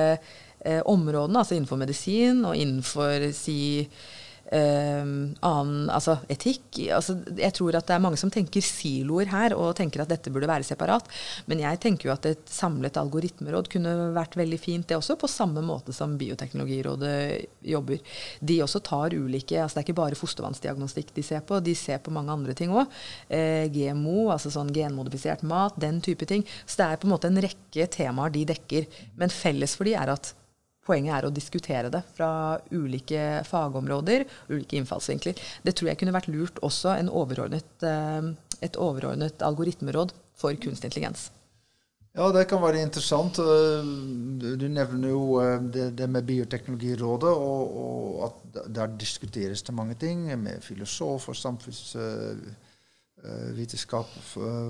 områdene, 0.83 1.39
altså 1.39 1.55
innenfor 1.55 1.79
medisin 1.79 2.43
og 2.43 2.59
innenfor 2.59 3.29
si 3.31 3.87
Uh, 4.49 5.29
annen, 5.45 5.89
altså 5.93 6.17
etikk. 6.31 6.79
Altså, 6.95 7.19
jeg 7.37 7.53
tror 7.53 7.77
at 7.77 7.85
det 7.89 7.95
er 7.95 8.01
mange 8.01 8.17
som 8.17 8.31
tenker 8.33 8.65
siloer 8.65 9.29
her, 9.29 9.53
og 9.53 9.75
tenker 9.77 10.01
at 10.03 10.09
dette 10.09 10.33
burde 10.33 10.49
være 10.49 10.65
separat. 10.65 11.05
Men 11.49 11.61
jeg 11.61 11.81
tenker 11.83 12.09
jo 12.09 12.15
at 12.15 12.25
et 12.29 12.49
samlet 12.49 12.97
algoritmeråd 12.97 13.69
kunne 13.69 13.93
vært 14.15 14.37
veldig 14.39 14.59
fint, 14.61 14.87
det 14.89 14.97
også. 14.97 15.19
På 15.21 15.29
samme 15.29 15.61
måte 15.65 15.93
som 15.95 16.17
Bioteknologirådet 16.19 17.13
jobber. 17.69 18.01
De 18.39 18.59
også 18.65 18.81
tar 18.85 19.13
ulike 19.13 19.59
altså 19.59 19.77
Det 19.77 19.83
er 19.83 19.87
ikke 19.87 19.99
bare 19.99 20.19
fostervannsdiagnostikk 20.19 21.13
de 21.15 21.23
ser 21.25 21.43
på, 21.45 21.59
de 21.63 21.75
ser 21.77 22.01
på 22.03 22.13
mange 22.13 22.33
andre 22.33 22.55
ting 22.57 22.73
òg. 22.73 22.89
Eh, 23.29 23.67
GMO, 23.73 24.29
altså 24.33 24.51
sånn 24.53 24.73
genmodifisert 24.73 25.45
mat, 25.47 25.77
den 25.81 26.01
type 26.05 26.27
ting. 26.29 26.45
Så 26.65 26.81
det 26.81 26.89
er 26.89 27.01
på 27.01 27.09
en 27.09 27.15
måte 27.15 27.29
en 27.29 27.41
rekke 27.43 27.87
temaer 27.93 28.33
de 28.33 28.45
dekker. 28.49 28.89
Men 29.19 29.33
felles 29.33 29.77
for 29.77 29.89
de 29.89 29.95
er 29.99 30.13
at 30.15 30.33
Poenget 30.89 31.19
er 31.19 31.27
å 31.27 31.33
diskutere 31.33 31.91
det 31.93 32.01
fra 32.17 32.31
ulike 32.73 33.43
fagområder, 33.45 34.25
ulike 34.49 34.79
innfallsvinkler. 34.79 35.37
Det 35.61 35.75
tror 35.77 35.91
jeg 35.91 36.01
kunne 36.01 36.15
vært 36.15 36.31
lurt 36.33 36.61
også 36.65 36.97
overordnet, 37.13 37.69
eh, 37.85 38.31
et 38.65 38.79
overordnet 38.81 39.45
algoritmeråd 39.45 40.15
for 40.39 40.57
kunstig 40.57 40.89
intelligens. 40.89 41.29
Ja, 42.17 42.31
det 42.33 42.47
kan 42.49 42.61
være 42.63 42.81
interessant. 42.81 43.37
Eh, 43.37 43.89
du 44.41 44.65
nevner 44.65 45.11
jo 45.11 45.21
eh, 45.43 45.59
det, 45.61 45.91
det 45.99 46.07
med 46.09 46.25
Bioteknologirådet, 46.25 47.29
og, 47.29 47.75
og, 47.83 48.31
at 48.31 48.65
der 48.75 48.97
diskuteres 48.97 49.61
det 49.63 49.75
mange 49.77 49.93
ting 49.99 50.25
med 50.41 50.63
filosofer, 50.65 51.37
samfunnsvitenskap, 53.19 54.07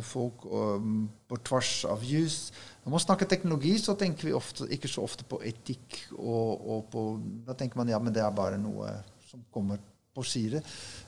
folk 0.02 0.46
på 1.28 1.38
tvers 1.46 1.86
av 1.86 2.04
jus. 2.04 2.52
Når 2.84 2.92
man 2.92 3.00
snakker 3.00 3.26
teknologi, 3.30 3.78
så 3.78 3.96
tenker 3.96 4.28
vi 4.28 4.34
ofte, 4.34 4.68
ikke 4.70 4.88
så 4.88 5.04
ofte 5.04 5.24
på 5.24 5.42
etikk. 5.44 6.10
Og, 6.18 6.68
og 6.70 6.90
på, 6.92 7.06
da 7.46 7.54
tenker 7.54 7.78
man 7.78 7.90
ja, 7.90 8.00
men 8.00 8.14
det 8.14 8.24
er 8.24 8.36
bare 8.36 8.58
noe 8.58 8.90
som 9.30 9.44
kommer 9.54 9.80
på 10.16 10.24
side. 10.26 10.62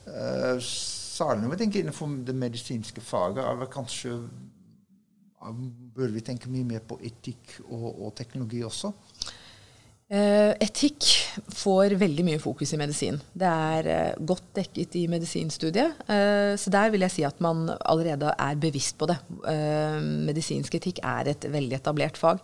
Uh, 0.05 0.59
særlig 0.61 1.43
når 1.43 1.53
vi 1.55 1.61
tenker 1.63 1.81
innenfor 1.81 2.17
det 2.25 2.35
medisinske 2.35 3.01
faget, 3.01 3.43
er 3.43 3.59
det 3.59 3.71
kanskje 3.73 4.19
bør 5.95 6.11
vi 6.13 6.21
tenke 6.21 6.51
mye 6.53 6.67
mer 6.67 6.83
på 6.85 6.99
etikk 7.01 7.55
og, 7.63 7.87
og 8.05 8.11
teknologi 8.15 8.61
også? 8.63 8.91
Uh, 10.11 10.51
etikk 10.59 11.05
får 11.55 11.93
veldig 11.95 12.23
mye 12.27 12.39
fokus 12.43 12.73
i 12.75 12.77
medisin. 12.79 13.15
Det 13.31 13.47
er 13.47 13.87
uh, 13.87 14.17
godt 14.27 14.49
dekket 14.57 14.97
i 14.99 15.05
medisinstudiet. 15.07 16.01
Uh, 16.03 16.51
så 16.59 16.73
der 16.73 16.91
vil 16.91 17.05
jeg 17.05 17.13
si 17.13 17.23
at 17.23 17.39
man 17.39 17.69
allerede 17.79 18.33
er 18.35 18.59
bevisst 18.59 18.97
på 18.99 19.07
det. 19.07 19.15
medisinsk 20.27 20.75
etikk 20.75 20.99
er 21.07 21.31
et 21.31 21.47
veldig 21.53 21.77
etablert 21.77 22.19
fag. 22.19 22.41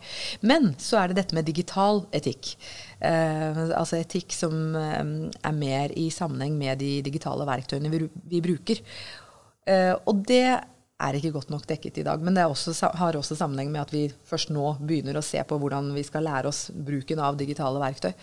Men 0.48 0.72
så 0.80 1.02
er 1.02 1.12
det 1.12 1.20
dette 1.20 1.36
med 1.36 1.48
digital 1.48 2.06
etikk. 2.16 2.56
altså 3.02 4.00
etikk 4.00 4.32
som 4.34 4.76
er 4.76 5.54
mer 5.54 5.92
i 5.92 6.08
sammenheng 6.10 6.56
med 6.58 6.80
de 6.80 7.02
digitale 7.06 7.46
verktøyene 7.48 7.92
vi 7.92 8.42
bruker. 8.42 8.82
og 10.06 10.24
det 10.28 10.60
er 10.98 11.18
ikke 11.18 11.34
godt 11.36 11.52
nok 11.54 11.66
dekket 11.70 12.00
i 12.02 12.06
dag. 12.08 12.22
Men 12.26 12.38
det 12.38 12.46
også, 12.50 12.74
har 12.98 13.18
også 13.18 13.38
sammenheng 13.38 13.70
med 13.74 13.84
at 13.84 13.94
vi 13.94 14.04
først 14.28 14.50
nå 14.54 14.72
begynner 14.82 15.20
å 15.20 15.26
se 15.26 15.42
på 15.46 15.60
hvordan 15.62 15.92
vi 15.94 16.04
skal 16.08 16.26
lære 16.26 16.50
oss 16.50 16.68
bruken 16.72 17.22
av 17.22 17.38
digitale 17.38 17.82
verktøy. 17.82 18.14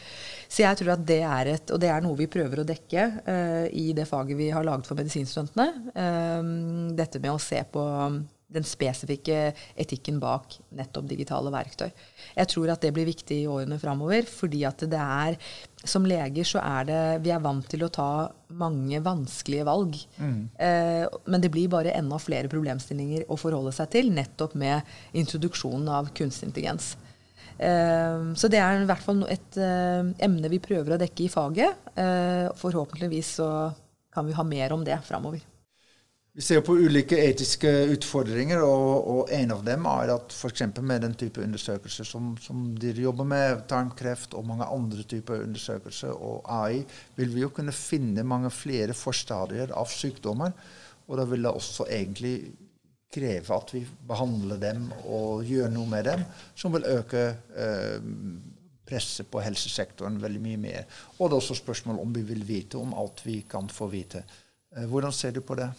Så 0.48 0.64
jeg 0.64 0.80
tror 0.80 0.94
at 0.96 1.06
det 1.06 1.20
er 1.22 1.52
et, 1.54 1.74
og 1.74 1.82
det 1.82 1.92
er 1.94 2.02
noe 2.04 2.18
vi 2.18 2.30
prøver 2.30 2.62
å 2.62 2.68
dekke 2.68 3.06
uh, 3.28 3.66
i 3.70 3.92
det 3.96 4.08
faget 4.10 4.38
vi 4.38 4.50
har 4.54 4.66
laget 4.66 4.90
for 4.90 4.98
medisinstudentene. 4.98 5.68
Uh, 5.94 6.94
dette 6.98 7.22
med 7.22 7.36
å 7.36 7.42
se 7.42 7.62
på 7.70 7.84
den 8.54 8.66
spesifikke 8.66 9.52
etikken 9.80 10.20
bak 10.22 10.56
nettopp 10.74 11.08
digitale 11.10 11.52
verktøy. 11.54 11.90
Jeg 12.34 12.50
tror 12.52 12.72
at 12.74 12.84
det 12.84 12.92
blir 12.94 13.08
viktig 13.08 13.42
i 13.42 13.50
årene 13.50 13.78
framover, 13.82 14.26
fordi 14.28 14.64
at 14.68 14.86
det 14.90 15.00
er 15.00 15.38
Som 15.84 16.06
leger 16.08 16.46
så 16.48 16.62
er 16.64 16.84
det 16.88 17.00
Vi 17.26 17.30
er 17.30 17.42
vant 17.44 17.66
til 17.68 17.84
å 17.84 17.92
ta 17.92 18.32
mange 18.48 19.00
vanskelige 19.04 19.66
valg. 19.68 19.98
Mm. 20.16 20.48
Eh, 20.56 21.04
men 21.26 21.42
det 21.42 21.50
blir 21.52 21.68
bare 21.68 21.92
enda 21.92 22.16
flere 22.22 22.48
problemstillinger 22.48 23.26
å 23.28 23.36
forholde 23.36 23.72
seg 23.74 23.90
til, 23.92 24.12
nettopp 24.14 24.54
med 24.54 24.80
introduksjonen 25.12 25.90
av 25.92 26.12
kunstig 26.16 26.48
intelligens. 26.48 26.94
Eh, 27.58 28.32
så 28.38 28.50
det 28.50 28.62
er 28.62 28.80
i 28.80 28.88
hvert 28.88 29.04
fall 29.04 29.24
et 29.28 29.58
eh, 29.60 30.12
emne 30.24 30.52
vi 30.52 30.62
prøver 30.62 30.94
å 30.94 31.00
dekke 31.02 31.26
i 31.26 31.32
faget. 31.32 31.82
Uh, 31.94 32.50
forhåpentligvis 32.58 33.36
så 33.38 33.48
kan 34.14 34.26
vi 34.26 34.34
ha 34.34 34.46
mer 34.46 34.72
om 34.74 34.82
det 34.86 34.96
framover. 35.06 35.42
Vi 36.34 36.42
ser 36.42 36.64
på 36.66 36.74
ulike 36.74 37.14
etiske 37.22 37.70
utfordringer, 37.94 38.58
og, 38.66 39.04
og 39.06 39.28
en 39.36 39.52
av 39.54 39.60
dem 39.62 39.84
er 39.86 40.10
at 40.16 40.32
f.eks. 40.34 40.64
med 40.82 41.04
den 41.06 41.12
type 41.14 41.38
undersøkelser 41.38 42.08
som, 42.08 42.32
som 42.42 42.64
dere 42.74 43.04
jobber 43.04 43.28
med, 43.30 43.62
tarmkreft 43.70 44.34
og 44.34 44.48
mange 44.48 44.66
andre 44.66 45.04
typer 45.06 45.44
undersøkelser 45.44 46.10
og 46.10 46.42
AI, 46.50 46.80
vil 47.14 47.30
vi 47.36 47.44
jo 47.44 47.52
kunne 47.54 47.76
finne 47.76 48.26
mange 48.26 48.50
flere 48.50 48.98
forstadier 48.98 49.76
av 49.78 49.86
sykdommer. 49.94 50.58
Og 51.06 51.22
da 51.22 51.28
vil 51.30 51.46
det 51.46 51.54
også 51.54 51.86
egentlig 51.86 52.34
kreve 53.14 53.54
at 53.54 53.70
vi 53.76 53.86
behandler 54.10 54.58
dem 54.58 54.90
og 55.04 55.46
gjør 55.46 55.70
noe 55.70 55.86
med 55.94 56.10
dem, 56.10 56.28
som 56.58 56.74
vil 56.74 56.90
øke 56.96 57.28
eh, 57.54 57.98
presset 58.82 59.30
på 59.30 59.46
helsesektoren 59.46 60.18
veldig 60.18 60.46
mye 60.50 60.66
mer. 60.66 60.94
Og 61.20 61.28
det 61.28 61.36
er 61.36 61.42
også 61.44 61.62
spørsmål 61.62 62.02
om 62.02 62.18
vi 62.18 62.26
vil 62.34 62.42
vite 62.48 62.82
om 62.82 62.98
alt 62.98 63.22
vi 63.22 63.44
kan 63.46 63.70
få 63.70 63.92
vite. 63.94 64.26
Eh, 64.74 64.88
hvordan 64.90 65.14
ser 65.14 65.38
du 65.38 65.44
på 65.46 65.62
det? 65.62 65.70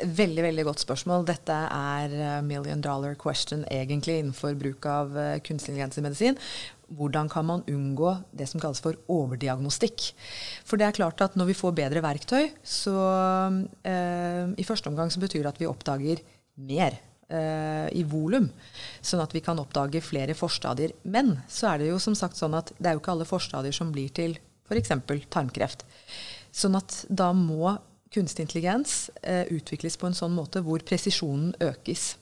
Veldig 0.00 0.42
veldig 0.44 0.64
godt 0.68 0.82
spørsmål. 0.84 1.24
Dette 1.28 1.54
er 1.54 2.12
uh, 2.14 2.42
million 2.46 2.80
dollar 2.82 3.16
question 3.18 3.64
egentlig 3.70 4.20
innenfor 4.20 4.54
bruk 4.58 4.86
av 4.88 5.16
uh, 5.16 5.38
kunstig 5.44 5.74
medisin. 5.76 6.38
Hvordan 6.96 7.28
kan 7.30 7.46
man 7.46 7.64
unngå 7.70 8.14
det 8.34 8.48
som 8.50 8.62
kalles 8.62 8.80
for 8.82 8.98
overdiagnostikk? 9.10 10.10
For 10.66 10.80
det 10.80 10.88
er 10.88 10.96
klart 10.96 11.22
at 11.22 11.36
når 11.38 11.52
vi 11.52 11.58
får 11.58 11.76
bedre 11.78 12.02
verktøy, 12.02 12.48
så 12.66 12.96
eh, 13.86 14.50
i 14.58 14.66
første 14.66 14.90
omgang 14.90 15.12
så 15.14 15.22
betyr 15.22 15.44
det 15.44 15.52
at 15.52 15.60
vi 15.62 15.68
oppdager 15.70 16.18
mer 16.66 16.98
i 17.94 18.02
volum, 18.10 18.48
sånn 19.06 19.22
at 19.22 19.30
vi 19.30 19.38
kan 19.38 19.60
oppdage 19.62 20.00
flere 20.02 20.34
forstadier. 20.34 20.96
Men 21.06 21.36
så 21.46 21.68
er 21.70 21.78
det 21.78 21.92
jo 21.92 22.00
som 22.02 22.16
sagt 22.18 22.34
sånn 22.34 22.56
at 22.58 22.72
det 22.74 22.90
er 22.90 22.96
jo 22.96 23.04
ikke 23.04 23.12
alle 23.14 23.28
forstadier 23.28 23.76
som 23.76 23.92
blir 23.94 24.10
til 24.10 24.34
f.eks. 24.66 24.90
tarmkreft. 25.30 25.86
Sånn 26.50 26.74
at 26.74 27.04
da 27.06 27.30
må 27.30 27.76
kunstig 28.10 28.42
intelligens 28.42 29.10
eh, 29.22 29.46
utvikles 29.54 29.94
på 29.96 30.08
en 30.08 30.16
sånn 30.18 30.34
måte 30.34 30.64
hvor 30.66 30.82
presisjonen 30.82 31.52
økes. 31.62 32.16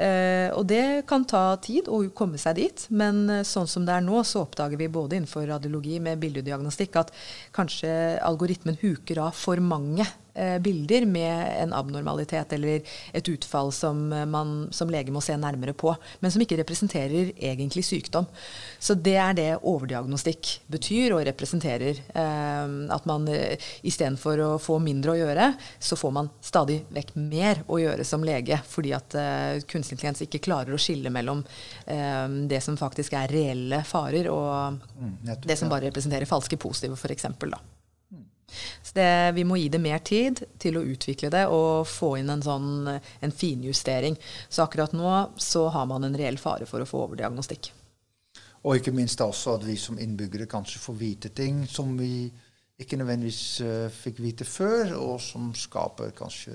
Eh, 0.00 0.48
og 0.56 0.64
det 0.70 1.02
kan 1.10 1.26
ta 1.28 1.58
tid 1.60 1.90
å 1.92 1.98
komme 2.16 2.40
seg 2.40 2.56
dit, 2.56 2.84
men 2.88 3.26
eh, 3.28 3.42
sånn 3.44 3.68
som 3.68 3.84
det 3.84 3.98
er 3.98 4.06
nå, 4.06 4.22
så 4.24 4.46
oppdager 4.46 4.80
vi 4.80 4.88
både 4.88 5.18
innenfor 5.18 5.44
radiologi 5.50 5.98
med 6.00 6.22
bildediagnostikk 6.22 6.96
at 7.02 7.12
kanskje 7.52 7.92
algoritmen 8.24 8.80
huker 8.80 9.20
av 9.26 9.36
for 9.36 9.60
mange 9.60 10.08
bilder 10.62 11.06
med 11.06 11.62
en 11.62 11.72
abnormalitet 11.76 12.52
eller 12.56 12.84
et 13.16 13.28
utfall 13.28 13.72
som 13.74 14.08
man 14.08 14.68
som 14.74 14.90
lege 14.92 15.12
må 15.12 15.22
se 15.24 15.36
nærmere 15.38 15.74
på, 15.76 15.92
men 16.20 16.32
som 16.32 16.42
ikke 16.42 16.58
representerer 16.60 17.32
egentlig 17.36 17.84
sykdom. 17.86 18.28
Så 18.78 18.94
det 18.94 19.16
er 19.20 19.36
det 19.36 19.48
overdiagnostikk 19.66 20.52
betyr 20.70 21.16
og 21.16 21.24
representerer. 21.28 22.00
Eh, 22.14 22.76
at 22.94 23.08
man 23.08 23.26
eh, 23.30 23.70
istedenfor 23.86 24.44
å 24.44 24.50
få 24.62 24.78
mindre 24.82 25.14
å 25.14 25.18
gjøre, 25.20 25.50
så 25.78 25.98
får 25.98 26.14
man 26.16 26.30
stadig 26.44 26.80
vekk 26.94 27.14
mer 27.16 27.64
å 27.68 27.80
gjøre 27.82 28.06
som 28.06 28.24
lege, 28.26 28.60
fordi 28.70 28.94
at 28.96 29.16
kunstig 29.70 29.96
intelligens 29.96 30.24
ikke 30.24 30.42
klarer 30.44 30.74
å 30.74 30.80
skille 30.80 31.10
mellom 31.12 31.42
det 32.50 32.60
som 32.64 32.76
faktisk 32.78 33.14
er 33.18 33.32
reelle 33.32 33.82
farer, 33.86 34.28
og 34.32 34.78
mm, 34.78 35.42
det 35.44 35.58
som 35.58 35.70
bare 35.72 35.88
representerer 35.88 36.28
falske 36.28 36.58
positive, 36.60 36.98
f.eks. 36.98 37.26
Så 38.82 38.94
det, 38.96 39.10
vi 39.36 39.44
må 39.44 39.58
gi 39.60 39.68
det 39.72 39.82
mer 39.82 40.02
tid 40.04 40.42
til 40.60 40.78
å 40.78 40.84
utvikle 40.84 41.30
det 41.32 41.46
og 41.52 41.88
få 41.88 42.16
inn 42.20 42.30
en 42.32 42.44
sånn 42.44 42.70
en 42.90 43.34
finjustering. 43.34 44.18
Så 44.48 44.64
akkurat 44.66 44.94
nå 44.96 45.12
så 45.40 45.68
har 45.74 45.86
man 45.90 46.06
en 46.06 46.16
reell 46.16 46.38
fare 46.40 46.68
for 46.68 46.82
å 46.82 46.88
få 46.88 47.04
overdiagnostikk. 47.08 47.72
Og 48.60 48.76
ikke 48.76 48.92
minst 48.92 49.20
også 49.24 49.56
at 49.56 49.64
vi 49.64 49.76
som 49.80 49.98
innbyggere 50.00 50.48
kanskje 50.50 50.82
får 50.82 50.96
vite 51.00 51.32
ting 51.32 51.62
som 51.68 51.94
vi 51.96 52.28
ikke 52.80 52.96
nødvendigvis 53.00 53.60
uh, 53.64 53.88
fikk 53.92 54.20
vite 54.24 54.46
før, 54.48 54.94
og 54.96 55.18
som 55.22 55.50
skaper 55.56 56.14
kanskje 56.16 56.54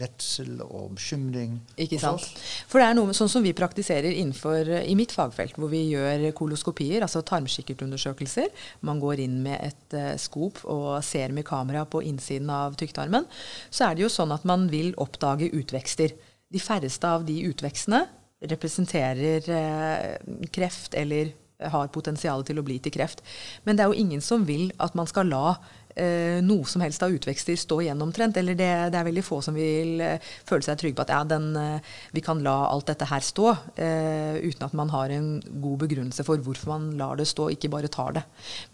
redsel 0.00 0.60
og 0.64 0.94
bekymring. 0.98 1.56
Ikke 1.80 2.00
sant. 2.02 2.26
For 2.68 2.82
det 2.82 2.88
er 2.90 2.98
noe 2.98 3.16
sånn 3.16 3.30
som 3.32 3.44
vi 3.44 3.54
praktiserer 3.56 4.12
innenfor 4.12 4.68
i 4.82 4.96
mitt 4.98 5.14
fagfelt, 5.16 5.56
hvor 5.58 5.72
vi 5.72 5.86
gjør 5.94 6.28
koloskopier, 6.38 7.02
altså 7.06 7.24
tarmkikkertundersøkelser. 7.26 8.52
Man 8.88 9.00
går 9.02 9.24
inn 9.24 9.40
med 9.46 9.58
et 9.70 9.98
uh, 9.98 10.12
skop 10.20 10.60
og 10.68 11.00
ser 11.06 11.34
med 11.34 11.48
kamera 11.48 11.86
på 11.88 12.04
innsiden 12.04 12.52
av 12.52 12.76
tykktarmen. 12.78 13.26
Så 13.70 13.88
er 13.88 13.96
det 13.96 14.06
jo 14.06 14.12
sånn 14.12 14.36
at 14.36 14.46
man 14.48 14.68
vil 14.72 14.92
oppdage 15.00 15.50
utvekster. 15.56 16.16
De 16.48 16.60
færreste 16.62 17.08
av 17.08 17.24
de 17.28 17.40
utvekstene 17.48 18.04
representerer 18.48 19.48
uh, 19.50 20.48
kreft 20.54 20.94
eller 20.98 21.32
har 21.58 21.90
potensial 21.90 22.44
til 22.46 22.60
å 22.60 22.64
bli 22.66 22.78
til 22.82 22.94
kreft. 22.94 23.24
Men 23.66 23.76
det 23.76 23.84
er 23.84 23.90
jo 23.92 24.00
ingen 24.06 24.22
som 24.22 24.46
vil 24.46 24.70
at 24.78 24.94
man 24.98 25.08
skal 25.10 25.26
la 25.30 25.56
eh, 25.98 26.38
noe 26.44 26.66
som 26.70 26.84
helst 26.84 27.02
av 27.02 27.14
utvekster 27.14 27.58
stå 27.58 27.80
igjen 27.82 28.02
omtrent. 28.04 28.38
Eller 28.38 28.54
det, 28.58 28.68
det, 28.92 28.98
er 29.00 29.08
veldig 29.08 29.24
få 29.26 29.40
som 29.42 29.58
vil 29.58 29.98
eh, 30.04 30.22
føle 30.46 30.62
seg 30.62 30.78
trygge 30.78 31.00
på 31.00 31.06
at 31.06 31.12
ja, 31.16 31.24
den, 31.26 31.48
eh, 31.58 31.96
vi 32.14 32.22
kan 32.22 32.44
la 32.46 32.54
alt 32.68 32.86
dette 32.92 33.08
her 33.10 33.24
stå, 33.24 33.56
uten 33.78 34.64
at 34.64 34.74
man 34.76 34.90
har 34.92 35.10
en 35.12 35.28
god 35.62 35.82
begrunnelse 35.82 36.24
for 36.26 36.40
hvorfor 36.42 36.70
man 36.70 36.86
lar 36.98 37.18
det 37.18 37.26
stå, 37.28 37.48
ikke 37.54 37.70
bare 37.72 37.90
tar 37.90 38.14
det. 38.18 38.22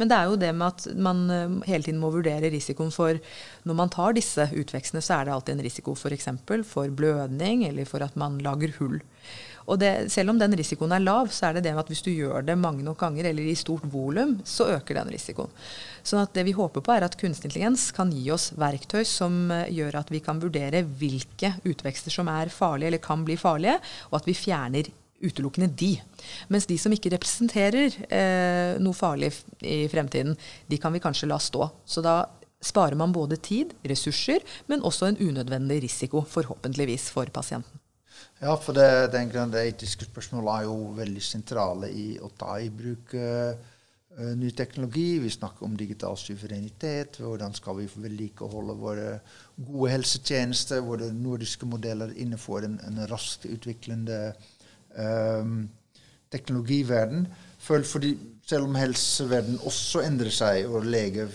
Men 0.01 0.11
det 0.11 0.19
er 0.19 0.29
jo 0.29 0.41
det 0.41 0.53
med 0.53 0.67
at 0.69 1.01
man 1.09 1.25
hele 1.65 1.87
tiden 1.87 2.03
må 2.03 2.11
vurdere 2.13 2.53
risikoen 2.53 2.93
for 2.95 3.21
Når 3.65 3.77
man 3.77 3.91
tar 3.93 4.13
disse 4.17 4.45
utvekstene, 4.53 5.01
så 5.03 5.19
er 5.19 5.25
det 5.25 5.35
alltid 5.35 5.55
en 5.57 5.65
risiko 5.65 5.95
f.eks. 5.97 6.29
For, 6.45 6.65
for 6.69 6.93
blødning, 6.93 7.65
eller 7.69 7.89
for 7.89 8.05
at 8.05 8.17
man 8.21 8.39
lager 8.45 8.75
hull. 8.79 9.01
Og 9.65 9.79
det, 9.81 9.93
selv 10.13 10.33
om 10.33 10.41
den 10.41 10.57
risikoen 10.59 10.93
er 10.93 11.03
lav, 11.05 11.31
så 11.33 11.49
er 11.49 11.57
det 11.57 11.65
det 11.67 11.75
med 11.75 11.85
at 11.85 11.93
hvis 11.93 12.05
du 12.05 12.11
gjør 12.13 12.45
det 12.45 12.57
mange 12.61 12.85
nok 12.85 12.99
ganger 13.01 13.31
eller 13.31 13.49
i 13.49 13.57
stort 13.57 13.87
volum, 13.93 14.37
så 14.45 14.69
øker 14.77 14.99
den 15.01 15.13
risikoen. 15.15 15.53
Sånn 16.05 16.25
at 16.25 16.35
det 16.37 16.45
vi 16.49 16.57
håper 16.57 16.85
på, 16.85 16.93
er 16.93 17.07
at 17.07 17.17
kunstig 17.21 17.49
intelligens 17.49 17.89
kan 17.97 18.13
gi 18.13 18.27
oss 18.35 18.51
verktøy 18.61 19.03
som 19.09 19.47
uh, 19.53 19.65
gjør 19.73 20.01
at 20.03 20.13
vi 20.13 20.21
kan 20.25 20.43
vurdere 20.43 20.85
hvilke 21.01 21.55
utvekster 21.65 22.13
som 22.13 22.29
er 22.33 22.53
farlige 22.53 22.93
eller 22.93 23.05
kan 23.05 23.25
bli 23.25 23.39
farlige, 23.41 23.79
og 24.11 24.21
at 24.21 24.29
vi 24.29 24.37
fjerner 24.37 24.93
utelukkende 25.25 25.71
de. 25.81 25.95
Mens 26.53 26.67
de 26.69 26.77
som 26.81 26.93
ikke 26.93 27.15
representerer 27.15 27.95
eh, 28.13 28.75
noe 28.83 28.97
farlig 28.97 29.31
i 29.65 29.87
fremtiden, 29.89 30.35
de 30.69 30.81
kan 30.83 30.93
vi 30.93 31.01
kanskje 31.01 31.31
la 31.31 31.39
stå. 31.41 31.71
Så 31.89 32.05
da 32.05 32.25
sparer 32.65 32.99
man 32.99 33.15
både 33.15 33.39
tid, 33.41 33.73
ressurser, 33.89 34.45
men 34.69 34.85
også 34.85 35.09
en 35.09 35.21
unødvendig 35.21 35.83
risiko, 35.87 36.25
forhåpentligvis, 36.29 37.11
for 37.15 37.31
pasienten. 37.33 37.84
Ja, 38.45 38.59
for 38.61 38.77
det, 38.77 38.89
det, 39.15 39.23
det 39.55 39.61
etiske 39.71 40.05
spørsmålet 40.05 40.51
er 40.53 40.67
jo 40.67 40.91
veldig 40.99 41.23
sentrale 41.25 41.89
i 41.89 42.09
å 42.21 42.29
ta 42.37 42.59
i 42.61 42.67
bruk 42.69 43.15
uh, 43.17 43.55
ny 44.37 44.51
teknologi. 44.53 45.19
Vi 45.23 45.31
snakker 45.33 45.65
om 45.65 45.79
digital 45.81 46.19
suverenitet. 46.21 47.23
Hvordan 47.25 47.57
skal 47.57 47.79
vi 47.79 47.87
vedlikeholde 47.89 48.77
våre 48.77 49.07
gode 49.57 49.95
helsetjenester, 49.95 50.85
våre 50.85 51.09
nordiske 51.17 51.65
modeller 51.71 52.13
innenfor 52.21 52.69
en, 52.69 52.77
en 52.85 53.01
raskt 53.09 53.49
utviklende 53.49 54.21
um, 54.93 55.65
teknologiverden. 56.35 57.25
Fordi 57.65 58.13
selv 58.45 58.69
om 58.69 58.77
helseverden 58.77 59.57
også 59.65 60.05
endrer 60.05 60.35
seg, 60.35 60.69
og 60.69 60.85
lege 60.85 61.31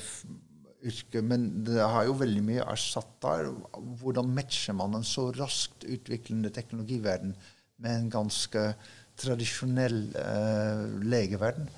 yrke, 0.86 1.22
men 1.26 1.50
det 1.68 1.80
har 1.80 2.08
jo 2.08 2.18
veldig 2.20 2.44
mye 2.46 2.68
erstatt 2.72 3.12
der. 3.24 3.52
Hvordan 4.02 4.32
matcher 4.36 4.78
man 4.78 4.96
en 4.98 5.08
så 5.08 5.30
raskt 5.36 5.86
utviklende 5.88 6.52
teknologiverden 6.56 7.36
med 7.84 7.96
en 7.96 8.10
ganske 8.14 8.66
tradisjonell 9.20 10.02
eh, 10.16 10.86
legeverden? 11.04 11.70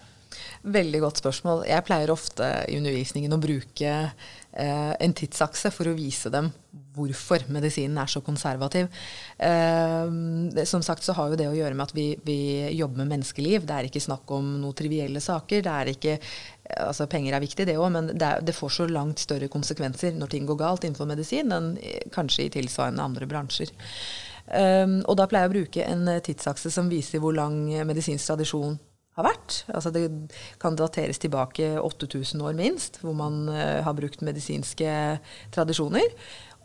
Veldig 0.62 1.02
godt 1.02 1.22
spørsmål. 1.24 1.66
Jeg 1.68 1.86
pleier 1.88 2.14
ofte 2.14 2.48
i 2.70 2.78
undervisningen 2.80 3.34
å 3.34 3.42
bruke 3.42 3.92
eh, 3.92 4.94
en 4.94 5.16
tidsakse 5.18 5.74
for 5.74 5.90
å 5.90 5.98
vise 5.98 6.32
dem 6.34 6.52
hvorfor 6.96 7.46
medisinen 7.54 8.00
er 8.02 8.10
så 8.12 8.22
konservativ. 8.26 8.90
Eh, 9.38 10.66
som 10.68 10.84
sagt 10.86 11.06
så 11.06 11.16
har 11.18 11.32
jo 11.32 11.40
det 11.40 11.50
å 11.50 11.56
gjøre 11.56 11.76
med 11.78 11.90
at 11.90 11.96
vi, 11.96 12.08
vi, 12.26 12.40
jobber 12.78 13.04
med 13.04 13.14
menneskeliv. 13.16 13.66
Det 13.68 13.78
er 13.78 13.90
ikke 13.90 14.04
snakk 14.04 14.32
om 14.36 14.58
noen 14.62 14.78
trivielle 14.78 15.22
saker. 15.24 15.64
det 15.66 15.78
er 15.78 15.94
ikke 15.96 16.18
altså 16.72 17.08
Penger 17.10 17.36
er 17.36 17.44
viktig, 17.44 17.66
det 17.68 17.78
òg, 17.78 17.90
men 17.92 18.12
det, 18.14 18.28
er, 18.28 18.44
det, 18.46 18.56
får 18.56 18.76
så 18.76 18.86
langt 18.88 19.20
større 19.20 19.50
konsekvenser 19.52 20.16
når 20.16 20.32
ting 20.32 20.46
går 20.48 20.60
galt 20.62 20.86
innenfor 20.88 21.10
medisin 21.10 21.52
enn 21.52 21.74
kanskje 22.16 22.46
i 22.46 22.54
tilsvarende 22.54 23.04
andre 23.04 23.28
bransjer. 23.28 23.74
Um, 24.52 25.00
og 25.08 25.18
da 25.20 25.28
pleier 25.30 25.48
jeg 25.48 25.52
å 25.52 25.56
bruke 25.58 25.84
en 25.88 26.14
tidsakse 26.26 26.72
som 26.74 26.90
viser 26.92 27.22
hvor 27.24 27.36
lang 27.36 27.66
medisinsk 27.88 28.32
tradisjon 28.32 28.80
har 29.20 29.28
vært. 29.28 29.62
Altså 29.72 29.92
det 29.94 30.06
kan 30.62 30.78
dateres 30.80 31.20
tilbake 31.22 31.74
8000 31.82 32.44
år 32.48 32.56
minst, 32.58 33.02
hvor 33.04 33.16
man 33.18 33.44
uh, 33.52 33.82
har 33.86 33.98
brukt 33.98 34.24
medisinske 34.26 34.94
tradisjoner. 35.56 36.16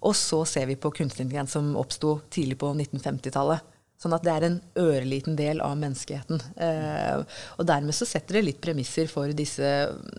Og 0.07 0.15
så 0.17 0.45
ser 0.47 0.69
vi 0.71 0.79
på 0.79 0.93
kunstig 0.95 1.27
intelligens 1.27 1.57
som 1.57 1.73
oppsto 1.79 2.21
tidlig 2.31 2.61
på 2.63 2.71
1950-tallet. 2.77 3.73
Sånn 3.97 4.13
at 4.13 4.25
det 4.27 4.33
er 4.35 4.45
en 4.45 4.57
øreliten 4.77 5.39
del 5.39 5.63
av 5.65 5.73
menneskeheten. 5.81 6.43
Eh, 6.61 7.39
og 7.57 7.69
dermed 7.69 7.97
så 7.97 8.05
setter 8.09 8.37
det 8.37 8.43
litt 8.45 8.61
premisser 8.61 9.09
for 9.09 9.33
disse 9.33 9.71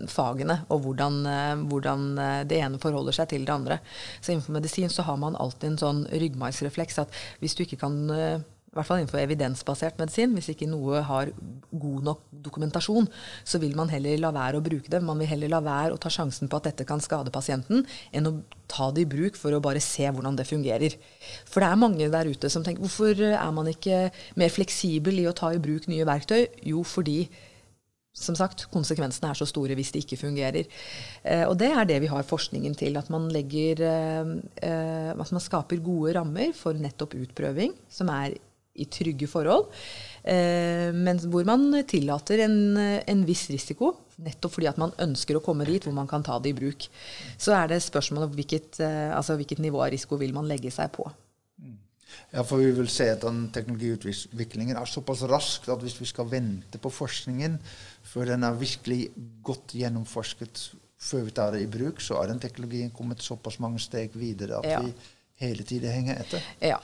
fagene, 0.10 0.64
og 0.74 0.82
hvordan, 0.82 1.20
eh, 1.30 1.62
hvordan, 1.70 2.08
eh, 2.18 2.44
det 2.50 2.58
ene 2.58 2.82
forholder 2.82 3.14
seg 3.14 3.30
til 3.30 3.46
det 3.46 3.54
andre. 3.54 3.80
Så 4.20 4.34
innenfor 4.34 4.58
medisin 4.58 4.90
så 4.90 5.06
har 5.06 5.22
man 5.22 5.38
alltid 5.38 5.70
en 5.72 5.82
sånn 5.84 6.02
ryggmargsrefleks 6.10 7.04
at 7.06 7.14
hvis 7.40 7.54
du 7.54 7.64
ikke 7.68 7.84
kan 7.86 8.10
eh, 8.10 8.40
i 8.78 8.80
hvert 8.80 8.89
fall 8.91 9.01
innenfor 9.01 9.21
evidensbasert 9.23 9.97
medisin, 9.97 10.36
hvis 10.38 10.51
ikke 10.53 10.69
noe 10.69 11.01
har 11.07 11.32
god 11.71 12.05
nok 12.05 12.21
dokumentasjon, 12.45 13.09
så 13.47 13.61
vil 13.63 13.73
man 13.78 13.89
heller 13.89 14.21
la 14.21 14.32
være 14.36 14.61
å 14.61 14.65
bruke 14.65 14.91
det. 14.93 15.01
Man 15.03 15.17
vil 15.21 15.32
heller 15.32 15.51
la 15.55 15.63
være 15.65 15.95
å 15.95 15.99
ta 16.01 16.11
sjansen 16.13 16.51
på 16.51 16.59
at 16.59 16.69
dette 16.69 16.86
kan 16.88 17.01
skade 17.03 17.34
pasienten, 17.34 17.84
enn 18.13 18.30
å 18.30 18.38
ta 18.69 18.91
det 18.93 19.07
i 19.07 19.09
bruk 19.09 19.39
for 19.39 19.55
å 19.55 19.63
bare 19.63 19.82
se 19.84 20.05
hvordan 20.05 20.38
det 20.38 20.47
fungerer. 20.47 20.95
For 21.49 21.63
det 21.63 21.71
er 21.71 21.84
mange 21.84 22.09
der 22.13 22.30
ute 22.30 22.51
som 22.53 22.65
tenker 22.65 22.86
hvorfor 22.86 23.28
er 23.34 23.51
man 23.55 23.73
ikke 23.73 24.07
mer 24.38 24.53
fleksibel 24.53 25.23
i 25.23 25.28
å 25.30 25.36
ta 25.38 25.53
i 25.55 25.61
bruk 25.61 25.89
nye 25.91 26.07
verktøy? 26.07 26.45
Jo, 26.69 26.86
fordi 26.86 27.23
som 28.17 28.38
sagt, 28.38 28.65
konsekvensene 28.73 29.30
er 29.32 29.38
så 29.38 29.47
store 29.47 29.78
hvis 29.78 29.91
det 29.93 30.03
ikke 30.05 30.19
fungerer. 30.23 30.67
Eh, 31.21 31.45
og 31.45 31.57
det 31.61 31.69
er 31.69 31.88
det 31.89 31.99
vi 32.01 32.09
har 32.11 32.25
forskningen 32.25 32.75
til. 32.78 32.97
At 32.97 33.11
man, 33.13 33.30
legger, 33.34 33.84
eh, 33.86 34.32
eh 34.65 35.11
at 35.13 35.34
man 35.34 35.43
skaper 35.43 35.84
gode 35.86 36.15
rammer 36.17 36.53
for 36.57 36.73
nettopp 36.73 37.13
utprøving, 37.19 37.75
som 37.89 38.09
er 38.13 38.38
i 38.78 38.88
trygge 38.91 39.30
forhold. 39.30 39.67
Eh, 40.28 40.89
men 40.95 41.19
hvor 41.32 41.45
man 41.47 41.69
tillater 41.88 42.43
en, 42.45 42.57
en, 42.78 43.23
viss 43.28 43.45
risiko, 43.53 43.93
nettopp 44.23 44.57
fordi 44.57 44.69
at 44.71 44.80
man 44.82 44.95
ønsker 45.03 45.38
å 45.38 45.43
komme 45.45 45.67
dit 45.67 45.86
hvor 45.86 45.95
man 45.95 46.09
kan 46.09 46.25
ta 46.25 46.39
det 46.41 46.51
i 46.51 46.57
bruk. 46.57 46.89
Så 47.39 47.55
er 47.55 47.71
det 47.71 47.84
spørsmålet 47.86 48.36
hvilket, 48.36 48.82
eh, 48.84 49.13
altså 49.15 49.38
hvilket 49.39 49.63
nivå 49.63 49.84
av 49.86 49.93
risiko 49.95 50.19
vil 50.19 50.36
man 50.36 50.49
legge 50.49 50.73
seg 50.73 50.91
på. 50.97 51.07
Mm. 51.63 51.78
Ja, 52.34 52.43
for 52.43 52.59
vi 52.59 52.73
vil 52.75 52.89
se 52.91 53.07
at 53.13 53.23
den 53.23 53.45
teknologiutviklingen 53.55 54.80
er 54.80 54.89
såpass 54.89 55.23
rask 55.32 55.69
at 55.71 55.84
hvis 55.86 55.99
vi 56.01 56.09
skal 56.09 56.28
vente 56.32 56.82
på 56.82 56.91
forskningen 56.91 57.59
før 58.07 58.34
den 58.34 58.43
er 58.47 58.59
virkelig 58.59 59.07
godt 59.45 59.75
gjennomforsket 59.80 60.69
før 60.97 61.28
vi 61.28 61.34
tar 61.36 61.53
det 61.53 61.61
i 61.63 61.69
bruk, 61.69 62.01
så 62.01 62.17
er 62.19 62.32
den 62.32 62.41
teknologien 62.41 62.91
kommet 62.95 63.21
såpass 63.23 63.59
mange 63.63 63.80
steg 63.84 64.15
videre 64.17 64.57
at 64.59 64.71
ja. 64.71 64.80
vi 64.82 64.93
hele 65.43 65.65
tiden 65.67 65.93
henger 65.93 66.21
etter. 66.23 66.45
Ja. 66.63 66.80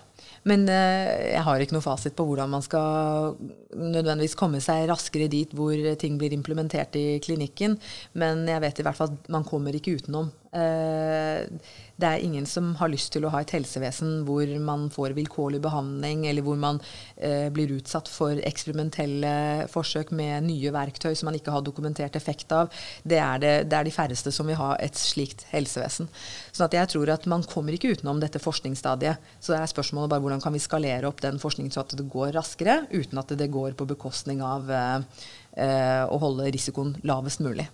Men 0.50 0.66
eh, 0.72 1.34
jeg 1.34 1.44
har 1.46 1.64
ikke 1.64 1.78
noe 1.78 1.86
fasit 1.86 2.16
på 2.18 2.26
hvordan 2.28 2.52
man 2.52 2.64
skal 2.66 3.38
nødvendigvis 3.74 4.36
komme 4.38 4.60
seg 4.64 4.88
raskere 4.90 5.30
dit 5.32 5.54
hvor 5.56 5.78
ting 6.00 6.20
blir 6.20 6.36
implementert 6.36 6.96
i 7.00 7.20
klinikken. 7.24 7.78
Men 8.20 8.44
jeg 8.50 8.64
vet 8.64 8.82
i 8.82 8.88
hvert 8.88 9.00
fall 9.00 9.14
at 9.14 9.32
man 9.34 9.48
kommer 9.48 9.76
ikke 9.76 9.96
utenom. 10.00 10.32
Eh, 10.54 11.48
det 11.94 12.10
er 12.10 12.24
ingen 12.26 12.46
som 12.50 12.74
har 12.80 12.92
lyst 12.92 13.14
til 13.16 13.26
å 13.26 13.32
ha 13.34 13.40
et 13.42 13.54
helsevesen 13.56 14.24
hvor 14.28 14.50
man 14.62 14.88
får 14.94 15.16
vilkårlig 15.18 15.62
behandling, 15.64 16.26
eller 16.30 16.46
hvor 16.46 16.60
man 16.60 16.82
eh, 17.16 17.48
blir 17.54 17.76
utsatt 17.78 18.10
for 18.12 18.38
eksperimentelle 18.44 19.34
forsøk 19.72 20.12
med 20.14 20.50
nye 20.50 20.74
verktøy 20.76 21.14
som 21.16 21.32
man 21.32 21.40
ikke 21.40 21.54
har 21.56 21.66
dokumentert 21.66 22.18
effekt 22.20 22.52
av. 22.54 22.74
Det 23.06 23.22
er, 23.22 23.40
det, 23.42 23.54
det 23.72 23.80
er 23.80 23.88
de 23.88 23.96
færreste 23.96 24.34
som 24.34 24.50
vil 24.50 24.60
ha 24.60 24.74
et 24.84 25.00
slikt 25.00 25.48
helsevesen. 25.54 26.10
Så 26.54 26.68
jeg 26.70 26.90
tror 26.92 27.10
at 27.10 27.24
man 27.26 27.42
kommer 27.50 27.74
ikke 27.74 27.96
utenom 27.96 28.20
dette 28.22 28.42
forskningsstadiet. 28.42 29.22
Så 29.42 29.56
det 29.56 29.60
er 29.60 29.72
spørsmålet 29.72 30.12
bare 30.12 30.22
hvordan 30.22 30.42
kan 30.44 30.54
vi 30.54 30.62
skalere 30.62 31.10
opp 31.10 31.24
den 31.24 31.40
forskningen 31.42 31.74
så 31.74 31.82
at 31.82 31.96
det 31.98 32.06
går 32.14 32.36
raskere, 32.38 32.84
uten 32.94 33.18
at 33.18 33.34
det 33.40 33.50
går 33.54 33.74
på 33.80 33.88
bekostning 33.90 34.44
av 34.46 34.70
eh, 34.70 35.24
eh 35.58 36.04
å 36.06 36.20
holde 36.22 36.52
risikoen 36.54 36.94
lavest 37.10 37.42
mulig. 37.42 37.66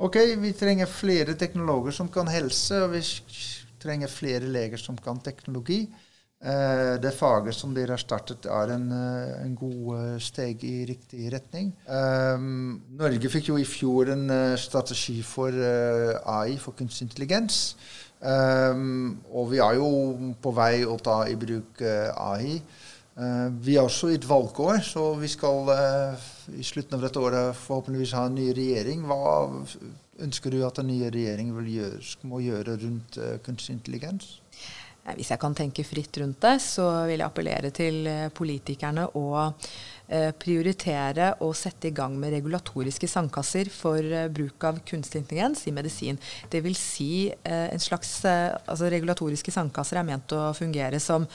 Ok, 0.00 0.16
vi 0.40 0.52
trenger 0.56 0.88
flere 0.88 1.34
teknologer 1.36 1.96
som 1.96 2.08
kan 2.12 2.28
helse, 2.28 2.76
og 2.84 2.92
vi 2.92 3.02
trenger 3.80 4.12
flere 4.12 4.48
leger 4.48 4.80
som 4.80 4.96
kan 5.00 5.20
teknologi. 5.20 5.86
Uh, 6.40 6.96
det 6.96 7.10
faget 7.12 7.52
som 7.52 7.74
dere 7.76 7.92
har 7.92 8.00
startet, 8.00 8.46
er 8.48 8.70
en, 8.72 8.86
uh, 8.88 9.42
en 9.44 9.56
god 9.60 9.88
uh, 9.92 10.20
steg 10.24 10.62
i 10.64 10.86
riktig 10.88 11.26
retning. 11.34 11.74
Um, 11.84 12.78
Norge 12.96 13.28
fikk 13.28 13.50
jo 13.50 13.58
i 13.60 13.66
fjor 13.68 14.14
en 14.14 14.24
strategi 14.56 15.18
for 15.20 15.52
AI, 15.52 16.56
for 16.56 16.72
kunstig 16.78 17.10
intelligens. 17.10 17.76
Um, 18.24 19.20
og 19.28 19.50
vi 19.52 19.60
er 19.60 19.76
jo 19.76 19.90
på 20.40 20.54
vei 20.56 20.80
å 20.88 20.96
ta 21.00 21.22
i 21.28 21.36
bruk 21.40 21.84
AI. 21.84 22.60
vi 23.60 23.74
er 23.76 23.84
også 23.84 24.08
i 24.08 24.16
et 24.16 24.24
valgår, 24.24 24.80
så 24.80 25.12
vi 25.20 25.28
skal 25.28 25.68
i 26.56 26.64
slutten 26.64 26.96
av 26.96 27.04
dette 27.04 27.20
året 27.20 27.56
forhåpentligvis 27.66 28.14
ha 28.16 28.26
en 28.28 28.38
ny 28.38 28.48
regjering. 28.56 29.04
Hva 29.04 29.50
ønsker 30.24 30.50
du 30.52 30.62
at 30.64 30.80
den 30.80 30.88
nye 30.92 31.10
regjeringen 31.12 31.66
gjøre, 31.68 32.00
må 32.28 32.40
gjøre 32.44 32.76
rundt 32.80 33.18
uh, 33.20 33.36
kunstig 33.44 33.76
intelligens? 33.76 34.39
Hvis 35.18 35.32
jeg 35.32 35.40
kan 35.42 35.56
tenke 35.56 35.86
fritt 35.86 36.20
rundt 36.22 36.40
det, 36.44 36.56
så 36.64 36.88
vil 37.08 37.18
jeg 37.18 37.26
appellere 37.26 37.72
til 37.74 38.06
eh, 38.10 38.28
politikerne 38.34 39.08
og 39.18 39.60
Eh, 40.10 40.32
prioritere 40.34 41.28
og 41.46 41.52
sette 41.54 41.86
i 41.86 41.94
gang 41.94 42.16
med 42.18 42.32
regulatoriske 42.34 43.06
sandkasser 43.06 43.68
for 43.70 44.02
eh, 44.02 44.26
bruk 44.34 44.66
av 44.66 44.80
kunstig 44.82 45.20
intelligens 45.20 45.62
i 45.70 45.74
medisin. 45.76 46.18
Det 46.50 46.64
vil 46.64 46.74
si 46.74 47.30
en 47.46 47.82
slags 47.82 48.10
altså 48.26 48.90
Regulatoriske 48.90 49.54
sandkasser 49.54 50.00
er 50.00 50.08
ment 50.08 50.32
å 50.34 50.50
fungere 50.56 50.98
som 51.02 51.26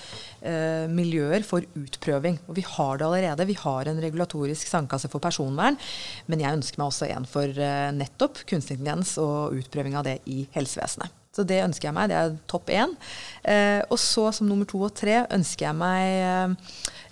miljøer 0.91 1.45
for 1.47 1.63
utprøving. 1.79 2.41
Og 2.49 2.59
vi 2.59 2.65
har 2.67 2.99
det 2.99 3.07
allerede. 3.07 3.47
Vi 3.47 3.57
har 3.61 3.89
en 3.89 4.01
regulatorisk 4.03 4.67
sandkasse 4.69 5.09
for 5.11 5.23
personvern. 5.23 5.79
Men 6.27 6.43
jeg 6.43 6.59
ønsker 6.59 6.81
meg 6.81 6.91
også 6.91 7.09
en 7.09 7.29
for 7.29 7.65
nettopp 7.95 8.43
kunstig 8.49 8.79
intelligens 8.79 9.15
og 9.21 9.55
utprøving 9.61 9.95
av 9.95 10.09
det 10.09 10.19
i 10.31 10.43
helsevesenet. 10.55 11.24
Så 11.35 11.43
det 11.43 11.59
ønsker 11.65 11.89
jeg 11.89 11.97
meg. 11.97 12.09
Det 12.11 12.17
er 12.19 12.35
topp 12.47 12.71
én. 12.71 12.95
Eh, 13.43 13.81
og 13.89 13.99
så 13.99 14.29
som 14.35 14.47
nummer 14.47 14.67
to 14.69 14.79
og 14.87 14.93
tre 14.95 15.25
ønsker 15.35 15.67
jeg 15.67 15.75
meg 15.75 16.55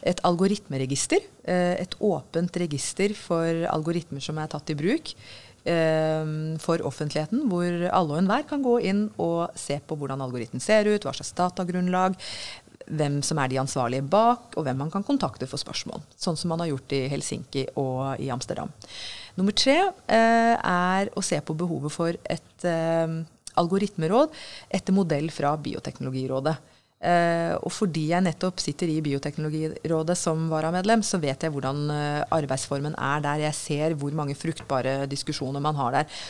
et 0.07 0.21
algoritmeregister. 0.27 1.23
Eh, 1.43 1.75
et 1.83 1.95
åpent 2.03 2.59
register 2.63 3.15
for 3.17 3.65
algoritmer 3.71 4.23
som 4.23 4.39
er 4.39 4.51
tatt 4.51 4.71
i 4.71 4.77
bruk 4.79 5.13
eh, 5.13 6.33
for 6.63 6.83
offentligheten, 6.87 7.45
hvor 7.51 7.87
alle 7.89 8.17
og 8.17 8.19
enhver 8.21 8.47
kan 8.49 8.63
gå 8.65 8.77
inn 8.91 9.07
og 9.21 9.55
se 9.59 9.79
på 9.79 9.97
hvordan 9.99 10.23
algoritmen 10.25 10.63
ser 10.63 10.89
ut, 10.91 11.03
hva 11.03 11.15
slags 11.15 11.33
datagrunnlag, 11.39 12.17
hvem 12.83 13.21
som 13.23 13.39
er 13.39 13.51
de 13.51 13.61
ansvarlige 13.61 14.03
bak, 14.11 14.57
og 14.59 14.65
hvem 14.67 14.81
man 14.83 14.91
kan 14.91 15.05
kontakte 15.07 15.47
for 15.47 15.61
spørsmål. 15.61 16.03
Sånn 16.19 16.39
som 16.39 16.51
man 16.51 16.63
har 16.63 16.73
gjort 16.73 16.95
i 16.95 17.05
Helsinki 17.11 17.69
og 17.79 18.19
i 18.19 18.27
Amsterdam. 18.33 18.71
Nummer 19.39 19.55
tre 19.55 19.77
eh, 19.81 20.55
er 20.57 21.13
å 21.15 21.23
se 21.23 21.39
på 21.41 21.55
behovet 21.57 21.95
for 21.95 22.19
et 22.27 22.67
algoritmeråd 23.59 24.31
etter 24.69 24.95
modell 24.95 25.29
fra 25.33 25.55
Bioteknologirådet. 25.57 26.55
Uh, 27.03 27.59
og 27.59 27.71
fordi 27.75 28.05
jeg 28.13 28.23
nettopp 28.23 28.61
sitter 28.63 28.87
i 28.87 29.01
Bioteknologirådet 29.03 30.15
som 30.15 30.45
varamedlem, 30.51 31.01
så 31.03 31.19
vet 31.19 31.43
jeg 31.43 31.51
hvordan 31.51 31.83
uh, 31.91 32.23
arbeidsformen 32.31 32.95
er 32.95 33.25
der. 33.25 33.43
Jeg 33.49 33.59
ser 33.59 33.97
hvor 33.99 34.15
mange 34.15 34.37
fruktbare 34.39 35.03
diskusjoner 35.11 35.63
man 35.63 35.75
har 35.75 35.97
der. 35.97 36.23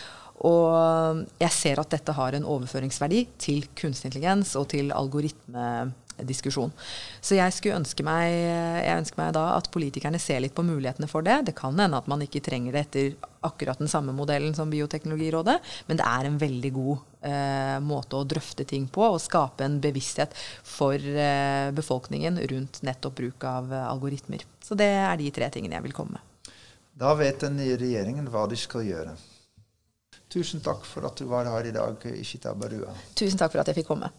Og 0.44 1.24
jeg 1.40 1.54
ser 1.54 1.80
at 1.80 1.94
dette 1.94 2.16
har 2.18 2.36
en 2.36 2.48
overføringsverdi 2.56 3.22
til 3.40 3.68
kunstig 3.78 4.10
intelligens 4.10 4.56
og 4.60 4.66
til 4.74 4.90
algoritmediskusjon. 4.92 6.74
Så 7.22 7.38
jeg 7.38 7.76
ønske 7.78 8.04
meg, 8.08 8.34
jeg 8.82 8.98
ønsker 8.98 9.22
meg 9.22 9.32
da 9.38 9.46
at 9.60 9.70
politikerne 9.72 10.20
ser 10.20 10.42
litt 10.44 10.58
på 10.58 10.66
mulighetene 10.66 11.08
for 11.08 11.24
det. 11.24 11.44
Det 11.48 11.56
kan 11.56 11.78
hende 11.80 12.02
at 12.02 12.10
man 12.12 12.26
ikke 12.26 12.44
trenger 12.44 12.74
det 12.76 12.86
etter 12.88 13.30
akkurat 13.46 13.80
den 13.80 13.92
samme 13.92 14.16
modellen 14.16 14.58
som 14.58 14.74
Bioteknologirådet, 14.74 15.60
men 15.88 16.02
det 16.02 16.10
er 16.10 16.28
en 16.28 16.42
veldig 16.42 16.76
god 16.76 17.10
eh, 17.24 17.78
måte 17.84 18.20
å 18.20 18.28
drøfte 18.28 18.66
ting 18.68 18.88
på 18.92 19.06
og 19.08 19.22
skape 19.22 19.66
en 19.66 19.80
bevissthet 19.84 20.36
for 20.68 20.96
eh, 20.96 21.72
befolkningen 21.76 22.40
rundt 22.52 22.82
nettopp 22.86 23.18
bruk 23.20 23.48
av 23.48 23.74
eh, 23.74 23.86
algoritmer. 23.88 24.46
Så 24.64 24.78
det 24.80 24.92
er 24.94 25.16
de 25.20 25.32
tre 25.36 25.50
tingene 25.54 25.80
jeg 25.80 25.88
vil 25.88 25.96
komme 25.98 26.20
med. 26.20 26.54
Da 26.94 27.16
vet 27.18 27.42
den 27.42 27.58
nye 27.58 27.78
regjeringen 27.80 28.30
hva 28.30 28.46
de 28.50 28.60
skal 28.60 28.86
gjøre. 28.86 29.16
Tusen 30.34 30.62
takk 30.66 30.86
for 30.90 31.06
at 31.06 31.18
du 31.18 31.28
var 31.30 31.50
her 31.50 31.70
i 31.70 31.74
dag, 31.74 32.06
Ishita 32.18 32.54
Barua. 32.58 32.94
Tusen 33.18 33.38
takk 33.38 33.54
for 33.54 33.62
at 33.62 33.70
jeg 33.70 33.82
fikk 33.82 33.92
komme. 33.92 34.10